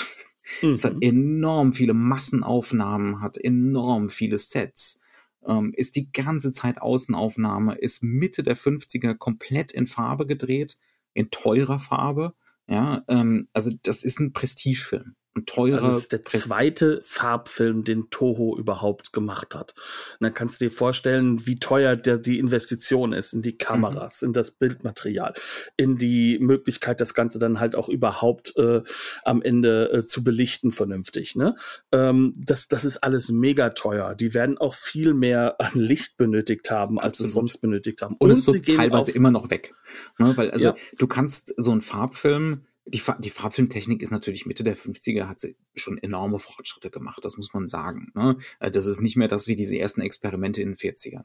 Mhm. 0.62 0.74
Es 0.74 0.84
hat 0.84 0.94
mhm. 0.94 1.02
enorm 1.02 1.72
viele 1.72 1.92
Massenaufnahmen, 1.92 3.20
hat 3.20 3.36
enorm 3.36 4.10
viele 4.10 4.38
Sets 4.38 5.00
ähm, 5.46 5.72
ist 5.76 5.96
die 5.96 6.10
ganze 6.12 6.52
Zeit 6.52 6.80
Außenaufnahme, 6.80 7.76
ist 7.76 8.02
Mitte 8.02 8.42
der 8.42 8.56
50er 8.56 9.14
komplett 9.14 9.72
in 9.72 9.86
Farbe 9.86 10.26
gedreht, 10.26 10.78
in 11.14 11.30
teurer 11.30 11.78
Farbe. 11.78 12.34
Ja, 12.68 13.04
ähm, 13.08 13.48
also 13.52 13.70
das 13.82 14.02
ist 14.02 14.20
ein 14.20 14.32
Prestigefilm 14.32 15.14
ein 15.36 15.46
teurer. 15.46 15.76
Also 15.76 15.88
das 15.88 16.02
ist 16.02 16.12
der 16.12 16.24
zweite 16.24 17.02
Farbfilm, 17.04 17.84
den 17.84 18.10
Toho 18.10 18.56
überhaupt 18.58 19.12
gemacht 19.12 19.54
hat. 19.54 19.74
Und 20.18 20.24
dann 20.24 20.34
kannst 20.34 20.60
du 20.60 20.66
dir 20.66 20.70
vorstellen, 20.70 21.46
wie 21.46 21.56
teuer 21.56 21.96
der, 21.96 22.18
die 22.18 22.38
Investition 22.38 23.12
ist 23.12 23.32
in 23.32 23.42
die 23.42 23.56
Kameras, 23.56 24.22
mhm. 24.22 24.28
in 24.28 24.32
das 24.32 24.50
Bildmaterial, 24.50 25.34
in 25.76 25.98
die 25.98 26.38
Möglichkeit, 26.38 27.00
das 27.00 27.14
Ganze 27.14 27.38
dann 27.38 27.60
halt 27.60 27.76
auch 27.76 27.88
überhaupt 27.88 28.56
äh, 28.56 28.82
am 29.24 29.42
Ende 29.42 29.92
äh, 29.92 30.06
zu 30.06 30.24
belichten 30.24 30.72
vernünftig. 30.72 31.36
Ne? 31.36 31.56
Ähm, 31.92 32.34
das, 32.36 32.68
das 32.68 32.84
ist 32.84 32.98
alles 32.98 33.30
mega 33.30 33.70
teuer. 33.70 34.14
Die 34.14 34.34
werden 34.34 34.58
auch 34.58 34.74
viel 34.74 35.14
mehr 35.14 35.60
an 35.60 35.78
Licht 35.78 36.16
benötigt 36.16 36.70
haben, 36.70 36.98
als 36.98 37.14
Absolut. 37.14 37.28
sie 37.28 37.34
sonst 37.34 37.58
benötigt 37.58 38.02
haben. 38.02 38.14
Und, 38.18 38.30
Und 38.30 38.38
es 38.38 38.44
so 38.44 38.52
teilweise 38.52 39.12
immer 39.12 39.30
noch 39.30 39.50
weg. 39.50 39.74
Ne? 40.18 40.36
Weil 40.36 40.50
also 40.50 40.68
ja. 40.68 40.76
du 40.98 41.06
kannst 41.06 41.54
so 41.56 41.70
einen 41.70 41.80
Farbfilm 41.80 42.66
die, 42.86 43.02
die 43.18 43.30
Farbfilmtechnik 43.30 44.00
ist 44.00 44.12
natürlich 44.12 44.46
Mitte 44.46 44.62
der 44.62 44.76
50er, 44.76 45.26
hat 45.26 45.40
sie 45.40 45.56
schon 45.74 45.98
enorme 45.98 46.38
Fortschritte 46.38 46.90
gemacht, 46.90 47.24
das 47.24 47.36
muss 47.36 47.52
man 47.52 47.66
sagen. 47.66 48.12
Ne? 48.14 48.38
Äh, 48.60 48.70
das 48.70 48.86
ist 48.86 49.00
nicht 49.00 49.16
mehr 49.16 49.28
das 49.28 49.48
wie 49.48 49.56
diese 49.56 49.76
ersten 49.78 50.00
Experimente 50.00 50.62
in 50.62 50.70
den 50.70 50.76
40ern. 50.76 51.24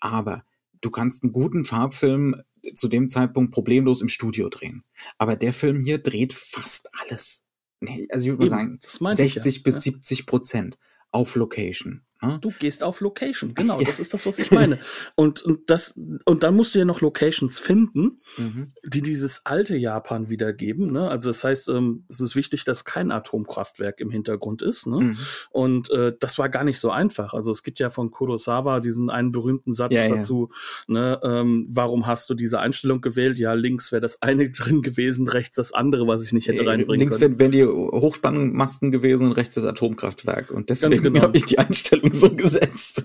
Aber 0.00 0.44
du 0.80 0.90
kannst 0.90 1.22
einen 1.22 1.32
guten 1.32 1.64
Farbfilm 1.64 2.42
zu 2.74 2.88
dem 2.88 3.08
Zeitpunkt 3.08 3.52
problemlos 3.52 4.02
im 4.02 4.08
Studio 4.08 4.48
drehen. 4.48 4.82
Aber 5.18 5.36
der 5.36 5.52
Film 5.52 5.84
hier 5.84 5.98
dreht 5.98 6.32
fast 6.32 6.88
alles. 7.00 7.44
Also 8.10 8.26
ich 8.26 8.32
würde 8.32 8.42
mal 8.42 8.48
sagen, 8.48 8.78
60 8.80 9.56
ja. 9.56 9.62
bis 9.62 9.74
ja. 9.76 9.80
70 9.80 10.26
Prozent 10.26 10.78
auf 11.12 11.36
Location. 11.36 12.02
Ne? 12.22 12.38
Du 12.40 12.52
gehst 12.58 12.82
auf 12.82 13.00
Location, 13.00 13.54
genau, 13.54 13.78
ja. 13.80 13.86
das 13.86 14.00
ist 14.00 14.14
das, 14.14 14.26
was 14.26 14.38
ich 14.38 14.50
meine. 14.50 14.78
und, 15.14 15.42
und, 15.42 15.68
das, 15.70 15.94
und 16.24 16.42
dann 16.42 16.54
musst 16.54 16.74
du 16.74 16.78
ja 16.78 16.84
noch 16.84 17.00
Locations 17.00 17.58
finden, 17.58 18.20
mhm. 18.36 18.72
die 18.84 19.02
dieses 19.02 19.44
alte 19.44 19.76
Japan 19.76 20.30
wiedergeben. 20.30 20.92
Ne? 20.92 21.08
Also 21.08 21.30
das 21.30 21.44
heißt, 21.44 21.68
ähm, 21.68 22.04
es 22.08 22.20
ist 22.20 22.36
wichtig, 22.36 22.64
dass 22.64 22.84
kein 22.84 23.10
Atomkraftwerk 23.10 24.00
im 24.00 24.10
Hintergrund 24.10 24.62
ist. 24.62 24.86
Ne? 24.86 25.00
Mhm. 25.00 25.18
Und 25.50 25.90
äh, 25.90 26.14
das 26.18 26.38
war 26.38 26.48
gar 26.48 26.64
nicht 26.64 26.80
so 26.80 26.90
einfach. 26.90 27.34
Also 27.34 27.52
es 27.52 27.62
gibt 27.62 27.78
ja 27.78 27.90
von 27.90 28.10
Kurosawa 28.10 28.80
diesen 28.80 29.10
einen 29.10 29.32
berühmten 29.32 29.72
Satz 29.72 29.92
ja, 29.92 30.08
dazu, 30.08 30.50
ja. 30.52 30.56
Ne, 30.88 31.20
ähm, 31.22 31.66
warum 31.70 32.06
hast 32.06 32.30
du 32.30 32.34
diese 32.34 32.60
Einstellung 32.60 33.00
gewählt? 33.00 33.38
Ja, 33.38 33.52
links 33.54 33.92
wäre 33.92 34.00
das 34.00 34.22
eine 34.22 34.50
drin 34.50 34.82
gewesen, 34.82 35.28
rechts 35.28 35.56
das 35.56 35.72
andere, 35.72 36.06
was 36.06 36.22
ich 36.22 36.32
nicht 36.32 36.48
hätte 36.48 36.62
äh, 36.62 36.68
reinbringen 36.68 37.00
links 37.00 37.18
können. 37.18 37.38
Links 37.38 37.40
wären 37.40 37.52
die 37.52 37.66
Hochspannungsmasten 37.66 38.90
gewesen 38.90 39.28
und 39.28 39.32
rechts 39.32 39.54
das 39.54 39.64
Atomkraftwerk. 39.64 40.50
Und 40.50 40.70
deswegen 40.70 41.02
genau. 41.02 41.20
habe 41.22 41.36
ich 41.36 41.44
die 41.44 41.58
Einstellung 41.58 42.05
so 42.12 42.34
gesetzt. 42.34 43.04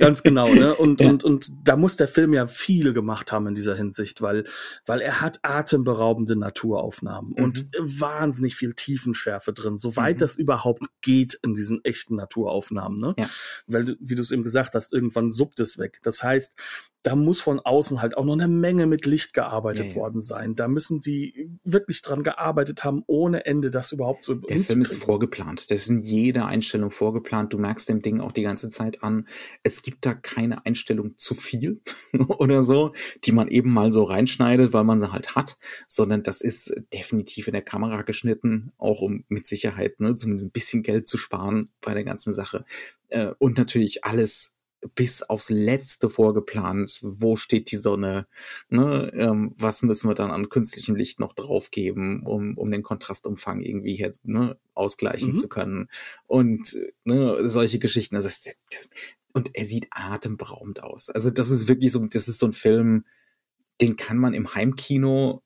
Ganz 0.00 0.22
genau, 0.22 0.52
ne? 0.52 0.74
Und, 0.82 1.00
ja. 1.00 1.08
und, 1.10 1.24
und 1.24 1.52
da 1.64 1.76
muss 1.76 1.96
der 1.96 2.08
Film 2.08 2.32
ja 2.32 2.46
viel 2.46 2.92
gemacht 2.92 3.30
haben 3.32 3.46
in 3.46 3.54
dieser 3.54 3.76
Hinsicht, 3.76 4.22
weil, 4.22 4.44
weil 4.86 5.00
er 5.00 5.20
hat 5.20 5.38
atemberaubende 5.42 6.34
Naturaufnahmen 6.36 7.34
mhm. 7.36 7.44
und 7.44 7.68
wahnsinnig 7.78 8.56
viel 8.56 8.74
Tiefenschärfe 8.74 9.52
drin, 9.52 9.78
soweit 9.78 10.16
mhm. 10.16 10.20
das 10.20 10.36
überhaupt 10.36 10.84
geht 11.02 11.38
in 11.42 11.54
diesen 11.54 11.84
echten 11.84 12.16
Naturaufnahmen, 12.16 12.98
ne? 12.98 13.14
Ja. 13.18 13.28
Weil, 13.66 13.96
wie 14.00 14.14
du 14.14 14.22
es 14.22 14.30
eben 14.30 14.42
gesagt 14.42 14.74
hast, 14.74 14.92
irgendwann 14.92 15.30
suppt 15.30 15.60
es 15.60 15.78
weg. 15.78 16.00
Das 16.02 16.22
heißt, 16.22 16.54
da 17.02 17.16
muss 17.16 17.40
von 17.40 17.58
außen 17.58 18.00
halt 18.00 18.16
auch 18.16 18.24
noch 18.24 18.34
eine 18.34 18.46
Menge 18.46 18.86
mit 18.86 19.06
Licht 19.06 19.34
gearbeitet 19.34 19.86
ja, 19.86 19.90
ja. 19.90 19.96
worden 19.96 20.22
sein. 20.22 20.54
Da 20.54 20.68
müssen 20.68 21.00
die 21.00 21.50
wirklich 21.64 22.00
dran 22.02 22.22
gearbeitet 22.22 22.84
haben, 22.84 23.02
ohne 23.06 23.44
Ende 23.44 23.72
das 23.72 23.90
überhaupt 23.90 24.22
zu 24.22 24.36
Der 24.36 24.60
Film 24.60 24.82
ist 24.82 25.02
vorgeplant. 25.02 25.70
Das 25.70 25.82
ist 25.82 25.88
in 25.88 26.00
jeder 26.00 26.46
Einstellung 26.46 26.92
vorgeplant. 26.92 27.52
Du 27.52 27.58
merkst 27.58 27.88
dem 27.88 28.02
Ding 28.02 28.20
auch 28.20 28.30
die 28.30 28.41
ganze 28.42 28.70
Zeit 28.70 29.02
an. 29.02 29.28
Es 29.62 29.82
gibt 29.82 30.04
da 30.06 30.14
keine 30.14 30.64
Einstellung 30.66 31.16
zu 31.18 31.34
viel 31.34 31.80
oder 32.28 32.62
so, 32.62 32.92
die 33.24 33.32
man 33.32 33.48
eben 33.48 33.72
mal 33.72 33.90
so 33.90 34.04
reinschneidet, 34.04 34.72
weil 34.72 34.84
man 34.84 34.98
sie 34.98 35.12
halt 35.12 35.34
hat, 35.34 35.58
sondern 35.88 36.22
das 36.22 36.40
ist 36.40 36.74
definitiv 36.92 37.48
in 37.48 37.52
der 37.52 37.62
Kamera 37.62 38.02
geschnitten, 38.02 38.72
auch 38.78 39.02
um 39.02 39.24
mit 39.28 39.46
Sicherheit, 39.46 40.00
ne, 40.00 40.16
zumindest 40.16 40.46
ein 40.46 40.52
bisschen 40.52 40.82
Geld 40.82 41.08
zu 41.08 41.18
sparen 41.18 41.70
bei 41.80 41.94
der 41.94 42.04
ganzen 42.04 42.32
Sache. 42.32 42.64
Äh, 43.08 43.32
und 43.38 43.58
natürlich 43.58 44.04
alles 44.04 44.56
bis 44.94 45.22
aufs 45.22 45.50
Letzte 45.50 46.10
vorgeplant. 46.10 46.98
Wo 47.02 47.36
steht 47.36 47.70
die 47.70 47.76
Sonne? 47.76 48.26
Ne? 48.68 49.12
Ähm, 49.14 49.54
was 49.56 49.82
müssen 49.82 50.08
wir 50.08 50.14
dann 50.14 50.30
an 50.30 50.48
künstlichem 50.48 50.96
Licht 50.96 51.20
noch 51.20 51.34
draufgeben, 51.34 52.22
um, 52.24 52.56
um 52.58 52.70
den 52.70 52.82
Kontrastumfang 52.82 53.60
irgendwie 53.60 53.94
hier 53.94 54.10
ne, 54.24 54.58
ausgleichen 54.74 55.30
mhm. 55.30 55.36
zu 55.36 55.48
können? 55.48 55.88
Und 56.26 56.78
ne, 57.04 57.48
solche 57.48 57.78
Geschichten. 57.78 58.16
Also 58.16 58.28
das, 58.28 58.42
das, 58.42 58.90
und 59.32 59.54
er 59.54 59.66
sieht 59.66 59.86
atemberaubend 59.90 60.82
aus. 60.82 61.08
Also 61.10 61.30
das 61.30 61.50
ist 61.50 61.68
wirklich 61.68 61.92
so, 61.92 62.04
das 62.06 62.28
ist 62.28 62.38
so 62.38 62.46
ein 62.46 62.52
Film, 62.52 63.04
den 63.80 63.96
kann 63.96 64.18
man 64.18 64.34
im 64.34 64.54
Heimkino 64.54 65.42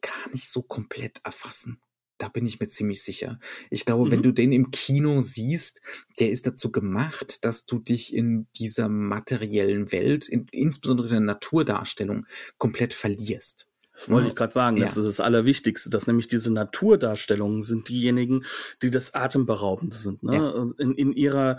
gar 0.00 0.30
nicht 0.30 0.50
so 0.50 0.62
komplett 0.62 1.20
erfassen. 1.24 1.80
Da 2.18 2.28
bin 2.28 2.46
ich 2.46 2.60
mir 2.60 2.66
ziemlich 2.66 3.02
sicher. 3.02 3.38
Ich 3.70 3.84
glaube, 3.84 4.06
mhm. 4.06 4.10
wenn 4.10 4.22
du 4.22 4.32
den 4.32 4.52
im 4.52 4.70
Kino 4.70 5.22
siehst, 5.22 5.80
der 6.18 6.30
ist 6.30 6.46
dazu 6.46 6.70
gemacht, 6.70 7.44
dass 7.44 7.64
du 7.64 7.78
dich 7.78 8.14
in 8.14 8.46
dieser 8.56 8.88
materiellen 8.88 9.92
Welt, 9.92 10.28
in, 10.28 10.46
insbesondere 10.50 11.08
in 11.08 11.14
der 11.14 11.20
Naturdarstellung, 11.20 12.26
komplett 12.58 12.94
verlierst. 12.94 13.68
Das 13.98 14.08
wollte 14.08 14.28
ich 14.28 14.36
gerade 14.36 14.52
sagen, 14.52 14.76
ja. 14.76 14.84
das 14.84 14.96
ist 14.96 15.06
das 15.06 15.20
Allerwichtigste, 15.20 15.90
dass 15.90 16.06
nämlich 16.06 16.28
diese 16.28 16.52
Naturdarstellungen 16.52 17.62
sind 17.62 17.88
diejenigen, 17.88 18.44
die 18.80 18.92
das 18.92 19.12
atemberaubend 19.12 19.92
sind. 19.92 20.22
Ne? 20.22 20.36
Ja. 20.36 20.70
In, 20.78 20.94
in 20.94 21.12
ihrer 21.12 21.58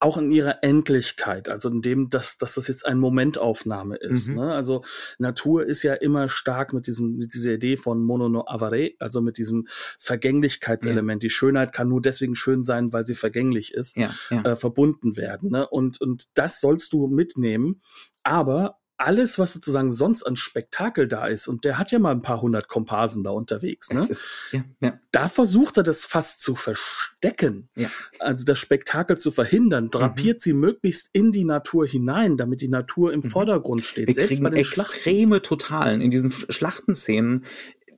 auch 0.00 0.16
in 0.16 0.30
ihrer 0.30 0.62
Endlichkeit, 0.62 1.48
also 1.48 1.68
in 1.68 1.82
dem, 1.82 2.08
dass, 2.08 2.38
dass 2.38 2.54
das 2.54 2.68
jetzt 2.68 2.86
eine 2.86 3.00
Momentaufnahme 3.00 3.96
ist. 3.96 4.28
Mhm. 4.28 4.36
Ne? 4.36 4.54
Also 4.54 4.84
Natur 5.18 5.66
ist 5.66 5.82
ja 5.82 5.94
immer 5.94 6.28
stark 6.28 6.72
mit 6.72 6.86
diesem, 6.86 7.16
mit 7.16 7.34
dieser 7.34 7.54
Idee 7.54 7.76
von 7.76 8.02
Mono 8.02 8.28
no 8.28 8.44
avare, 8.46 8.92
also 9.00 9.20
mit 9.20 9.38
diesem 9.38 9.66
Vergänglichkeitselement. 9.98 11.22
Ja. 11.22 11.26
Die 11.26 11.30
Schönheit 11.30 11.72
kann 11.72 11.88
nur 11.88 12.00
deswegen 12.00 12.36
schön 12.36 12.62
sein, 12.62 12.92
weil 12.92 13.06
sie 13.06 13.16
vergänglich 13.16 13.74
ist, 13.74 13.96
ja, 13.96 14.14
ja. 14.30 14.42
Äh, 14.42 14.56
verbunden 14.56 15.16
werden. 15.16 15.50
Ne? 15.50 15.66
Und, 15.68 16.00
und 16.00 16.26
das 16.34 16.60
sollst 16.60 16.92
du 16.92 17.08
mitnehmen, 17.08 17.80
aber 18.22 18.78
alles, 18.98 19.38
was 19.38 19.52
sozusagen 19.52 19.92
sonst 19.92 20.24
an 20.24 20.36
Spektakel 20.36 21.08
da 21.08 21.26
ist, 21.26 21.46
und 21.48 21.64
der 21.64 21.78
hat 21.78 21.92
ja 21.92 21.98
mal 21.98 22.10
ein 22.10 22.22
paar 22.22 22.42
hundert 22.42 22.68
Komparsen 22.68 23.22
da 23.24 23.30
unterwegs, 23.30 23.90
ne? 23.90 24.00
Ist, 24.00 24.20
ja, 24.52 24.64
ja. 24.80 25.00
da 25.12 25.28
versucht 25.28 25.76
er 25.76 25.84
das 25.84 26.04
fast 26.04 26.40
zu 26.40 26.56
verstecken, 26.56 27.68
ja. 27.76 27.88
also 28.18 28.44
das 28.44 28.58
Spektakel 28.58 29.16
zu 29.16 29.30
verhindern, 29.30 29.90
drapiert 29.90 30.38
mhm. 30.38 30.42
sie 30.42 30.52
möglichst 30.52 31.10
in 31.12 31.30
die 31.30 31.44
Natur 31.44 31.86
hinein, 31.86 32.36
damit 32.36 32.60
die 32.60 32.68
Natur 32.68 33.12
im 33.12 33.20
mhm. 33.20 33.30
Vordergrund 33.30 33.84
steht. 33.84 34.08
Wir 34.08 34.14
Selbst 34.14 34.28
kriegen 34.28 34.42
bei 34.42 34.50
den 34.50 34.58
extreme 34.58 35.42
Totalen 35.42 36.00
in 36.00 36.10
diesen 36.10 36.32
Schlachtenszenen. 36.32 37.46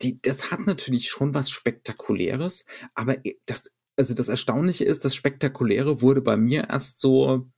Die, 0.02 0.20
das 0.20 0.50
hat 0.50 0.60
natürlich 0.66 1.08
schon 1.08 1.34
was 1.34 1.50
Spektakuläres, 1.50 2.66
aber 2.94 3.16
das, 3.46 3.70
also 3.96 4.14
das 4.14 4.28
Erstaunliche 4.28 4.84
ist, 4.84 5.04
das 5.04 5.14
Spektakuläre 5.14 6.02
wurde 6.02 6.22
bei 6.22 6.36
mir 6.36 6.68
erst 6.70 7.00
so 7.00 7.50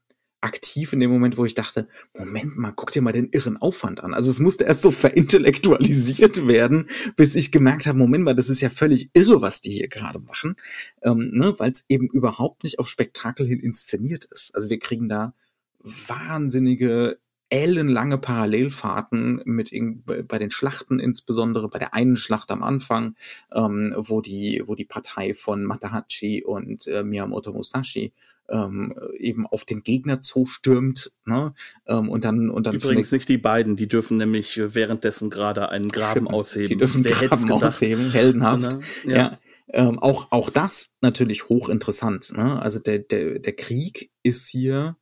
aktiv 0.42 0.92
in 0.92 1.00
dem 1.00 1.10
Moment, 1.10 1.38
wo 1.38 1.44
ich 1.44 1.54
dachte, 1.54 1.88
Moment 2.16 2.56
mal, 2.56 2.72
guck 2.72 2.92
dir 2.92 3.02
mal 3.02 3.12
den 3.12 3.30
irren 3.30 3.56
Aufwand 3.56 4.02
an. 4.02 4.14
Also 4.14 4.30
es 4.30 4.40
musste 4.40 4.64
erst 4.64 4.82
so 4.82 4.90
verintellektualisiert 4.90 6.46
werden, 6.46 6.88
bis 7.16 7.34
ich 7.34 7.52
gemerkt 7.52 7.86
habe, 7.86 7.98
Moment 7.98 8.24
mal, 8.24 8.34
das 8.34 8.50
ist 8.50 8.60
ja 8.60 8.70
völlig 8.70 9.10
irre, 9.14 9.40
was 9.40 9.60
die 9.60 9.72
hier 9.72 9.88
gerade 9.88 10.18
machen, 10.18 10.56
ähm, 11.02 11.30
ne, 11.32 11.54
weil 11.58 11.70
es 11.70 11.84
eben 11.88 12.08
überhaupt 12.08 12.64
nicht 12.64 12.78
auf 12.78 12.88
Spektakel 12.88 13.46
hin 13.46 13.60
inszeniert 13.60 14.24
ist. 14.24 14.54
Also 14.54 14.70
wir 14.70 14.78
kriegen 14.78 15.08
da 15.08 15.34
wahnsinnige 15.80 17.18
ellenlange 17.52 18.16
Parallelfahrten 18.16 19.42
mit 19.44 19.72
bei 20.26 20.38
den 20.38 20.50
Schlachten 20.50 20.98
insbesondere 20.98 21.68
bei 21.68 21.78
der 21.78 21.92
einen 21.92 22.16
Schlacht 22.16 22.50
am 22.50 22.62
Anfang, 22.62 23.14
ähm, 23.52 23.94
wo 23.96 24.22
die 24.22 24.62
wo 24.64 24.74
die 24.74 24.86
Partei 24.86 25.34
von 25.34 25.62
Matahachi 25.64 26.42
und 26.44 26.86
äh, 26.86 27.04
Miyamoto 27.04 27.52
Musashi 27.52 28.14
ähm, 28.52 28.94
eben 29.18 29.46
auf 29.46 29.64
den 29.64 29.82
Gegner 29.82 30.20
zustürmt. 30.20 31.10
Ne? 31.24 31.54
Ähm, 31.86 32.08
und 32.08 32.24
dann, 32.24 32.50
und 32.50 32.66
dann 32.66 32.74
Übrigens 32.74 33.10
nicht 33.10 33.28
die 33.28 33.38
beiden, 33.38 33.76
die 33.76 33.88
dürfen 33.88 34.18
nämlich 34.18 34.60
währenddessen 34.62 35.30
gerade 35.30 35.70
einen 35.70 35.88
Graben 35.88 36.26
Stimmt, 36.26 36.30
ausheben. 36.30 36.68
Die 36.68 36.76
dürfen 36.76 37.04
Wer 37.04 37.12
Graben 37.12 37.50
ausheben, 37.50 38.10
heldenhaft. 38.10 38.78
Ja. 39.04 39.16
ja. 39.16 39.38
Ähm, 39.68 39.98
auch, 39.98 40.30
auch 40.30 40.50
das 40.50 40.90
natürlich 41.00 41.48
hochinteressant. 41.48 42.32
Ne? 42.36 42.60
Also 42.60 42.78
der, 42.78 42.98
der, 42.98 43.38
der 43.38 43.54
Krieg 43.54 44.10
ist 44.22 44.48
hier 44.48 44.96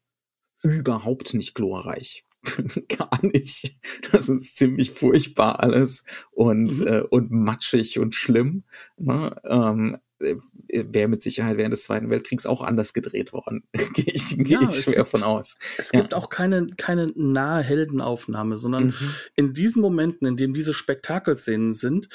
überhaupt 0.62 1.34
nicht 1.34 1.54
glorreich. 1.54 2.24
Gar 2.88 3.18
nicht. 3.22 3.76
Das 4.12 4.28
ist 4.28 4.56
ziemlich 4.56 4.92
furchtbar 4.92 5.60
alles 5.60 6.04
und, 6.30 6.80
mhm. 6.80 6.86
äh, 6.86 7.00
und 7.00 7.30
matschig 7.30 7.98
und 7.98 8.14
schlimm. 8.14 8.64
Ne? 8.96 9.36
Ähm, 9.44 9.94
äh, 9.94 9.98
wäre 10.20 11.08
mit 11.08 11.22
Sicherheit 11.22 11.56
während 11.56 11.72
des 11.72 11.84
Zweiten 11.84 12.10
Weltkriegs 12.10 12.46
auch 12.46 12.62
anders 12.62 12.92
gedreht 12.92 13.32
worden. 13.32 13.64
Gehe 13.94 14.12
ich, 14.12 14.36
geh 14.38 14.52
ja, 14.52 14.68
ich 14.68 14.82
schwer 14.82 14.96
gibt, 14.96 15.08
von 15.08 15.22
aus. 15.22 15.56
Es 15.78 15.92
ja. 15.92 16.00
gibt 16.00 16.14
auch 16.14 16.28
keine, 16.28 16.68
keine 16.76 17.12
nahe 17.16 17.62
Heldenaufnahme, 17.62 18.56
sondern 18.56 18.88
mhm. 18.88 19.14
in 19.36 19.52
diesen 19.52 19.82
Momenten, 19.82 20.26
in 20.26 20.36
denen 20.36 20.54
diese 20.54 20.74
Spektakelszenen 20.74 21.74
sind, 21.74 22.08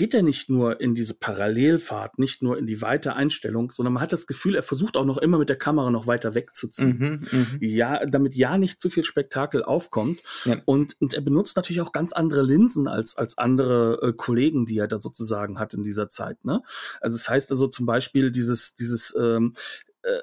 geht 0.00 0.14
er 0.14 0.22
nicht 0.22 0.48
nur 0.48 0.80
in 0.80 0.94
diese 0.94 1.12
Parallelfahrt, 1.12 2.18
nicht 2.18 2.40
nur 2.40 2.56
in 2.56 2.66
die 2.66 2.80
weite 2.80 3.16
Einstellung, 3.16 3.70
sondern 3.70 3.92
man 3.92 4.02
hat 4.02 4.14
das 4.14 4.26
Gefühl, 4.26 4.54
er 4.54 4.62
versucht 4.62 4.96
auch 4.96 5.04
noch 5.04 5.18
immer 5.18 5.36
mit 5.36 5.50
der 5.50 5.58
Kamera 5.58 5.90
noch 5.90 6.06
weiter 6.06 6.34
wegzuziehen. 6.34 7.20
Mhm, 7.30 7.38
mh. 7.38 7.46
Ja, 7.60 8.06
damit 8.06 8.34
ja 8.34 8.56
nicht 8.56 8.80
zu 8.80 8.88
viel 8.88 9.04
Spektakel 9.04 9.62
aufkommt. 9.62 10.22
Ja. 10.46 10.56
Und, 10.64 10.96
und 11.02 11.12
er 11.12 11.20
benutzt 11.20 11.54
natürlich 11.56 11.82
auch 11.82 11.92
ganz 11.92 12.14
andere 12.14 12.40
Linsen 12.40 12.88
als, 12.88 13.14
als 13.14 13.36
andere 13.36 14.00
äh, 14.00 14.12
Kollegen, 14.14 14.64
die 14.64 14.78
er 14.78 14.88
da 14.88 14.98
sozusagen 14.98 15.58
hat 15.58 15.74
in 15.74 15.82
dieser 15.82 16.08
Zeit. 16.08 16.46
Ne? 16.46 16.62
Also 17.02 17.18
das 17.18 17.28
heißt 17.28 17.50
also 17.50 17.66
zum 17.66 17.84
Beispiel 17.84 18.30
dieses, 18.30 18.74
dieses 18.74 19.14
ähm, 19.20 19.52
äh, 20.00 20.20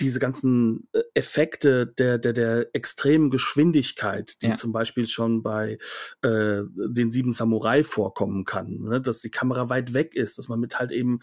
diese 0.00 0.18
ganzen 0.18 0.88
äh, 0.92 1.00
Effekte 1.14 1.86
der, 1.86 2.18
der, 2.18 2.32
der 2.32 2.68
extremen 2.74 3.30
Geschwindigkeit, 3.30 4.42
die 4.42 4.48
ja. 4.48 4.54
zum 4.54 4.72
Beispiel 4.72 5.06
schon 5.06 5.42
bei 5.42 5.78
äh, 6.22 6.62
den 6.74 7.10
sieben 7.10 7.32
Samurai 7.32 7.84
vorkommen 7.84 8.44
kann, 8.44 8.80
ne? 8.82 9.00
dass 9.00 9.20
die 9.20 9.30
Kamera 9.30 9.68
weit 9.68 9.94
weg 9.94 10.14
ist, 10.14 10.38
dass 10.38 10.48
man 10.48 10.60
mit 10.60 10.78
halt 10.78 10.92
eben, 10.92 11.20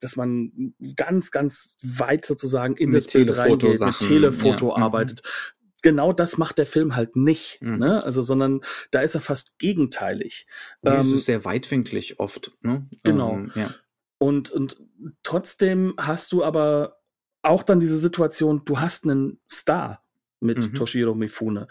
dass 0.00 0.16
man 0.16 0.74
ganz, 0.96 1.30
ganz 1.30 1.76
weit 1.82 2.24
sozusagen 2.24 2.76
in 2.76 2.90
mit 2.90 3.04
das 3.04 3.12
Bild 3.12 3.36
reingeht, 3.36 3.80
mit 3.80 3.98
Telefoto 3.98 4.70
ja. 4.70 4.76
Mhm. 4.78 4.82
arbeitet. 4.82 5.22
Mhm. 5.24 5.64
Genau 5.82 6.14
das 6.14 6.38
macht 6.38 6.56
der 6.56 6.66
Film 6.66 6.96
halt 6.96 7.14
nicht, 7.14 7.60
mhm. 7.60 7.76
ne? 7.76 8.02
Also, 8.04 8.22
sondern 8.22 8.62
da 8.90 9.00
ist 9.02 9.14
er 9.14 9.20
fast 9.20 9.58
gegenteilig. 9.58 10.46
Nee, 10.80 10.92
ähm, 10.92 11.00
es 11.00 11.12
ist 11.12 11.26
sehr 11.26 11.44
weitwinklig 11.44 12.18
oft, 12.20 12.52
ne? 12.62 12.88
Genau. 13.02 13.34
Ähm, 13.34 13.52
ja. 13.54 13.74
Und, 14.16 14.50
und 14.50 14.78
trotzdem 15.22 15.92
hast 15.98 16.32
du 16.32 16.42
aber 16.42 17.03
auch 17.44 17.62
dann 17.62 17.80
diese 17.80 17.98
Situation, 17.98 18.62
du 18.64 18.80
hast 18.80 19.04
einen 19.04 19.40
Star 19.50 20.02
mit 20.40 20.58
mhm. 20.58 20.74
Toshiro 20.74 21.14
Mifune. 21.14 21.68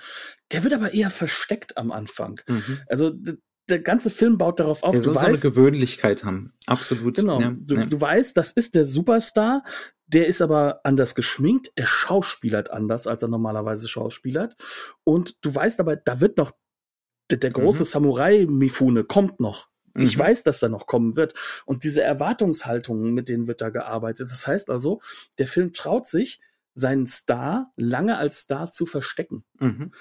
Der 0.52 0.64
wird 0.64 0.74
aber 0.74 0.94
eher 0.94 1.10
versteckt 1.10 1.78
am 1.78 1.92
Anfang. 1.92 2.42
Mhm. 2.48 2.80
Also 2.88 3.14
der 3.70 3.80
ganze 3.80 4.10
Film 4.10 4.38
baut 4.38 4.60
darauf 4.60 4.84
auf. 4.84 4.92
Der 4.92 5.02
soll 5.02 5.16
weißt, 5.16 5.24
so 5.24 5.28
eine 5.28 5.38
Gewöhnlichkeit 5.38 6.24
haben. 6.24 6.54
Absolut. 6.66 7.16
Genau. 7.16 7.40
Ja, 7.40 7.54
du, 7.56 7.76
ja. 7.76 7.86
du 7.86 8.02
weißt, 8.02 8.36
das 8.36 8.52
ist 8.52 8.76
der 8.76 8.86
Superstar. 8.86 9.64
Der 10.08 10.28
ist 10.28 10.42
aber 10.42 10.82
anders 10.84 11.16
geschminkt. 11.16 11.72
Er 11.76 11.88
schauspielert 11.88 12.72
anders, 12.72 13.08
als 13.08 13.22
er 13.22 13.30
normalerweise 13.30 13.88
schauspielert. 13.88 14.56
Und 15.04 15.38
du 15.42 15.56
weißt 15.56 15.80
aber, 15.80 15.96
da 15.96 16.20
wird 16.20 16.38
noch 16.38 16.52
der, 17.32 17.38
der 17.38 17.52
große 17.52 17.84
mhm. 17.84 17.88
Samurai 17.88 18.46
Mifune 18.48 19.06
kommt 19.06 19.40
noch. 19.40 19.70
Ich 19.96 20.18
mhm. 20.18 20.22
weiß, 20.22 20.44
dass 20.44 20.60
da 20.60 20.70
noch 20.70 20.88
kommen 20.88 21.16
wird. 21.16 21.34
Und 21.66 21.84
diese 21.84 22.02
Erwartungshaltungen, 22.02 23.14
mit 23.14 23.30
denen 23.30 23.48
wird 23.48 23.62
da 23.62 23.70
gearbeitet. 23.70 24.32
Das 24.32 24.48
heißt 24.48 24.70
also, 24.70 25.02
der 25.38 25.48
Film 25.48 25.72
traut 25.72 26.08
sich, 26.08 26.40
seinen 26.76 27.06
Star 27.08 27.72
lange 27.76 28.18
als 28.18 28.40
Star 28.40 28.72
zu 28.72 28.86
verstecken. 28.86 29.44
Mhm. 29.60 29.92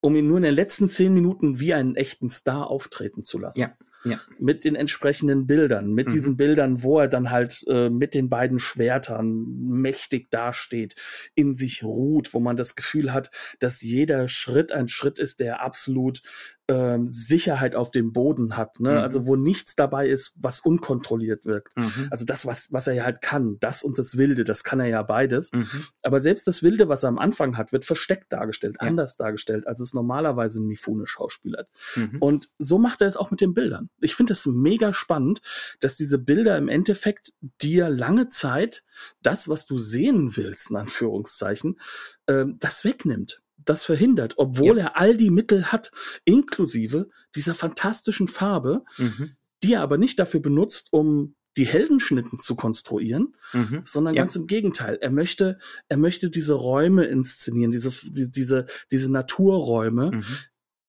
Um 0.00 0.16
ihn 0.16 0.28
nur 0.28 0.38
in 0.38 0.44
den 0.44 0.54
letzten 0.54 0.88
zehn 0.88 1.12
Minuten 1.12 1.60
wie 1.60 1.74
einen 1.74 1.96
echten 1.96 2.30
Star 2.30 2.68
auftreten 2.68 3.24
zu 3.24 3.38
lassen. 3.38 3.60
Ja. 3.60 3.76
Ja. 4.04 4.20
Mit 4.38 4.64
den 4.64 4.76
entsprechenden 4.76 5.48
Bildern, 5.48 5.92
mit 5.92 6.06
mhm. 6.06 6.10
diesen 6.10 6.36
Bildern, 6.36 6.84
wo 6.84 7.00
er 7.00 7.08
dann 7.08 7.30
halt 7.32 7.64
äh, 7.66 7.90
mit 7.90 8.14
den 8.14 8.28
beiden 8.28 8.60
Schwertern 8.60 9.46
mächtig 9.58 10.30
dasteht, 10.30 10.94
in 11.34 11.56
sich 11.56 11.82
ruht, 11.82 12.32
wo 12.32 12.38
man 12.38 12.56
das 12.56 12.76
Gefühl 12.76 13.12
hat, 13.12 13.32
dass 13.58 13.82
jeder 13.82 14.28
Schritt 14.28 14.70
ein 14.70 14.86
Schritt 14.88 15.18
ist, 15.18 15.40
der 15.40 15.60
absolut 15.60 16.22
ähm, 16.68 17.10
Sicherheit 17.10 17.76
auf 17.76 17.92
dem 17.92 18.12
Boden 18.12 18.56
hat, 18.56 18.80
ne? 18.80 18.92
Mhm. 18.92 18.98
Also 18.98 19.26
wo 19.26 19.36
nichts 19.36 19.76
dabei 19.76 20.08
ist, 20.08 20.34
was 20.36 20.60
unkontrolliert 20.60 21.46
wirkt. 21.46 21.76
Mhm. 21.76 22.08
Also 22.10 22.24
das, 22.24 22.44
was, 22.44 22.72
was 22.72 22.88
er 22.88 22.94
ja 22.94 23.04
halt 23.04 23.22
kann, 23.22 23.58
das 23.60 23.84
und 23.84 23.98
das 23.98 24.16
Wilde, 24.16 24.44
das 24.44 24.64
kann 24.64 24.80
er 24.80 24.88
ja 24.88 25.02
beides. 25.02 25.52
Mhm. 25.52 25.84
Aber 26.02 26.20
selbst 26.20 26.46
das 26.48 26.62
Wilde, 26.62 26.88
was 26.88 27.04
er 27.04 27.10
am 27.10 27.18
Anfang 27.18 27.56
hat, 27.56 27.72
wird 27.72 27.84
versteckt 27.84 28.32
dargestellt, 28.32 28.78
ja. 28.80 28.88
anders 28.88 29.16
dargestellt, 29.16 29.66
als 29.66 29.80
es 29.80 29.94
normalerweise 29.94 30.60
ein 30.60 30.66
Mifune-Schauspieler 30.66 31.58
hat. 31.58 31.68
Mhm. 31.94 32.18
Und 32.18 32.50
so 32.58 32.78
macht 32.78 33.00
er 33.00 33.08
es 33.08 33.16
auch 33.16 33.30
mit 33.30 33.40
den 33.40 33.54
Bildern. 33.54 33.88
Ich 34.00 34.16
finde 34.16 34.32
es 34.32 34.44
mega 34.46 34.92
spannend, 34.92 35.42
dass 35.80 35.94
diese 35.94 36.18
Bilder 36.18 36.58
im 36.58 36.68
Endeffekt 36.68 37.32
dir 37.62 37.88
lange 37.88 38.28
Zeit 38.28 38.82
das, 39.22 39.48
was 39.48 39.66
du 39.66 39.78
sehen 39.78 40.36
willst, 40.36 40.70
in 40.70 40.76
Anführungszeichen, 40.76 41.78
äh, 42.26 42.44
das 42.58 42.84
wegnimmt 42.84 43.40
das 43.58 43.84
verhindert, 43.84 44.34
obwohl 44.36 44.78
ja. 44.78 44.84
er 44.84 44.96
all 44.96 45.16
die 45.16 45.30
Mittel 45.30 45.72
hat, 45.72 45.90
inklusive 46.24 47.08
dieser 47.34 47.54
fantastischen 47.54 48.28
Farbe, 48.28 48.84
mhm. 48.98 49.36
die 49.62 49.74
er 49.74 49.82
aber 49.82 49.98
nicht 49.98 50.18
dafür 50.18 50.40
benutzt, 50.40 50.88
um 50.92 51.34
die 51.56 51.66
Heldenschnitten 51.66 52.38
zu 52.38 52.54
konstruieren, 52.54 53.34
mhm. 53.52 53.80
sondern 53.84 54.14
ja. 54.14 54.22
ganz 54.22 54.36
im 54.36 54.46
Gegenteil. 54.46 54.98
Er 55.00 55.10
möchte, 55.10 55.58
er 55.88 55.96
möchte 55.96 56.28
diese 56.28 56.52
Räume 56.52 57.04
inszenieren, 57.04 57.70
diese, 57.70 57.90
die, 58.04 58.30
diese, 58.30 58.66
diese 58.90 59.10
Naturräume, 59.10 60.10
mhm. 60.12 60.24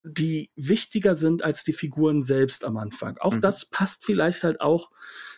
die 0.04 0.52
wichtiger 0.56 1.16
sind 1.16 1.42
als 1.42 1.64
die 1.64 1.74
Figuren 1.74 2.22
selbst 2.22 2.66
am 2.66 2.78
Anfang. 2.78 3.18
Auch 3.20 3.36
mhm. 3.36 3.42
das 3.42 3.66
passt 3.66 4.06
vielleicht 4.06 4.44
halt 4.44 4.60
auch 4.60 4.92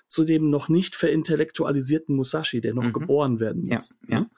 zu 0.10 0.26
dem 0.26 0.49
noch 0.49 0.70
nicht 0.70 0.95
verintellektualisierten 0.95 2.16
Musashi, 2.16 2.62
der 2.62 2.74
noch 2.74 2.86
mhm. 2.86 2.93
geboren 2.93 3.39
werden 3.39 3.68
muss. 3.68 3.95
Ja, 4.07 4.18
ja. 4.18 4.30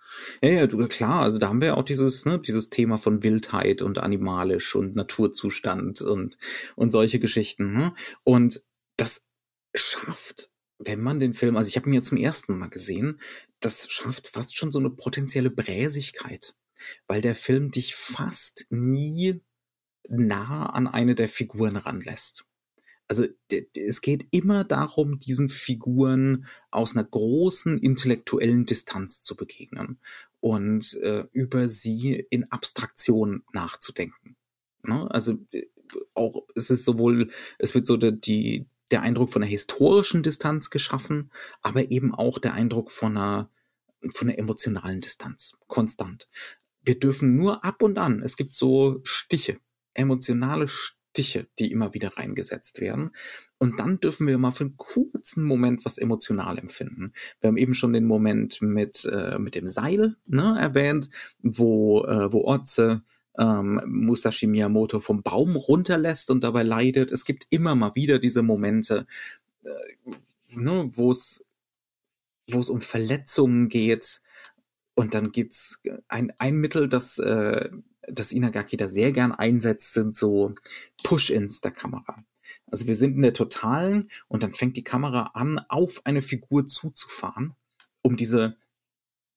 Ja, 0.43 0.49
ja, 0.49 0.67
du, 0.67 0.85
klar, 0.89 1.21
also 1.21 1.37
da 1.37 1.47
haben 1.47 1.61
wir 1.61 1.69
ja 1.69 1.77
auch 1.77 1.83
dieses, 1.83 2.25
ne, 2.25 2.39
dieses 2.39 2.69
Thema 2.69 2.97
von 2.97 3.23
Wildheit 3.23 3.81
und 3.81 3.97
animalisch 3.97 4.75
und 4.75 4.95
Naturzustand 4.95 6.01
und, 6.01 6.37
und 6.75 6.89
solche 6.89 7.19
Geschichten. 7.19 7.71
Ne? 7.71 7.93
Und 8.25 8.61
das 8.97 9.25
schafft, 9.73 10.51
wenn 10.77 10.99
man 10.99 11.21
den 11.21 11.33
Film, 11.33 11.55
also 11.55 11.69
ich 11.69 11.77
habe 11.77 11.87
ihn 11.87 11.93
ja 11.93 12.01
zum 12.01 12.17
ersten 12.17 12.57
Mal 12.57 12.69
gesehen, 12.69 13.21
das 13.61 13.89
schafft 13.89 14.27
fast 14.27 14.57
schon 14.57 14.73
so 14.73 14.79
eine 14.79 14.89
potenzielle 14.89 15.51
Bräsigkeit, 15.51 16.53
weil 17.07 17.21
der 17.21 17.35
Film 17.35 17.71
dich 17.71 17.95
fast 17.95 18.65
nie 18.69 19.41
nah 20.09 20.65
an 20.65 20.87
eine 20.87 21.15
der 21.15 21.29
Figuren 21.29 21.77
ranlässt 21.77 22.43
also 23.11 23.25
es 23.75 23.99
geht 23.99 24.25
immer 24.31 24.63
darum, 24.63 25.19
diesen 25.19 25.49
Figuren 25.49 26.45
aus 26.69 26.95
einer 26.95 27.03
großen 27.03 27.77
intellektuellen 27.77 28.65
Distanz 28.65 29.21
zu 29.21 29.35
begegnen 29.35 29.99
und 30.39 30.93
äh, 31.01 31.25
über 31.33 31.67
sie 31.67 32.25
in 32.29 32.49
Abstraktion 32.53 33.43
nachzudenken. 33.51 34.37
Ne? 34.83 35.11
Also 35.11 35.39
auch 36.13 36.47
es 36.55 36.69
ist 36.69 36.85
sowohl, 36.85 37.31
es 37.59 37.75
wird 37.75 37.85
so 37.85 37.97
der, 37.97 38.13
die, 38.13 38.65
der 38.91 39.01
Eindruck 39.01 39.29
von 39.29 39.43
einer 39.43 39.51
historischen 39.51 40.23
Distanz 40.23 40.69
geschaffen, 40.69 41.33
aber 41.61 41.91
eben 41.91 42.15
auch 42.15 42.39
der 42.39 42.53
Eindruck 42.53 42.93
von 42.93 43.17
einer, 43.17 43.49
von 44.13 44.29
einer 44.29 44.39
emotionalen 44.39 45.01
Distanz, 45.01 45.57
konstant. 45.67 46.29
Wir 46.81 46.97
dürfen 46.97 47.35
nur 47.35 47.65
ab 47.65 47.83
und 47.83 47.97
an, 47.97 48.21
es 48.23 48.37
gibt 48.37 48.53
so 48.53 49.01
Stiche, 49.03 49.59
emotionale 49.95 50.69
Stiche, 50.69 51.00
Stiche, 51.11 51.47
die 51.59 51.71
immer 51.71 51.93
wieder 51.93 52.17
reingesetzt 52.17 52.79
werden. 52.79 53.11
Und 53.57 53.79
dann 53.79 53.99
dürfen 53.99 54.27
wir 54.27 54.37
mal 54.37 54.51
für 54.51 54.63
einen 54.63 54.77
kurzen 54.77 55.43
Moment 55.43 55.83
was 55.85 55.97
emotional 55.97 56.57
empfinden. 56.57 57.13
Wir 57.39 57.49
haben 57.49 57.57
eben 57.57 57.73
schon 57.73 57.93
den 57.93 58.05
Moment 58.05 58.61
mit, 58.61 59.05
äh, 59.05 59.37
mit 59.37 59.55
dem 59.55 59.67
Seil 59.67 60.15
ne, 60.25 60.55
erwähnt, 60.59 61.09
wo, 61.39 62.05
äh, 62.05 62.31
wo 62.31 62.45
Otze 62.45 63.03
ähm, 63.37 63.81
Musashi 63.85 64.47
Miyamoto 64.47 64.99
vom 64.99 65.21
Baum 65.21 65.55
runterlässt 65.55 66.31
und 66.31 66.43
dabei 66.43 66.63
leidet. 66.63 67.11
Es 67.11 67.25
gibt 67.25 67.47
immer 67.49 67.75
mal 67.75 67.93
wieder 67.95 68.19
diese 68.19 68.41
Momente, 68.41 69.05
äh, 69.63 70.55
ne, 70.55 70.89
wo 70.93 71.11
es 71.11 71.45
wo 72.47 72.59
es 72.59 72.69
um 72.69 72.81
Verletzungen 72.81 73.69
geht. 73.69 74.21
Und 74.93 75.13
dann 75.13 75.31
gibt's 75.31 75.81
ein, 76.09 76.33
ein 76.37 76.55
Mittel, 76.55 76.89
das 76.89 77.17
äh, 77.17 77.69
das 78.11 78.31
Inagaki 78.31 78.77
da 78.77 78.87
sehr 78.87 79.11
gern 79.11 79.31
einsetzt, 79.31 79.93
sind 79.93 80.15
so 80.15 80.55
Push-ins 81.03 81.61
der 81.61 81.71
Kamera. 81.71 82.23
Also 82.67 82.87
wir 82.87 82.95
sind 82.95 83.15
in 83.15 83.21
der 83.21 83.33
Totalen 83.33 84.09
und 84.27 84.43
dann 84.43 84.53
fängt 84.53 84.77
die 84.77 84.83
Kamera 84.83 85.31
an, 85.33 85.59
auf 85.69 86.01
eine 86.05 86.21
Figur 86.21 86.67
zuzufahren, 86.67 87.53
um 88.01 88.17
diese, 88.17 88.57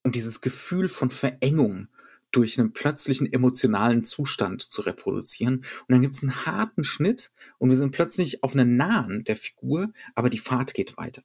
um 0.02 0.12
dieses 0.12 0.40
Gefühl 0.40 0.88
von 0.88 1.10
Verengung 1.10 1.88
durch 2.30 2.58
einen 2.58 2.72
plötzlichen 2.72 3.32
emotionalen 3.32 4.02
Zustand 4.02 4.62
zu 4.62 4.82
reproduzieren. 4.82 5.58
Und 5.58 5.86
dann 5.88 6.00
gibt 6.00 6.16
es 6.16 6.22
einen 6.22 6.46
harten 6.46 6.84
Schnitt 6.84 7.32
und 7.58 7.70
wir 7.70 7.76
sind 7.76 7.92
plötzlich 7.92 8.42
auf 8.42 8.54
einer 8.54 8.64
Nahen 8.64 9.24
der 9.24 9.36
Figur, 9.36 9.92
aber 10.14 10.30
die 10.30 10.38
Fahrt 10.38 10.74
geht 10.74 10.96
weiter. 10.96 11.22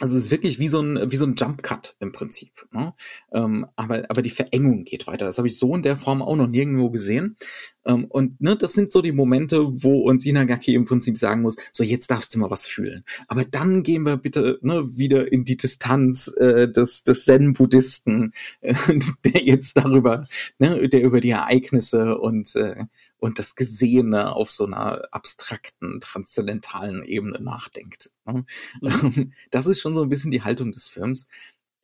Also 0.00 0.16
es 0.16 0.26
ist 0.26 0.30
wirklich 0.30 0.58
wie 0.58 0.68
so 0.68 0.80
ein, 0.80 1.10
wie 1.10 1.16
so 1.16 1.26
ein 1.26 1.34
Jump 1.36 1.62
Cut 1.62 1.96
im 1.98 2.12
Prinzip. 2.12 2.52
Ne? 2.70 2.94
Ähm, 3.32 3.66
aber, 3.74 4.04
aber 4.08 4.22
die 4.22 4.30
Verengung 4.30 4.84
geht 4.84 5.06
weiter. 5.06 5.26
Das 5.26 5.38
habe 5.38 5.48
ich 5.48 5.58
so 5.58 5.74
in 5.74 5.82
der 5.82 5.96
Form 5.96 6.22
auch 6.22 6.36
noch 6.36 6.46
nirgendwo 6.46 6.90
gesehen. 6.90 7.36
Ähm, 7.84 8.04
und 8.04 8.40
ne, 8.40 8.56
das 8.56 8.74
sind 8.74 8.92
so 8.92 9.02
die 9.02 9.12
Momente, 9.12 9.66
wo 9.82 10.02
uns 10.02 10.24
Inagaki 10.24 10.74
im 10.74 10.84
Prinzip 10.84 11.18
sagen 11.18 11.42
muss, 11.42 11.56
so 11.72 11.82
jetzt 11.82 12.10
darfst 12.10 12.34
du 12.34 12.38
mal 12.38 12.50
was 12.50 12.64
fühlen. 12.64 13.04
Aber 13.26 13.44
dann 13.44 13.82
gehen 13.82 14.04
wir 14.04 14.16
bitte 14.16 14.58
ne, 14.62 14.96
wieder 14.96 15.32
in 15.32 15.44
die 15.44 15.56
Distanz 15.56 16.28
äh, 16.36 16.70
des, 16.70 17.02
des 17.02 17.24
Zen-Buddhisten, 17.24 18.32
äh, 18.60 18.74
der 19.24 19.42
jetzt 19.42 19.76
darüber, 19.76 20.26
ne, 20.58 20.88
der 20.88 21.02
über 21.02 21.20
die 21.20 21.30
Ereignisse 21.30 22.18
und 22.18 22.54
äh, 22.54 22.84
und 23.18 23.38
das 23.38 23.56
Gesehene 23.56 24.34
auf 24.34 24.50
so 24.50 24.64
einer 24.64 25.08
abstrakten, 25.12 26.00
transzendentalen 26.00 27.04
Ebene 27.04 27.40
nachdenkt. 27.40 28.12
Ne? 28.24 28.44
Mhm. 28.80 29.32
Das 29.50 29.66
ist 29.66 29.80
schon 29.80 29.94
so 29.94 30.02
ein 30.02 30.08
bisschen 30.08 30.30
die 30.30 30.42
Haltung 30.42 30.72
des 30.72 30.86
Films. 30.86 31.28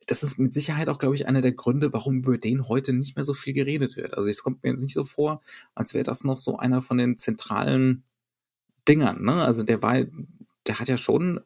Das 0.07 0.23
ist 0.23 0.37
mit 0.37 0.53
Sicherheit 0.53 0.87
auch, 0.87 0.99
glaube 0.99 1.15
ich, 1.15 1.27
einer 1.27 1.41
der 1.41 1.53
Gründe, 1.53 1.91
warum 1.91 2.19
über 2.19 2.37
den 2.37 2.67
heute 2.67 2.93
nicht 2.93 3.15
mehr 3.15 3.25
so 3.25 3.33
viel 3.33 3.53
geredet 3.53 3.95
wird. 3.95 4.13
Also 4.13 4.29
es 4.29 4.43
kommt 4.43 4.63
mir 4.63 4.69
jetzt 4.69 4.83
nicht 4.83 4.93
so 4.93 5.03
vor, 5.03 5.41
als 5.73 5.93
wäre 5.93 6.03
das 6.03 6.23
noch 6.23 6.37
so 6.37 6.57
einer 6.57 6.81
von 6.81 6.97
den 6.97 7.17
zentralen 7.17 8.03
Dingern. 8.87 9.23
Ne? 9.23 9.43
Also 9.43 9.63
der 9.63 9.81
war, 9.81 10.03
der 10.67 10.79
hat 10.79 10.87
ja 10.87 10.97
schon 10.97 11.41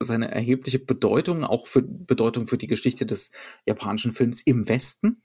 seine 0.00 0.30
erhebliche 0.30 0.78
Bedeutung, 0.78 1.44
auch 1.44 1.66
für 1.66 1.82
Bedeutung 1.82 2.46
für 2.46 2.58
die 2.58 2.68
Geschichte 2.68 3.04
des 3.04 3.32
japanischen 3.66 4.12
Films 4.12 4.40
im 4.40 4.68
Westen. 4.68 5.22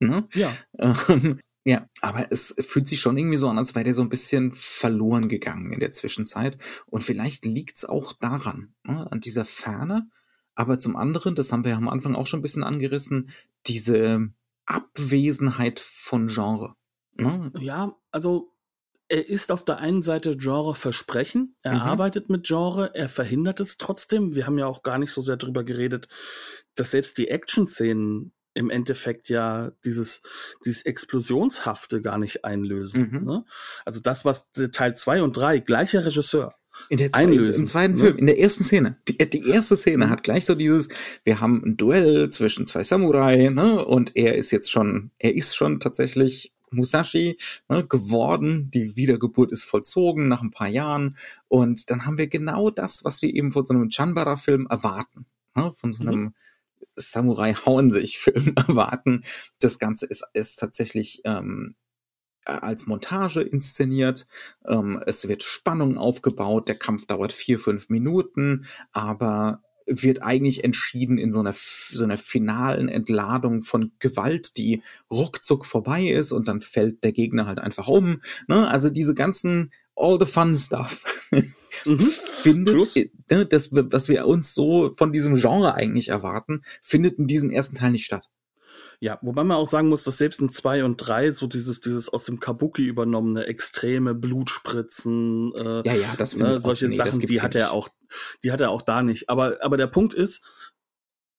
Ne? 0.00 0.28
Ja. 0.34 0.54
Ähm, 0.78 1.40
ja, 1.68 1.86
aber 2.00 2.32
es 2.32 2.54
fühlt 2.60 2.88
sich 2.88 2.98
schon 2.98 3.18
irgendwie 3.18 3.36
so 3.36 3.46
an, 3.46 3.58
als 3.58 3.74
wäre 3.74 3.84
der 3.84 3.94
so 3.94 4.00
ein 4.00 4.08
bisschen 4.08 4.52
verloren 4.52 5.28
gegangen 5.28 5.70
in 5.70 5.80
der 5.80 5.92
Zwischenzeit. 5.92 6.56
Und 6.86 7.04
vielleicht 7.04 7.44
liegt's 7.44 7.84
auch 7.84 8.14
daran, 8.14 8.72
ne, 8.84 9.06
an 9.12 9.20
dieser 9.20 9.44
Ferne. 9.44 10.08
Aber 10.54 10.78
zum 10.78 10.96
anderen, 10.96 11.34
das 11.34 11.52
haben 11.52 11.64
wir 11.64 11.72
ja 11.72 11.76
am 11.76 11.90
Anfang 11.90 12.14
auch 12.14 12.26
schon 12.26 12.40
ein 12.40 12.42
bisschen 12.42 12.64
angerissen, 12.64 13.32
diese 13.66 14.30
Abwesenheit 14.64 15.78
von 15.78 16.28
Genre. 16.28 16.74
Ne? 17.16 17.52
Ja, 17.58 17.94
also 18.12 18.54
er 19.08 19.28
ist 19.28 19.52
auf 19.52 19.62
der 19.62 19.76
einen 19.76 20.00
Seite 20.00 20.38
Genre 20.38 20.74
Versprechen, 20.74 21.54
er 21.60 21.74
mhm. 21.74 21.80
arbeitet 21.80 22.30
mit 22.30 22.46
Genre, 22.46 22.94
er 22.94 23.10
verhindert 23.10 23.60
es 23.60 23.76
trotzdem. 23.76 24.34
Wir 24.34 24.46
haben 24.46 24.58
ja 24.58 24.66
auch 24.66 24.82
gar 24.82 24.96
nicht 24.96 25.12
so 25.12 25.20
sehr 25.20 25.36
drüber 25.36 25.64
geredet, 25.64 26.08
dass 26.76 26.92
selbst 26.92 27.18
die 27.18 27.28
Action-Szenen 27.28 28.32
im 28.58 28.70
Endeffekt 28.70 29.28
ja 29.28 29.72
dieses, 29.84 30.22
dieses 30.64 30.82
Explosionshafte 30.82 32.02
gar 32.02 32.18
nicht 32.18 32.44
einlösen. 32.44 33.10
Mhm. 33.10 33.24
Ne? 33.24 33.44
Also 33.84 34.00
das, 34.00 34.24
was 34.24 34.48
Teil 34.72 34.96
2 34.96 35.22
und 35.22 35.36
3, 35.36 35.60
gleicher 35.60 36.04
Regisseur, 36.04 36.54
in 36.88 36.98
der 36.98 37.14
einlösen. 37.14 37.62
Im 37.62 37.66
zweiten 37.66 37.94
ne? 37.94 38.00
Film, 38.00 38.18
in 38.18 38.26
der 38.26 38.38
ersten 38.38 38.64
Szene. 38.64 38.96
Die, 39.08 39.18
die 39.18 39.48
erste 39.48 39.76
Szene 39.76 40.06
mhm. 40.06 40.10
hat 40.10 40.22
gleich 40.22 40.44
so 40.44 40.54
dieses, 40.54 40.88
wir 41.24 41.40
haben 41.40 41.62
ein 41.64 41.76
Duell 41.76 42.30
zwischen 42.30 42.66
zwei 42.66 42.82
Samurai, 42.82 43.48
ne? 43.48 43.84
Und 43.84 44.16
er 44.16 44.36
ist 44.36 44.50
jetzt 44.50 44.70
schon, 44.70 45.10
er 45.18 45.34
ist 45.34 45.56
schon 45.56 45.80
tatsächlich 45.80 46.52
Musashi 46.70 47.38
ne, 47.68 47.86
geworden. 47.86 48.70
Die 48.72 48.96
Wiedergeburt 48.96 49.52
ist 49.52 49.64
vollzogen 49.64 50.28
nach 50.28 50.42
ein 50.42 50.50
paar 50.50 50.68
Jahren. 50.68 51.16
Und 51.48 51.90
dann 51.90 52.04
haben 52.04 52.18
wir 52.18 52.26
genau 52.26 52.70
das, 52.70 53.04
was 53.04 53.22
wir 53.22 53.34
eben 53.34 53.52
von 53.52 53.66
so 53.66 53.74
einem 53.74 53.90
Chanbara-Film 53.90 54.66
erwarten. 54.68 55.26
Ne? 55.54 55.72
Von 55.74 55.92
so 55.92 56.02
einem 56.02 56.20
mhm. 56.20 56.34
Samurai 56.96 57.54
hauen 57.54 57.90
sich 57.90 58.18
Film 58.18 58.54
erwarten. 58.56 59.24
Das 59.60 59.78
Ganze 59.78 60.06
ist, 60.06 60.24
ist 60.32 60.56
tatsächlich 60.56 61.22
ähm, 61.24 61.76
als 62.44 62.86
Montage 62.86 63.42
inszeniert. 63.42 64.26
Ähm, 64.66 65.02
es 65.06 65.28
wird 65.28 65.42
Spannung 65.42 65.98
aufgebaut. 65.98 66.68
Der 66.68 66.78
Kampf 66.78 67.06
dauert 67.06 67.32
vier, 67.32 67.58
fünf 67.58 67.88
Minuten, 67.88 68.66
aber 68.92 69.62
wird 69.86 70.22
eigentlich 70.22 70.64
entschieden 70.64 71.18
in 71.18 71.32
so 71.32 71.40
einer, 71.40 71.54
so 71.54 72.04
einer 72.04 72.18
finalen 72.18 72.88
Entladung 72.88 73.62
von 73.62 73.92
Gewalt, 73.98 74.56
die 74.56 74.82
ruckzuck 75.10 75.64
vorbei 75.64 76.08
ist 76.08 76.32
und 76.32 76.46
dann 76.46 76.60
fällt 76.60 77.02
der 77.04 77.12
Gegner 77.12 77.46
halt 77.46 77.58
einfach 77.58 77.88
um. 77.88 78.20
Ne? 78.46 78.68
Also 78.68 78.90
diese 78.90 79.14
ganzen 79.14 79.72
all 79.98 80.18
the 80.18 80.26
fun 80.26 80.54
stuff 80.54 81.04
mhm. 81.30 81.98
findet, 82.40 82.96
ne, 83.30 83.46
das, 83.46 83.72
was 83.72 84.08
wir 84.08 84.26
uns 84.26 84.54
so 84.54 84.94
von 84.96 85.12
diesem 85.12 85.36
Genre 85.36 85.74
eigentlich 85.74 86.08
erwarten, 86.08 86.62
findet 86.82 87.18
in 87.18 87.26
diesem 87.26 87.50
ersten 87.50 87.76
Teil 87.76 87.90
nicht 87.90 88.06
statt. 88.06 88.28
Ja, 89.00 89.18
wobei 89.22 89.44
man 89.44 89.56
auch 89.56 89.68
sagen 89.68 89.88
muss, 89.88 90.02
dass 90.02 90.18
selbst 90.18 90.40
in 90.40 90.48
zwei 90.48 90.82
und 90.82 90.96
drei 90.96 91.30
so 91.30 91.46
dieses, 91.46 91.80
dieses 91.80 92.08
aus 92.08 92.24
dem 92.24 92.40
Kabuki 92.40 92.84
übernommene 92.84 93.46
extreme 93.46 94.12
Blutspritzen, 94.12 95.52
äh, 95.54 95.82
ja, 95.86 95.94
ja, 95.94 96.14
das 96.16 96.34
ne, 96.34 96.60
solche 96.60 96.88
nee, 96.88 96.96
Sachen, 96.96 97.20
die 97.20 97.40
hat 97.40 97.54
er 97.54 97.70
auch, 97.70 97.88
die 98.42 98.50
hat 98.50 98.60
er 98.60 98.70
auch 98.70 98.82
da 98.82 99.02
nicht. 99.02 99.28
Aber, 99.28 99.58
aber 99.60 99.76
der 99.76 99.86
Punkt 99.86 100.14
ist, 100.14 100.42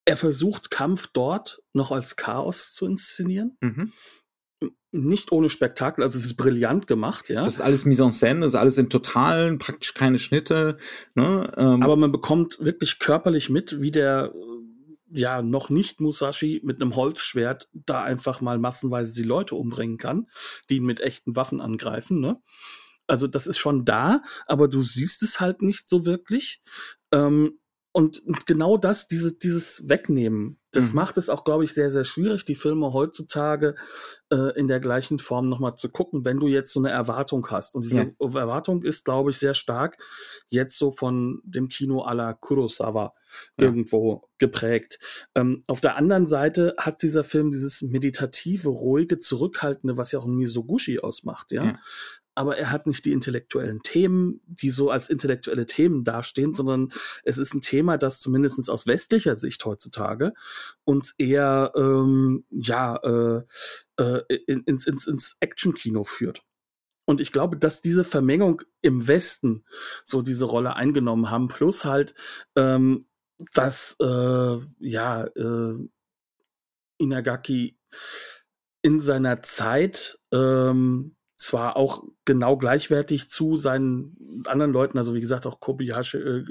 er 0.05 0.15
versucht 0.15 0.71
Kampf 0.71 1.07
dort 1.11 1.61
noch 1.73 1.91
als 1.91 2.15
Chaos 2.15 2.71
zu 2.73 2.85
inszenieren. 2.85 3.57
Mhm 3.59 3.91
nicht 4.91 5.31
ohne 5.31 5.49
Spektakel, 5.49 6.03
also 6.03 6.17
es 6.17 6.25
ist 6.25 6.35
brillant 6.35 6.87
gemacht, 6.87 7.29
ja. 7.29 7.43
Das 7.43 7.55
ist 7.55 7.61
alles 7.61 7.85
Mise 7.85 8.03
en 8.03 8.11
scène, 8.11 8.41
das 8.41 8.53
ist 8.53 8.59
alles 8.59 8.77
in 8.77 8.89
Totalen, 8.89 9.59
praktisch 9.59 9.93
keine 9.93 10.17
Schnitte. 10.17 10.77
Ne? 11.15 11.51
Ähm. 11.57 11.83
Aber 11.83 11.95
man 11.95 12.11
bekommt 12.11 12.59
wirklich 12.59 12.99
körperlich 12.99 13.49
mit, 13.49 13.81
wie 13.81 13.91
der 13.91 14.33
ja 15.11 15.41
noch 15.41 15.69
nicht 15.69 15.99
Musashi 16.01 16.61
mit 16.63 16.81
einem 16.81 16.95
Holzschwert 16.95 17.69
da 17.73 18.03
einfach 18.03 18.41
mal 18.41 18.59
massenweise 18.59 19.13
die 19.13 19.27
Leute 19.27 19.55
umbringen 19.55 19.97
kann, 19.97 20.27
die 20.69 20.77
ihn 20.77 20.85
mit 20.85 21.01
echten 21.01 21.35
Waffen 21.35 21.61
angreifen. 21.61 22.19
Ne? 22.19 22.41
Also 23.07 23.27
das 23.27 23.47
ist 23.47 23.57
schon 23.57 23.85
da, 23.85 24.21
aber 24.45 24.67
du 24.67 24.83
siehst 24.83 25.23
es 25.23 25.39
halt 25.39 25.61
nicht 25.61 25.89
so 25.89 26.05
wirklich. 26.05 26.61
Ähm, 27.11 27.59
und 27.91 28.21
genau 28.45 28.77
das, 28.77 29.07
diese, 29.07 29.33
dieses 29.33 29.89
Wegnehmen, 29.89 30.58
das 30.71 30.89
mhm. 30.89 30.95
macht 30.95 31.17
es 31.17 31.29
auch, 31.29 31.43
glaube 31.43 31.63
ich, 31.63 31.73
sehr, 31.73 31.89
sehr 31.89 32.03
schwierig, 32.03 32.45
die 32.45 32.55
Filme 32.55 32.93
heutzutage 32.93 33.75
äh, 34.31 34.57
in 34.57 34.67
der 34.67 34.79
gleichen 34.79 35.19
Form 35.19 35.49
nochmal 35.49 35.75
zu 35.75 35.89
gucken, 35.89 36.25
wenn 36.25 36.39
du 36.39 36.47
jetzt 36.47 36.71
so 36.71 36.79
eine 36.79 36.91
Erwartung 36.91 37.47
hast. 37.49 37.75
Und 37.75 37.85
diese 37.85 38.03
ja. 38.03 38.39
Erwartung 38.39 38.83
ist, 38.83 39.05
glaube 39.05 39.31
ich, 39.31 39.37
sehr 39.37 39.53
stark 39.53 39.97
jetzt 40.49 40.77
so 40.77 40.91
von 40.91 41.41
dem 41.43 41.69
Kino 41.69 42.03
à 42.03 42.13
la 42.13 42.33
Kurosawa 42.33 43.13
ja. 43.57 43.65
irgendwo 43.65 44.29
geprägt. 44.37 44.99
Ähm, 45.35 45.63
auf 45.67 45.81
der 45.81 45.95
anderen 45.95 46.27
Seite 46.27 46.75
hat 46.77 47.01
dieser 47.01 47.23
Film 47.23 47.51
dieses 47.51 47.81
meditative, 47.81 48.69
ruhige, 48.69 49.19
zurückhaltende, 49.19 49.97
was 49.97 50.11
ja 50.11 50.19
auch 50.19 50.25
ein 50.25 50.35
Misoguchi 50.35 50.99
ausmacht, 50.99 51.51
ja. 51.51 51.65
ja 51.65 51.79
aber 52.39 52.57
er 52.57 52.71
hat 52.71 52.87
nicht 52.87 53.03
die 53.03 53.11
intellektuellen 53.11 53.81
Themen, 53.81 54.39
die 54.45 54.69
so 54.69 54.89
als 54.89 55.09
intellektuelle 55.09 55.65
Themen 55.65 56.05
dastehen, 56.05 56.53
sondern 56.53 56.93
es 57.25 57.37
ist 57.37 57.53
ein 57.53 57.59
Thema, 57.59 57.97
das 57.97 58.21
zumindest 58.21 58.69
aus 58.69 58.87
westlicher 58.87 59.35
Sicht 59.35 59.65
heutzutage 59.65 60.31
uns 60.83 61.13
eher 61.17 61.71
ähm, 61.75 62.45
ja 62.49 62.95
äh, 62.97 63.41
äh, 63.97 64.21
ins, 64.47 64.87
ins, 64.87 65.07
ins 65.07 65.35
Action-Kino 65.39 66.03
führt. 66.03 66.43
Und 67.05 67.21
ich 67.21 67.31
glaube, 67.31 67.57
dass 67.57 67.81
diese 67.81 68.03
Vermengung 68.03 68.61
im 68.81 69.07
Westen 69.07 69.65
so 70.03 70.21
diese 70.21 70.45
Rolle 70.45 70.75
eingenommen 70.75 71.31
haben, 71.31 71.47
plus 71.47 71.83
halt, 71.83 72.13
ähm, 72.55 73.07
dass 73.53 73.95
äh, 73.99 74.57
ja 74.79 75.23
äh, 75.23 75.89
Inagaki 76.99 77.79
in 78.81 78.99
seiner 78.99 79.41
Zeit 79.41 80.19
ähm, 80.31 81.15
zwar 81.39 81.77
auch 81.77 82.03
genau 82.25 82.57
gleichwertig 82.57 83.29
zu 83.29 83.55
seinen 83.55 84.43
anderen 84.45 84.73
Leuten, 84.73 84.97
also 84.97 85.13
wie 85.13 85.21
gesagt 85.21 85.47
auch 85.47 85.59
Kobayashi, 85.59 86.17
äh, 86.17 86.39
äh, 86.39 86.45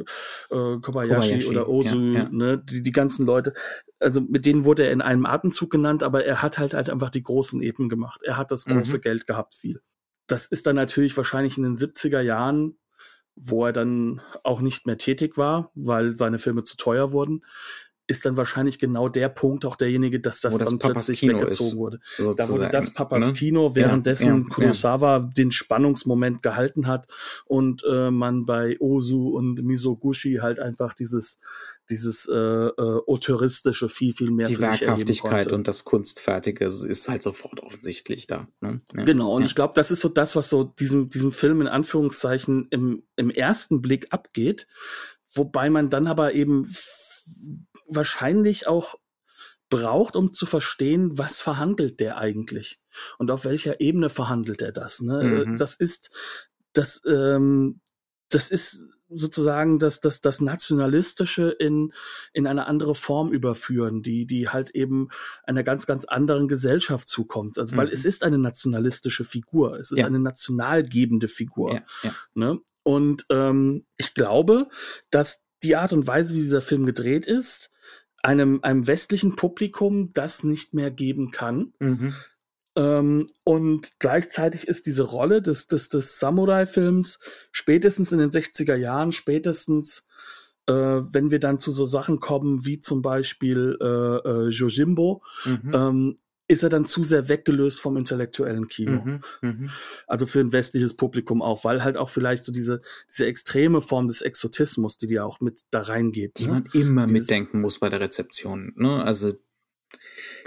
Kobayashi, 0.51 0.81
Kobayashi 0.81 1.47
oder 1.47 1.69
Ozu, 1.69 1.97
ja, 1.97 2.21
ja. 2.21 2.29
ne, 2.31 2.59
die, 2.59 2.83
die 2.83 2.93
ganzen 2.93 3.27
Leute, 3.27 3.53
also 4.01 4.23
mit 4.23 4.47
denen 4.47 4.65
wurde 4.65 4.87
er 4.87 4.93
in 4.93 5.03
einem 5.03 5.27
Atemzug 5.27 5.71
genannt, 5.71 6.03
aber 6.03 6.25
er 6.25 6.41
hat 6.41 6.59
halt 6.59 6.73
halt 6.73 6.89
einfach 6.89 7.11
die 7.11 7.23
großen 7.23 7.63
Eben 7.63 7.89
gemacht. 7.89 8.23
Er 8.23 8.39
hat 8.39 8.51
das 8.51 8.65
große 8.65 8.97
mhm. 8.97 9.01
Geld 9.03 9.27
gehabt, 9.27 9.55
viel. 9.55 9.83
Das 10.27 10.47
ist 10.47 10.67
dann 10.67 10.77
natürlich 10.77 11.17
wahrscheinlich 11.17 11.59
in 11.59 11.65
den 11.65 11.77
70er 11.77 12.21
Jahren, 12.21 12.79
wo 13.35 13.67
er 13.67 13.73
dann 13.73 14.23
auch 14.43 14.61
nicht 14.61 14.87
mehr 14.87 14.99
tätig 14.99 15.37
war, 15.37 15.71
weil 15.75 16.17
seine 16.17 16.39
Filme 16.39 16.65
zu 16.65 16.77
teuer 16.77 17.13
wurden, 17.13 17.45
ist 18.09 18.25
dann 18.25 18.37
wahrscheinlich 18.37 18.79
genau 18.79 19.09
der 19.09 19.29
Punkt 19.29 19.65
auch 19.67 19.77
derjenige, 19.77 20.19
dass 20.19 20.41
das, 20.41 20.57
das 20.57 20.69
dann 20.69 20.79
Papas 20.79 21.07
plötzlich 21.07 21.21
Kino 21.21 21.39
weggezogen 21.39 21.71
ist, 21.71 21.77
wurde. 21.77 22.01
Sozusagen. 22.17 22.37
Da 22.37 22.49
wurde 22.49 22.69
das 22.71 22.91
Papas 22.91 23.27
ne? 23.29 23.33
Kino, 23.35 23.75
währenddessen 23.75 24.47
ja, 24.49 24.55
Kurosawa 24.55 25.19
ja. 25.19 25.31
den 25.37 25.53
Spannungsmoment 25.53 26.43
gehalten 26.43 26.87
hat 26.87 27.07
und 27.45 27.85
äh, 27.89 28.11
man 28.11 28.47
bei 28.47 28.81
Ozu 28.81 29.35
und 29.35 29.63
Misoguchi 29.63 30.39
halt 30.41 30.59
einfach 30.59 30.95
dieses 30.95 31.39
dieses 31.91 32.27
äh, 32.27 32.35
äh, 32.35 33.01
autoristische 33.07 33.89
viel 33.89 34.13
viel 34.13 34.31
mehr 34.31 34.49
die 34.49 34.59
Werkhaftigkeit 34.59 35.53
und 35.53 35.69
das 35.69 35.85
kunstfertige 35.85 36.67
ist 36.67 37.09
halt 37.09 37.23
sofort 37.23 37.61
offensichtlich 37.63 38.27
da 38.27 38.47
ne? 38.61 38.79
ja. 38.95 39.05
genau 39.05 39.35
und 39.35 39.43
ja. 39.43 39.47
ich 39.47 39.55
glaube 39.55 39.73
das 39.75 39.91
ist 39.91 40.01
so 40.01 40.11
das 40.11 40.37
was 40.37 40.51
so 40.51 40.65
diesem 40.65 41.09
diesem 41.09 41.33
Film 41.33 41.63
in 41.63 41.67
Anführungszeichen 41.67 42.67
im 42.71 43.05
im 43.17 43.31
ersten 43.31 43.81
Blick 43.81 44.09
abgeht 44.11 44.67
wobei 45.33 45.71
man 45.71 45.89
dann 45.89 46.07
aber 46.07 46.35
eben 46.35 46.71
wahrscheinlich 47.89 48.67
auch 48.67 48.95
braucht, 49.71 50.17
um 50.17 50.33
zu 50.33 50.47
verstehen, 50.47 51.19
was 51.19 51.41
verhandelt 51.41 52.01
der 52.01 52.17
eigentlich 52.17 52.79
und 53.19 53.31
auf 53.31 53.45
welcher 53.45 53.81
Ebene 53.81 54.09
verhandelt 54.09 54.63
er 54.63 54.73
das. 54.73 55.01
Ne? 55.01 55.45
Mhm. 55.47 55.57
Das 55.57 55.75
ist 55.75 56.11
das 56.73 57.01
ähm, 57.07 57.81
das 58.31 58.51
ist 58.51 58.83
sozusagen 59.11 59.79
das, 59.79 60.01
das, 60.01 60.21
das 60.21 60.41
Nationalistische 60.41 61.49
in, 61.51 61.93
in 62.35 62.47
eine 62.47 62.67
andere 62.67 62.95
Form 62.95 63.33
überführen, 63.33 64.03
die, 64.03 64.27
die 64.27 64.51
halt 64.51 64.71
eben 64.71 65.09
einer 65.45 65.63
ganz, 65.63 65.87
ganz 65.87 66.05
anderen 66.05 66.47
Gesellschaft 66.47 67.09
zukommt. 67.09 67.59
Also, 67.59 67.77
weil 67.79 67.87
Mhm. 67.87 67.93
es 67.93 68.05
ist 68.05 68.23
eine 68.23 68.39
nationalistische 68.39 69.25
Figur. 69.25 69.79
Es 69.79 69.91
ist 69.91 70.01
Ja. 70.01 70.07
eine 70.07 70.19
nationalgebende 70.19 71.29
Figur. 71.29 71.73
Ja, 71.75 71.83
ja. 72.03 72.15
Ne? 72.35 72.59
Und 72.83 73.25
ähm, 73.31 73.87
ich 73.97 74.13
glaube, 74.15 74.69
dass 75.11 75.43
die 75.63 75.77
Art 75.77 75.93
und 75.95 76.07
Weise, 76.07 76.35
wie 76.35 76.41
dieser 76.41 76.63
Film 76.63 76.85
gedreht 76.85 77.27
ist, 77.27 77.71
einem, 78.23 78.61
einem 78.63 78.87
westlichen 78.87 79.37
Publikum 79.37 80.13
das 80.13 80.45
nicht 80.45 80.75
mehr 80.75 80.91
geben 80.91 81.31
kann. 81.31 81.73
Mhm. 81.79 82.15
Ähm, 82.77 83.27
und 83.45 83.99
gleichzeitig 83.99 84.69
ist 84.69 84.87
diese 84.87 85.05
Rolle 85.05 85.43
des, 85.43 85.67
des, 85.67 85.89
des 85.89 86.19
Samurai-Films 86.19 87.19
spätestens 87.53 88.13
in 88.13 88.19
den 88.19 88.31
60er 88.31 88.77
Jahren, 88.77 89.13
spätestens 89.13 90.07
äh, 90.67 90.73
wenn 90.73 91.31
wir 91.31 91.41
dann 91.41 91.59
zu 91.59 91.73
so 91.73 91.87
Sachen 91.87 92.21
kommen 92.21 92.65
wie 92.65 92.81
zum 92.81 93.03
Beispiel 93.03 93.77
äh, 93.81 94.29
äh, 94.29 94.49
Jojimbo, 94.51 95.23
Mhm. 95.45 95.71
ähm, 95.75 96.17
ist 96.49 96.63
er 96.63 96.71
dann 96.71 96.87
zu 96.87 97.05
sehr 97.05 97.29
weggelöst 97.29 97.79
vom 97.81 97.97
intellektuellen 97.97 98.69
Kino. 98.69 99.03
Mhm. 99.05 99.21
Mhm. 99.43 99.71
Also 100.07 100.27
für 100.27 100.41
ein 100.41 100.51
westliches 100.53 100.97
Publikum 100.97 101.43
auch, 101.43 101.63
weil 101.65 101.85
halt 101.85 101.97
auch 101.99 102.09
vielleicht 102.09 102.43
so 102.45 102.51
diese, 102.53 102.81
diese 103.11 103.27
extreme 103.27 103.83
Form 103.83 104.09
des 104.09 104.23
Exotismus, 104.23 104.97
die 104.97 105.07
die 105.07 105.21
auch 105.21 105.41
mit 105.41 105.63
da 105.71 105.83
reingeht. 105.83 106.39
Die 106.39 106.47
ne? 106.47 106.53
man 106.53 106.65
immer 106.73 107.07
Dieses- 107.07 107.21
mitdenken 107.23 107.61
muss 107.61 107.79
bei 107.79 107.89
der 107.91 108.01
Rezeption. 108.01 108.73
Ne? 108.77 109.05
Also 109.05 109.35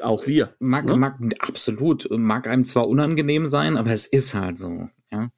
Auch 0.02 0.28
wir. 0.28 0.56
mag, 0.60 0.86
ne? 0.86 0.96
mag 0.98 1.20
absolut, 1.40 2.08
mag 2.12 2.48
einem 2.48 2.66
zwar 2.66 2.88
unangenehm 2.88 3.48
sein, 3.48 3.78
aber 3.78 3.92
es 3.92 4.06
ist 4.08 4.34
halt 4.34 4.58
so. 4.58 4.90
Ja. 5.12 5.32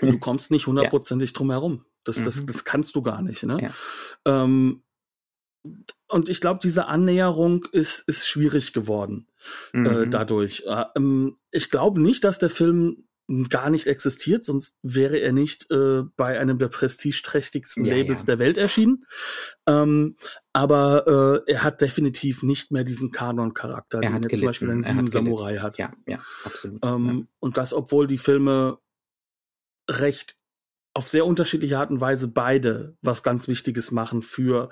Du 0.00 0.18
kommst 0.18 0.50
nicht 0.50 0.66
hundertprozentig 0.66 1.32
drum 1.32 1.50
herum. 1.50 1.84
Das, 2.04 2.22
das, 2.22 2.42
Mhm. 2.42 2.46
das 2.46 2.64
kannst 2.64 2.96
du 2.96 3.02
gar 3.02 3.22
nicht. 3.22 3.42
Ne? 3.44 3.58
Ja. 3.62 4.44
Ähm, 4.44 4.82
und 6.08 6.28
ich 6.28 6.40
glaube, 6.40 6.60
diese 6.62 6.86
Annäherung 6.86 7.64
ist, 7.72 8.00
ist 8.06 8.26
schwierig 8.26 8.72
geworden 8.72 9.26
äh, 9.74 9.78
Mhm. 9.78 10.10
dadurch. 10.10 10.62
Äh, 10.66 10.84
ähm, 10.96 11.36
ich 11.50 11.70
glaube 11.70 12.00
nicht, 12.00 12.24
dass 12.24 12.38
der 12.38 12.50
Film 12.50 13.04
gar 13.50 13.68
nicht 13.68 13.86
existiert, 13.86 14.46
sonst 14.46 14.74
wäre 14.82 15.18
er 15.18 15.32
nicht 15.34 15.70
äh, 15.70 16.02
bei 16.16 16.40
einem 16.40 16.58
der 16.58 16.68
prestigeträchtigsten 16.68 17.84
Ja, 17.84 17.94
Labels 17.96 18.20
ja. 18.20 18.24
der 18.26 18.38
Welt 18.38 18.56
erschienen. 18.56 19.04
Ähm, 19.66 20.16
aber 20.54 21.44
äh, 21.46 21.52
er 21.52 21.62
hat 21.62 21.82
definitiv 21.82 22.42
nicht 22.42 22.70
mehr 22.70 22.84
diesen 22.84 23.10
Kanon-Charakter, 23.10 24.02
Er 24.02 24.12
den 24.12 24.22
er 24.22 24.30
zum 24.30 24.46
Beispiel 24.46 24.70
in 24.70 24.80
Sieben 24.80 25.02
hat. 25.04 25.10
Samurai 25.10 25.58
hat. 25.58 25.76
ja, 25.76 25.92
ja, 26.06 26.20
absolut. 26.44 26.82
Ähm, 26.82 27.28
Und 27.38 27.58
das, 27.58 27.74
obwohl 27.74 28.06
die 28.06 28.16
Filme 28.16 28.78
recht 29.90 30.37
auf 30.98 31.08
sehr 31.08 31.24
unterschiedliche 31.24 31.78
Art 31.78 31.90
und 31.90 32.00
Weise 32.00 32.26
beide 32.28 32.96
was 33.02 33.22
ganz 33.22 33.46
Wichtiges 33.46 33.92
machen 33.92 34.20
für 34.20 34.68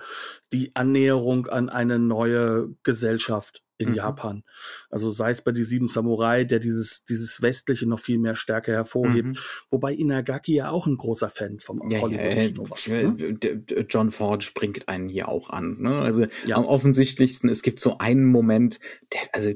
die 0.52 0.74
Annäherung 0.74 1.46
an 1.46 1.68
eine 1.68 1.98
neue 2.00 2.74
Gesellschaft 2.82 3.62
in 3.78 3.90
Mhm. 3.90 3.94
Japan. 3.94 4.42
Also 4.90 5.10
sei 5.10 5.30
es 5.30 5.42
bei 5.42 5.52
die 5.52 5.62
Sieben 5.62 5.86
Samurai, 5.86 6.42
der 6.44 6.58
dieses, 6.58 7.04
dieses 7.04 7.42
Westliche 7.42 7.86
noch 7.86 8.00
viel 8.00 8.18
mehr 8.18 8.34
stärker 8.34 8.72
hervorhebt. 8.72 9.28
Mhm. 9.28 9.36
Wobei 9.70 9.92
Inagaki 9.92 10.54
ja 10.56 10.70
auch 10.70 10.86
ein 10.88 10.96
großer 10.96 11.28
Fan 11.30 11.60
vom 11.60 11.80
Ja, 11.90 11.98
ja, 11.98 12.02
Hollywood-Kino 12.02 12.70
war. 12.70 13.12
ne? 13.12 13.24
äh, 13.24 13.32
d- 13.34 13.86
John 13.88 14.10
Ford 14.10 14.42
springt 14.42 14.88
einen 14.88 15.08
hier 15.08 15.28
auch 15.28 15.50
an. 15.50 15.76
Ne? 15.80 15.94
Also 16.00 16.26
Ja. 16.46 16.56
am 16.56 16.64
offensichtlichsten, 16.64 17.48
es 17.50 17.62
gibt 17.62 17.78
so 17.78 17.98
einen 17.98 18.24
Moment, 18.24 18.80
der, 19.12 19.20
also 19.32 19.52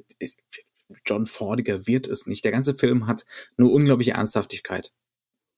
John 1.07 1.27
Fordiger 1.27 1.87
wird 1.89 2.07
es 2.07 2.27
nicht. 2.27 2.45
Der 2.45 2.53
ganze 2.53 2.75
Film 2.75 3.07
hat 3.09 3.25
eine 3.59 3.69
unglaubliche 3.69 4.13
Ernsthaftigkeit. 4.13 4.93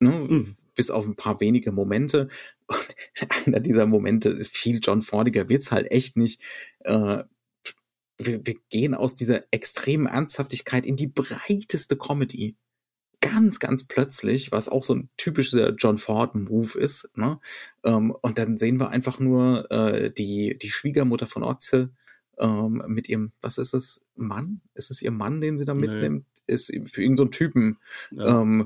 Ne? 0.00 0.10
Mhm. 0.12 0.56
Bis 0.74 0.90
auf 0.90 1.06
ein 1.06 1.16
paar 1.16 1.40
wenige 1.40 1.72
Momente. 1.72 2.28
Und 2.66 2.96
einer 3.46 3.60
dieser 3.60 3.86
Momente 3.86 4.30
ist 4.30 4.56
viel 4.56 4.80
John 4.82 5.02
Fordiger 5.02 5.48
wird's 5.48 5.70
halt 5.72 5.90
echt 5.90 6.16
nicht. 6.16 6.40
Äh, 6.80 7.24
wir, 8.18 8.46
wir 8.46 8.54
gehen 8.70 8.94
aus 8.94 9.14
dieser 9.14 9.42
extremen 9.50 10.06
Ernsthaftigkeit 10.06 10.86
in 10.86 10.96
die 10.96 11.08
breiteste 11.08 11.96
Comedy. 11.96 12.56
Ganz, 13.20 13.60
ganz 13.60 13.84
plötzlich, 13.84 14.50
was 14.50 14.68
auch 14.68 14.82
so 14.82 14.94
ein 14.96 15.08
typischer 15.16 15.72
John 15.78 15.98
Ford-Move 15.98 16.76
ist. 16.78 17.08
Ne? 17.14 17.38
Ähm, 17.84 18.10
und 18.20 18.38
dann 18.38 18.58
sehen 18.58 18.80
wir 18.80 18.90
einfach 18.90 19.20
nur 19.20 19.70
äh, 19.70 20.10
die, 20.10 20.58
die 20.60 20.70
Schwiegermutter 20.70 21.28
von 21.28 21.44
Otze 21.44 21.92
ähm, 22.38 22.82
mit 22.88 23.08
ihrem, 23.08 23.32
was 23.40 23.58
ist 23.58 23.74
es, 23.74 24.04
Mann? 24.16 24.60
Ist 24.74 24.90
es 24.90 25.02
ihr 25.02 25.12
Mann, 25.12 25.40
den 25.40 25.56
sie 25.56 25.64
da 25.64 25.74
Nee. 25.74 25.86
mitnimmt? 25.86 26.26
Ist 26.48 26.68
irgendein 26.70 27.16
so 27.16 27.24
ein 27.24 27.30
Typen. 27.30 27.78
Ja. 28.10 28.42
Ähm, 28.42 28.62
äh, 28.62 28.64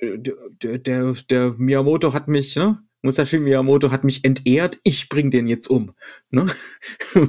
der, 0.00 0.78
der, 0.78 1.14
der 1.30 1.52
Miyamoto 1.52 2.12
hat 2.12 2.28
mich, 2.28 2.56
ne? 2.56 2.82
Musashi 3.02 3.38
Miyamoto 3.38 3.90
hat 3.90 4.04
mich 4.04 4.24
entehrt, 4.24 4.78
ich 4.84 5.08
bring 5.08 5.30
den 5.30 5.48
jetzt 5.48 5.68
um. 5.68 5.92
Ne? 6.30 6.46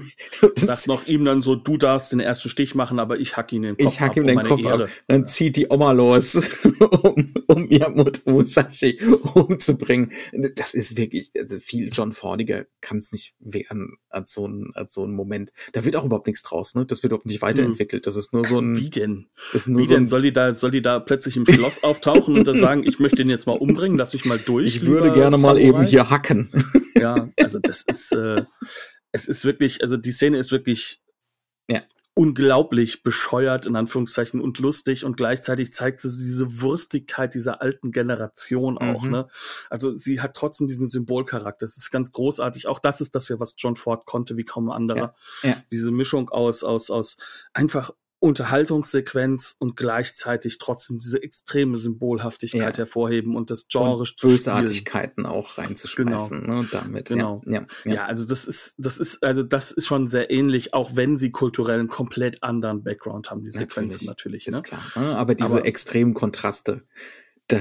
Sagt 0.55 0.87
noch 0.87 1.07
ihm 1.07 1.25
dann 1.25 1.41
so, 1.41 1.55
du 1.55 1.77
darfst 1.77 2.13
den 2.13 2.19
ersten 2.19 2.47
Stich 2.47 2.75
machen, 2.75 2.99
aber 2.99 3.19
ich 3.19 3.35
hack 3.35 3.51
ihn 3.51 3.63
den 3.63 3.77
Kopf 3.77 3.93
ich 3.93 3.99
hack 3.99 4.11
ab, 4.11 4.17
ihm 4.17 4.21
um 4.23 4.27
den 4.27 4.35
meine 4.35 4.49
Kopf 4.49 4.63
Ehre. 4.63 4.83
ab. 4.85 4.89
Dann 5.07 5.27
zieht 5.27 5.55
die 5.57 5.69
Oma 5.69 5.91
los, 5.91 6.35
um, 7.01 7.33
um 7.47 7.67
Miyamoto 7.67 8.29
Musashi 8.29 8.99
umzubringen. 9.33 10.11
Das 10.55 10.75
ist 10.75 10.95
wirklich, 10.95 11.31
also 11.37 11.59
viel 11.59 11.89
John 11.91 12.11
Fordiger 12.11 12.65
kann 12.79 12.99
es 12.99 13.11
nicht 13.11 13.33
werden 13.39 13.97
als 14.09 14.33
so, 14.33 14.47
ein, 14.47 14.71
als 14.75 14.93
so 14.93 15.03
ein 15.05 15.11
Moment. 15.11 15.51
Da 15.73 15.83
wird 15.85 15.95
auch 15.95 16.05
überhaupt 16.05 16.27
nichts 16.27 16.43
draus, 16.43 16.75
ne? 16.75 16.85
Das 16.85 17.01
wird 17.01 17.11
überhaupt 17.11 17.25
nicht 17.25 17.41
weiterentwickelt. 17.41 18.05
Das 18.05 18.15
ist 18.15 18.31
nur 18.31 18.45
so 18.45 18.59
ein, 18.59 18.77
Wie 18.77 18.91
denn? 18.91 19.25
ist 19.53 19.67
nur 19.67 19.81
Wie 19.81 19.85
so 19.85 19.95
denn? 19.95 20.07
Soll 20.07 20.21
die 20.21 20.33
da, 20.33 20.53
soll 20.53 20.69
die 20.69 20.83
da 20.83 20.99
plötzlich 20.99 21.35
im 21.35 21.47
Schloss 21.47 21.83
auftauchen 21.83 22.37
und 22.37 22.47
dann 22.47 22.59
sagen, 22.59 22.83
ich 22.85 22.99
möchte 22.99 23.23
ihn 23.23 23.29
jetzt 23.29 23.47
mal 23.47 23.57
umbringen, 23.57 23.97
lass 23.97 24.13
mich 24.13 24.25
mal 24.25 24.37
durch. 24.37 24.75
ich 24.75 24.85
würde 24.85 25.11
gerne 25.11 25.37
mal? 25.37 25.62
Eben 25.63 25.83
hier 25.83 26.09
hacken. 26.09 26.49
Ja, 26.95 27.27
also 27.41 27.59
das 27.59 27.81
ist, 27.81 28.11
äh, 28.13 28.43
es 29.11 29.27
ist 29.27 29.43
wirklich, 29.43 29.81
also 29.81 29.97
die 29.97 30.11
Szene 30.11 30.37
ist 30.37 30.51
wirklich 30.51 31.01
Ja. 31.67 31.81
unglaublich 32.13 33.03
bescheuert, 33.03 33.65
in 33.65 33.75
Anführungszeichen, 33.75 34.39
und 34.39 34.59
lustig 34.59 35.03
und 35.03 35.17
gleichzeitig 35.17 35.73
zeigt 35.73 35.99
sie 36.01 36.09
diese 36.09 36.61
Wurstigkeit 36.61 37.33
dieser 37.33 37.61
alten 37.61 37.91
Generation 37.91 38.77
auch, 38.77 39.03
Mhm. 39.03 39.11
ne? 39.11 39.27
Also 39.69 39.97
sie 39.97 40.21
hat 40.21 40.35
trotzdem 40.35 40.67
diesen 40.67 40.87
Symbolcharakter. 40.87 41.65
Es 41.65 41.75
ist 41.75 41.91
ganz 41.91 42.11
großartig. 42.11 42.67
Auch 42.67 42.79
das 42.79 43.01
ist 43.01 43.15
das 43.15 43.27
ja, 43.27 43.39
was 43.39 43.55
John 43.57 43.75
Ford 43.75 44.05
konnte, 44.05 44.37
wie 44.37 44.45
kaum 44.45 44.69
ein 44.69 44.75
anderer. 44.75 45.15
Ja, 45.41 45.49
ja. 45.49 45.63
Diese 45.71 45.91
Mischung 45.91 46.29
aus, 46.29 46.63
aus, 46.63 46.89
aus 46.91 47.17
einfach 47.53 47.91
Unterhaltungssequenz 48.23 49.55
und 49.59 49.75
gleichzeitig 49.75 50.57
trotzdem 50.57 50.99
diese 50.99 51.21
extreme 51.21 51.77
Symbolhaftigkeit 51.77 52.77
Ja. 52.77 52.83
hervorheben 52.83 53.35
und 53.35 53.49
das 53.49 53.67
Genre 53.67 53.91
und 53.97 53.97
zu 53.99 54.05
spielen. 54.05 54.31
Bösartigkeiten 54.33 55.25
auch 55.25 55.57
reinzuschmeißen, 55.57 56.41
ne, 56.45 56.65
damit. 56.71 57.09
Genau. 57.09 57.41
Ja, 57.45 57.65
ja, 57.85 57.93
Ja. 57.93 58.05
also 58.05 58.25
das 58.25 58.45
ist, 58.45 58.75
das 58.77 58.97
ist, 58.97 59.21
also 59.23 59.43
das 59.43 59.71
ist 59.71 59.85
schon 59.87 60.07
sehr 60.07 60.31
ähnlich, 60.31 60.73
auch 60.73 60.95
wenn 60.95 61.17
sie 61.17 61.31
kulturell 61.31 61.79
einen 61.79 61.89
komplett 61.89 62.41
anderen 62.43 62.83
Background 62.83 63.29
haben, 63.29 63.43
die 63.43 63.51
Sequenzen 63.51 64.05
natürlich. 64.07 64.47
ist 64.47 64.55
ne? 64.55 64.61
klar. 64.61 64.81
Ne? 64.95 65.15
Aber 65.17 65.35
diese 65.35 65.49
Aber- 65.49 65.65
extremen 65.65 66.13
Kontraste, 66.13 66.83
da, 67.47 67.59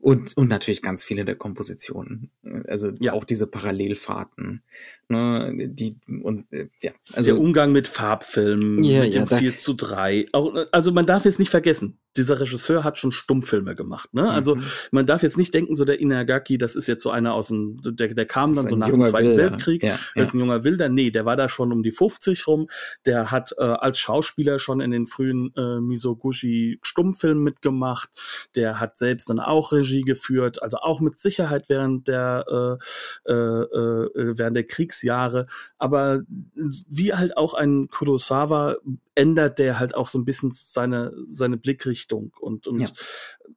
und, 0.00 0.36
und 0.36 0.48
natürlich 0.48 0.82
ganz 0.82 1.02
viele 1.02 1.24
der 1.24 1.34
Kompositionen. 1.36 2.30
Also 2.66 2.92
Ja. 3.00 3.12
auch 3.12 3.24
diese 3.24 3.46
Parallelfahrten, 3.46 4.62
ne, 5.08 5.52
die, 5.68 5.96
und, 6.22 6.50
äh, 6.52 6.68
ja, 6.80 6.92
also. 7.12 7.32
der 7.34 7.40
Umgang 7.40 7.72
mit 7.72 7.88
Farbfilmen, 7.88 8.82
Ja, 8.82 9.00
mit 9.00 9.14
ja, 9.14 9.22
dem 9.22 9.28
da- 9.28 9.36
4 9.38 9.56
zu 9.56 9.74
3. 9.74 10.26
Auch, 10.32 10.54
also 10.72 10.92
man 10.92 11.06
darf 11.06 11.24
jetzt 11.24 11.38
nicht 11.38 11.50
vergessen, 11.50 11.98
dieser 12.16 12.40
Regisseur 12.40 12.84
hat 12.84 12.98
schon 12.98 13.12
Stummfilme 13.12 13.74
gemacht. 13.74 14.12
Ne? 14.14 14.30
Also 14.30 14.56
Mhm. 14.56 14.62
man 14.90 15.06
darf 15.06 15.22
jetzt 15.22 15.38
nicht 15.38 15.54
denken, 15.54 15.74
so 15.74 15.84
der 15.84 16.00
Inagaki, 16.00 16.58
das 16.58 16.76
ist 16.76 16.86
jetzt 16.86 17.02
so 17.02 17.10
einer 17.10 17.34
aus 17.34 17.48
dem, 17.48 17.78
der, 17.82 18.12
der 18.14 18.26
kam 18.26 18.54
dann 18.54 18.68
so 18.68 18.76
nach 18.76 18.90
dem 18.90 19.04
Zweiten 19.06 19.28
Wilder. 19.30 19.50
Weltkrieg. 19.52 19.82
Ja, 19.82 19.92
Das 19.92 20.00
ja. 20.14 20.22
ist 20.22 20.34
ein 20.34 20.40
junger 20.40 20.64
Wilder. 20.64 20.88
Nee, 20.88 21.10
der 21.10 21.24
war 21.24 21.36
da 21.36 21.48
schon 21.48 21.72
um 21.72 21.82
die 21.82 21.92
50 21.92 22.46
rum. 22.46 22.68
Der 23.06 23.30
hat 23.30 23.54
äh, 23.58 23.62
als 23.62 23.98
Schauspieler 23.98 24.58
schon 24.58 24.80
in 24.80 24.90
den 24.90 25.06
frühen 25.06 25.52
äh, 25.56 25.80
Misoguchi 25.80 26.78
Stummfilmen 26.82 27.42
mitgemacht. 27.42 28.10
Der 28.56 28.78
hat 28.80 28.98
selbst 28.98 29.30
dann 29.30 29.40
auch 29.40 29.72
Regie 29.72 30.02
geführt, 30.02 30.62
also 30.62 30.78
auch 30.78 31.00
mit 31.00 31.18
Sicherheit 31.18 31.68
während 31.68 32.08
der 32.08 32.78
äh, 33.26 33.30
äh, 33.30 33.34
äh, 33.34 34.38
während 34.38 34.56
der 34.56 34.64
Kriegsjahre. 34.64 35.46
Aber 35.78 36.22
wie 36.54 37.14
halt 37.14 37.36
auch 37.36 37.54
ein 37.54 37.88
Kurosawa 37.88 38.76
ändert 39.14 39.58
der 39.58 39.78
halt 39.78 39.94
auch 39.94 40.08
so 40.08 40.18
ein 40.18 40.24
bisschen 40.24 40.52
seine 40.52 41.12
seine 41.26 41.58
Blickrichtung 41.58 42.01
und 42.10 42.66
und 42.66 42.80
Ja. 42.80 42.88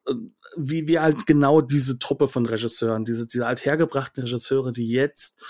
äh, 0.07 0.13
wie 0.57 0.87
wie 0.87 0.99
halt 0.99 1.25
genau 1.25 1.61
diese 1.61 1.97
Truppe 1.97 2.27
von 2.27 2.45
Regisseuren, 2.45 3.05
diese 3.05 3.27
diese 3.27 3.47
althergebrachten 3.47 4.23
Regisseure, 4.23 4.73
die 4.73 4.89
jetzt 4.89 5.41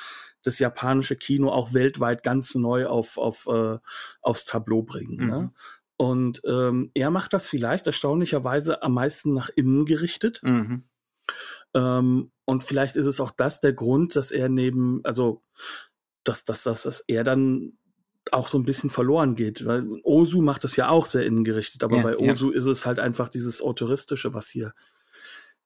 das 0.44 0.60
japanische 0.60 1.16
Kino 1.16 1.50
auch 1.50 1.74
weltweit 1.74 2.24
ganz 2.24 2.56
neu 2.56 2.86
auf 2.88 3.18
auf 3.18 3.48
äh, 3.48 3.78
aufs 4.22 4.46
Tableau 4.46 4.84
bringen. 4.84 5.18
Mhm. 5.18 5.28
Ne? 5.28 5.54
Und 5.98 6.42
ähm, 6.46 6.92
er 6.94 7.10
macht 7.10 7.34
das 7.34 7.48
vielleicht 7.48 7.88
erstaunlicherweise 7.88 8.84
am 8.84 8.94
meisten 8.94 9.34
nach 9.34 9.50
innen 9.56 9.86
gerichtet. 9.86 10.42
Mhm. 10.44 10.84
Ähm, 11.74 12.32
und 12.46 12.64
vielleicht 12.64 12.96
ist 12.96 13.06
es 13.06 13.20
auch 13.20 13.32
das 13.32 13.62
der 13.62 13.74
Grund, 13.74 14.16
dass 14.16 14.32
er 14.32 14.50
neben, 14.50 15.02
also 15.04 15.42
dass, 16.24 16.44
dass, 16.44 16.64
dass, 16.64 16.84
dass 16.84 17.02
er 17.08 17.24
dann 17.24 17.78
auch 18.32 18.48
so 18.48 18.58
ein 18.58 18.64
bisschen 18.64 18.90
verloren 18.90 19.36
geht. 19.36 19.66
Weil 19.66 19.88
Osu 20.04 20.42
macht 20.42 20.64
das 20.64 20.76
ja 20.76 20.90
auch 20.90 21.06
sehr 21.06 21.26
innengerichtet, 21.26 21.84
aber 21.84 21.98
Ja, 21.98 22.04
bei 22.04 22.18
ja. 22.18 22.32
Osu 22.32 22.50
ist 22.50 22.66
es 22.66 22.86
halt 22.86 23.00
einfach 23.00 23.30
dieses 23.30 23.62
Autoristische, 23.62 24.34
was 24.34 24.50
hier 24.50 24.74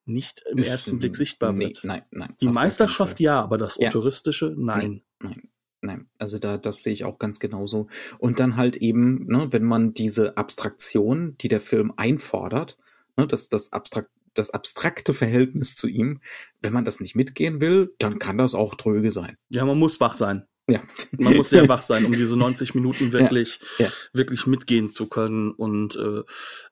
nicht 0.04 0.42
im 0.50 0.58
ist, 0.58 0.68
ersten 0.68 0.98
Blick 0.98 1.14
sichtbar 1.14 1.52
nee, 1.52 1.66
wird. 1.66 1.84
Nein, 1.84 2.02
nein. 2.10 2.34
Die 2.40 2.48
Meisterschaft 2.48 3.20
ja, 3.20 3.40
aber 3.40 3.58
das 3.58 3.76
ja. 3.78 3.90
Touristische, 3.90 4.54
nein. 4.56 5.02
Nein, 5.20 5.30
nein. 5.30 5.48
Nein, 5.82 6.10
also 6.18 6.38
da, 6.38 6.58
das 6.58 6.82
sehe 6.82 6.92
ich 6.92 7.04
auch 7.04 7.18
ganz 7.18 7.40
genauso. 7.40 7.86
Und 8.18 8.38
dann 8.38 8.56
halt 8.56 8.76
eben, 8.76 9.24
ne, 9.26 9.48
wenn 9.50 9.64
man 9.64 9.94
diese 9.94 10.36
Abstraktion, 10.36 11.36
die 11.40 11.48
der 11.48 11.62
Film 11.62 11.90
einfordert, 11.96 12.76
ne, 13.16 13.26
das, 13.26 13.48
das 13.48 13.72
abstrakt, 13.72 14.10
das 14.34 14.50
abstrakte 14.50 15.14
Verhältnis 15.14 15.76
zu 15.76 15.88
ihm, 15.88 16.20
wenn 16.60 16.74
man 16.74 16.84
das 16.84 17.00
nicht 17.00 17.16
mitgehen 17.16 17.62
will, 17.62 17.94
dann 17.98 18.18
kann 18.18 18.36
das 18.36 18.54
auch 18.54 18.74
tröge 18.74 19.10
sein. 19.10 19.38
Ja, 19.48 19.64
man 19.64 19.78
muss 19.78 20.00
wach 20.00 20.16
sein. 20.16 20.46
Ja. 20.68 20.80
Man 21.18 21.36
muss 21.36 21.50
sehr 21.50 21.68
wach 21.68 21.82
sein, 21.82 22.04
um 22.04 22.12
diese 22.12 22.36
90 22.36 22.74
Minuten 22.74 23.12
wirklich, 23.12 23.60
ja, 23.78 23.86
ja. 23.86 23.92
wirklich 24.12 24.46
mitgehen 24.46 24.92
zu 24.92 25.08
können. 25.08 25.50
Und 25.50 25.96
äh, 25.96 26.22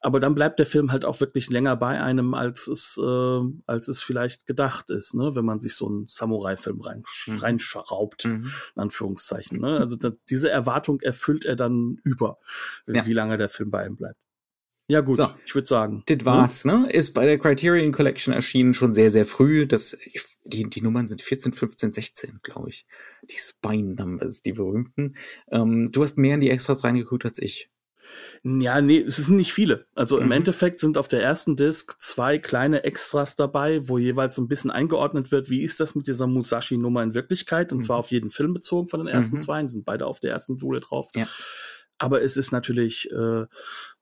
aber 0.01 0.21
dann 0.21 0.35
bleibt 0.35 0.59
der 0.59 0.67
Film 0.67 0.93
halt 0.93 1.05
auch 1.05 1.21
wirklich 1.21 1.51
länger 1.51 1.77
bei 1.77 2.01
einem, 2.01 2.35
als 2.35 2.69
es, 2.69 2.99
äh, 3.03 3.41
als 3.67 3.89
es 3.89 4.03
vielleicht 4.03 4.47
gedacht 4.47 4.91
ist, 4.91 5.15
ne? 5.15 5.35
wenn 5.35 5.45
man 5.45 5.61
sich 5.61 5.75
so 5.75 5.89
einen 5.89 6.07
Samurai-Film 6.07 6.81
rein, 6.81 7.03
mhm. 7.27 7.39
reinschraubt, 7.39 8.25
mhm. 8.25 8.53
in 8.77 8.83
Anführungszeichen. 8.83 9.61
Ne? 9.61 9.79
Also 9.79 9.97
da, 9.97 10.13
diese 10.29 10.51
Erwartung 10.51 11.01
erfüllt 11.01 11.45
er 11.45 11.57
dann 11.57 11.99
über, 12.05 12.39
ja. 12.87 13.07
wie 13.07 13.13
lange 13.13 13.37
der 13.37 13.49
Film 13.49 13.71
bei 13.71 13.87
ihm 13.87 13.97
bleibt. 13.97 14.19
Ja 14.91 15.03
gut, 15.03 15.19
so, 15.19 15.29
ich 15.45 15.55
würde 15.55 15.69
sagen. 15.69 16.03
Das 16.07 16.25
war's, 16.25 16.65
ne? 16.65 16.81
ne? 16.81 16.91
Ist 16.91 17.13
bei 17.13 17.27
der 17.27 17.39
Criterion 17.39 17.93
Collection 17.93 18.33
erschienen 18.33 18.73
schon 18.73 18.95
sehr, 18.95 19.11
sehr 19.11 19.27
früh. 19.27 19.67
Das, 19.67 19.97
die, 20.45 20.69
die 20.69 20.81
Nummern 20.81 21.07
sind 21.07 21.21
14, 21.21 21.53
15, 21.53 21.93
16, 21.93 22.41
glaube 22.43 22.71
ich. 22.71 22.87
Die 23.31 23.37
Spine 23.37 23.95
Numbers, 23.95 24.41
die 24.41 24.55
berühmten. 24.55 25.17
Ähm, 25.51 25.93
du 25.93 26.03
hast 26.03 26.17
mehr 26.17 26.37
in 26.37 26.41
die 26.41 26.49
Extras 26.49 26.85
reingeguckt 26.85 27.27
als 27.27 27.39
ich. 27.39 27.71
Ja, 28.43 28.81
nee, 28.81 29.01
es 29.01 29.17
sind 29.17 29.37
nicht 29.37 29.53
viele. 29.53 29.87
Also 29.95 30.17
mhm. 30.17 30.23
im 30.23 30.33
Endeffekt 30.33 30.81
sind 30.81 30.97
auf 30.97 31.07
der 31.07 31.23
ersten 31.23 31.55
Disc 31.55 32.01
zwei 32.01 32.39
kleine 32.39 32.85
Extras 32.85 33.37
dabei, 33.37 33.87
wo 33.89 33.99
jeweils 33.99 34.37
so 34.37 34.43
ein 34.43 34.49
bisschen 34.49 34.71
eingeordnet 34.71 35.31
wird, 35.31 35.51
wie 35.51 35.63
ist 35.63 35.81
das 35.81 35.95
mit 35.95 36.07
dieser 36.07 36.27
Musashi-Nummer 36.27 37.03
in 37.03 37.13
Wirklichkeit? 37.13 37.73
Und 37.73 37.79
mhm. 37.79 37.83
zwar 37.83 37.99
auf 37.99 38.11
jeden 38.11 38.31
Film 38.31 38.55
bezogen 38.55 38.89
von 38.89 39.01
den 39.01 39.09
ersten 39.09 39.37
mhm. 39.37 39.41
zwei. 39.41 39.63
Die 39.63 39.69
sind 39.69 39.85
beide 39.85 40.07
auf 40.07 40.21
der 40.21 40.33
ersten 40.33 40.57
Blu 40.57 40.79
drauf. 40.79 41.11
Ja. 41.15 41.29
Aber 41.99 42.23
es 42.23 42.37
ist 42.37 42.53
natürlich 42.53 43.11
äh, 43.11 43.45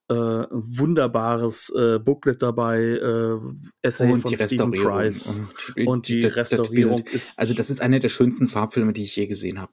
äh, 0.09 0.15
wunderbares 0.15 1.71
äh, 1.77 1.99
Booklet 1.99 2.43
dabei, 2.43 2.81
äh, 2.81 3.39
Essay 3.83 4.13
und 4.13 4.21
von 4.21 4.31
die 4.31 4.37
Stephen 4.37 4.73
Price 4.73 5.41
und, 5.77 5.87
und 5.87 6.09
die, 6.09 6.21
die 6.21 6.27
Restaurierung 6.27 7.05
das 7.05 7.15
ist 7.15 7.39
also 7.39 7.55
das 7.55 7.71
ist 7.71 7.81
einer 7.81 7.99
der 7.99 8.09
schönsten 8.09 8.49
Farbfilme, 8.49 8.93
die 8.93 9.03
ich 9.03 9.17
je 9.17 9.27
gesehen 9.27 9.61
habe. 9.61 9.73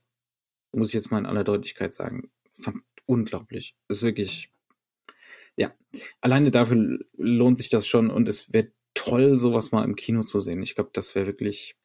Muss 0.72 0.90
ich 0.90 0.96
jetzt 0.96 1.12
mal 1.12 1.20
in 1.20 1.28
aller 1.28 1.44
Deutlichkeit 1.44 1.94
sagen. 1.94 2.32
Fand 2.52 2.78
unglaublich. 3.06 3.76
Ist 3.90 4.02
wirklich 4.02 4.54
ja, 5.56 5.72
alleine 6.22 6.52
dafür 6.52 7.00
lohnt 7.16 7.58
sich 7.58 7.70
das 7.70 7.88
schon 7.88 8.10
und 8.10 8.28
es 8.28 8.52
wäre 8.54 8.72
toll, 8.94 9.38
sowas 9.38 9.72
mal 9.72 9.84
im 9.84 9.96
Kino 9.96 10.24
zu 10.24 10.40
sehen. 10.40 10.62
Ich 10.64 10.76
glaube, 10.76 10.90
das 10.94 11.16
wäre 11.16 11.28
wirklich 11.28 11.76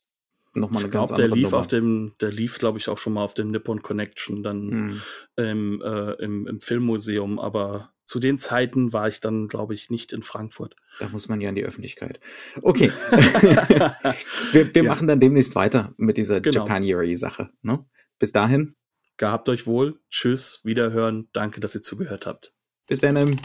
nochmal 0.54 0.82
eine 0.82 0.90
ganz 0.90 1.10
andere 1.10 1.28
der 1.28 1.36
lief 1.36 1.44
Nummer. 1.50 1.58
auf 1.58 1.66
dem, 1.66 2.14
der 2.20 2.32
lief, 2.32 2.58
glaube 2.58 2.78
ich, 2.78 2.88
auch 2.88 2.98
schon 2.98 3.12
mal 3.12 3.24
auf 3.24 3.34
dem 3.34 3.50
Nippon 3.50 3.82
Connection 3.82 4.42
dann 4.42 4.70
hm. 4.70 5.02
im, 5.36 5.82
äh, 5.82 6.12
im, 6.22 6.46
im 6.46 6.60
Filmmuseum, 6.60 7.38
aber 7.38 7.92
zu 8.08 8.20
den 8.20 8.38
Zeiten 8.38 8.94
war 8.94 9.06
ich 9.06 9.20
dann, 9.20 9.48
glaube 9.48 9.74
ich, 9.74 9.90
nicht 9.90 10.14
in 10.14 10.22
Frankfurt. 10.22 10.74
Da 10.98 11.10
muss 11.10 11.28
man 11.28 11.42
ja 11.42 11.50
in 11.50 11.56
die 11.56 11.64
Öffentlichkeit. 11.64 12.20
Okay. 12.62 12.90
wir 14.52 14.74
wir 14.74 14.82
ja. 14.82 14.88
machen 14.88 15.06
dann 15.08 15.20
demnächst 15.20 15.54
weiter 15.54 15.92
mit 15.98 16.16
dieser 16.16 16.40
genau. 16.40 16.60
Japanuary-Sache. 16.60 17.50
Ne? 17.60 17.84
Bis 18.18 18.32
dahin. 18.32 18.74
Gehabt 19.18 19.50
euch 19.50 19.66
wohl. 19.66 20.00
Tschüss, 20.08 20.62
wiederhören. 20.64 21.28
Danke, 21.34 21.60
dass 21.60 21.74
ihr 21.74 21.82
zugehört 21.82 22.24
habt. 22.24 22.54
Bis 22.86 23.00
dann. 23.00 23.36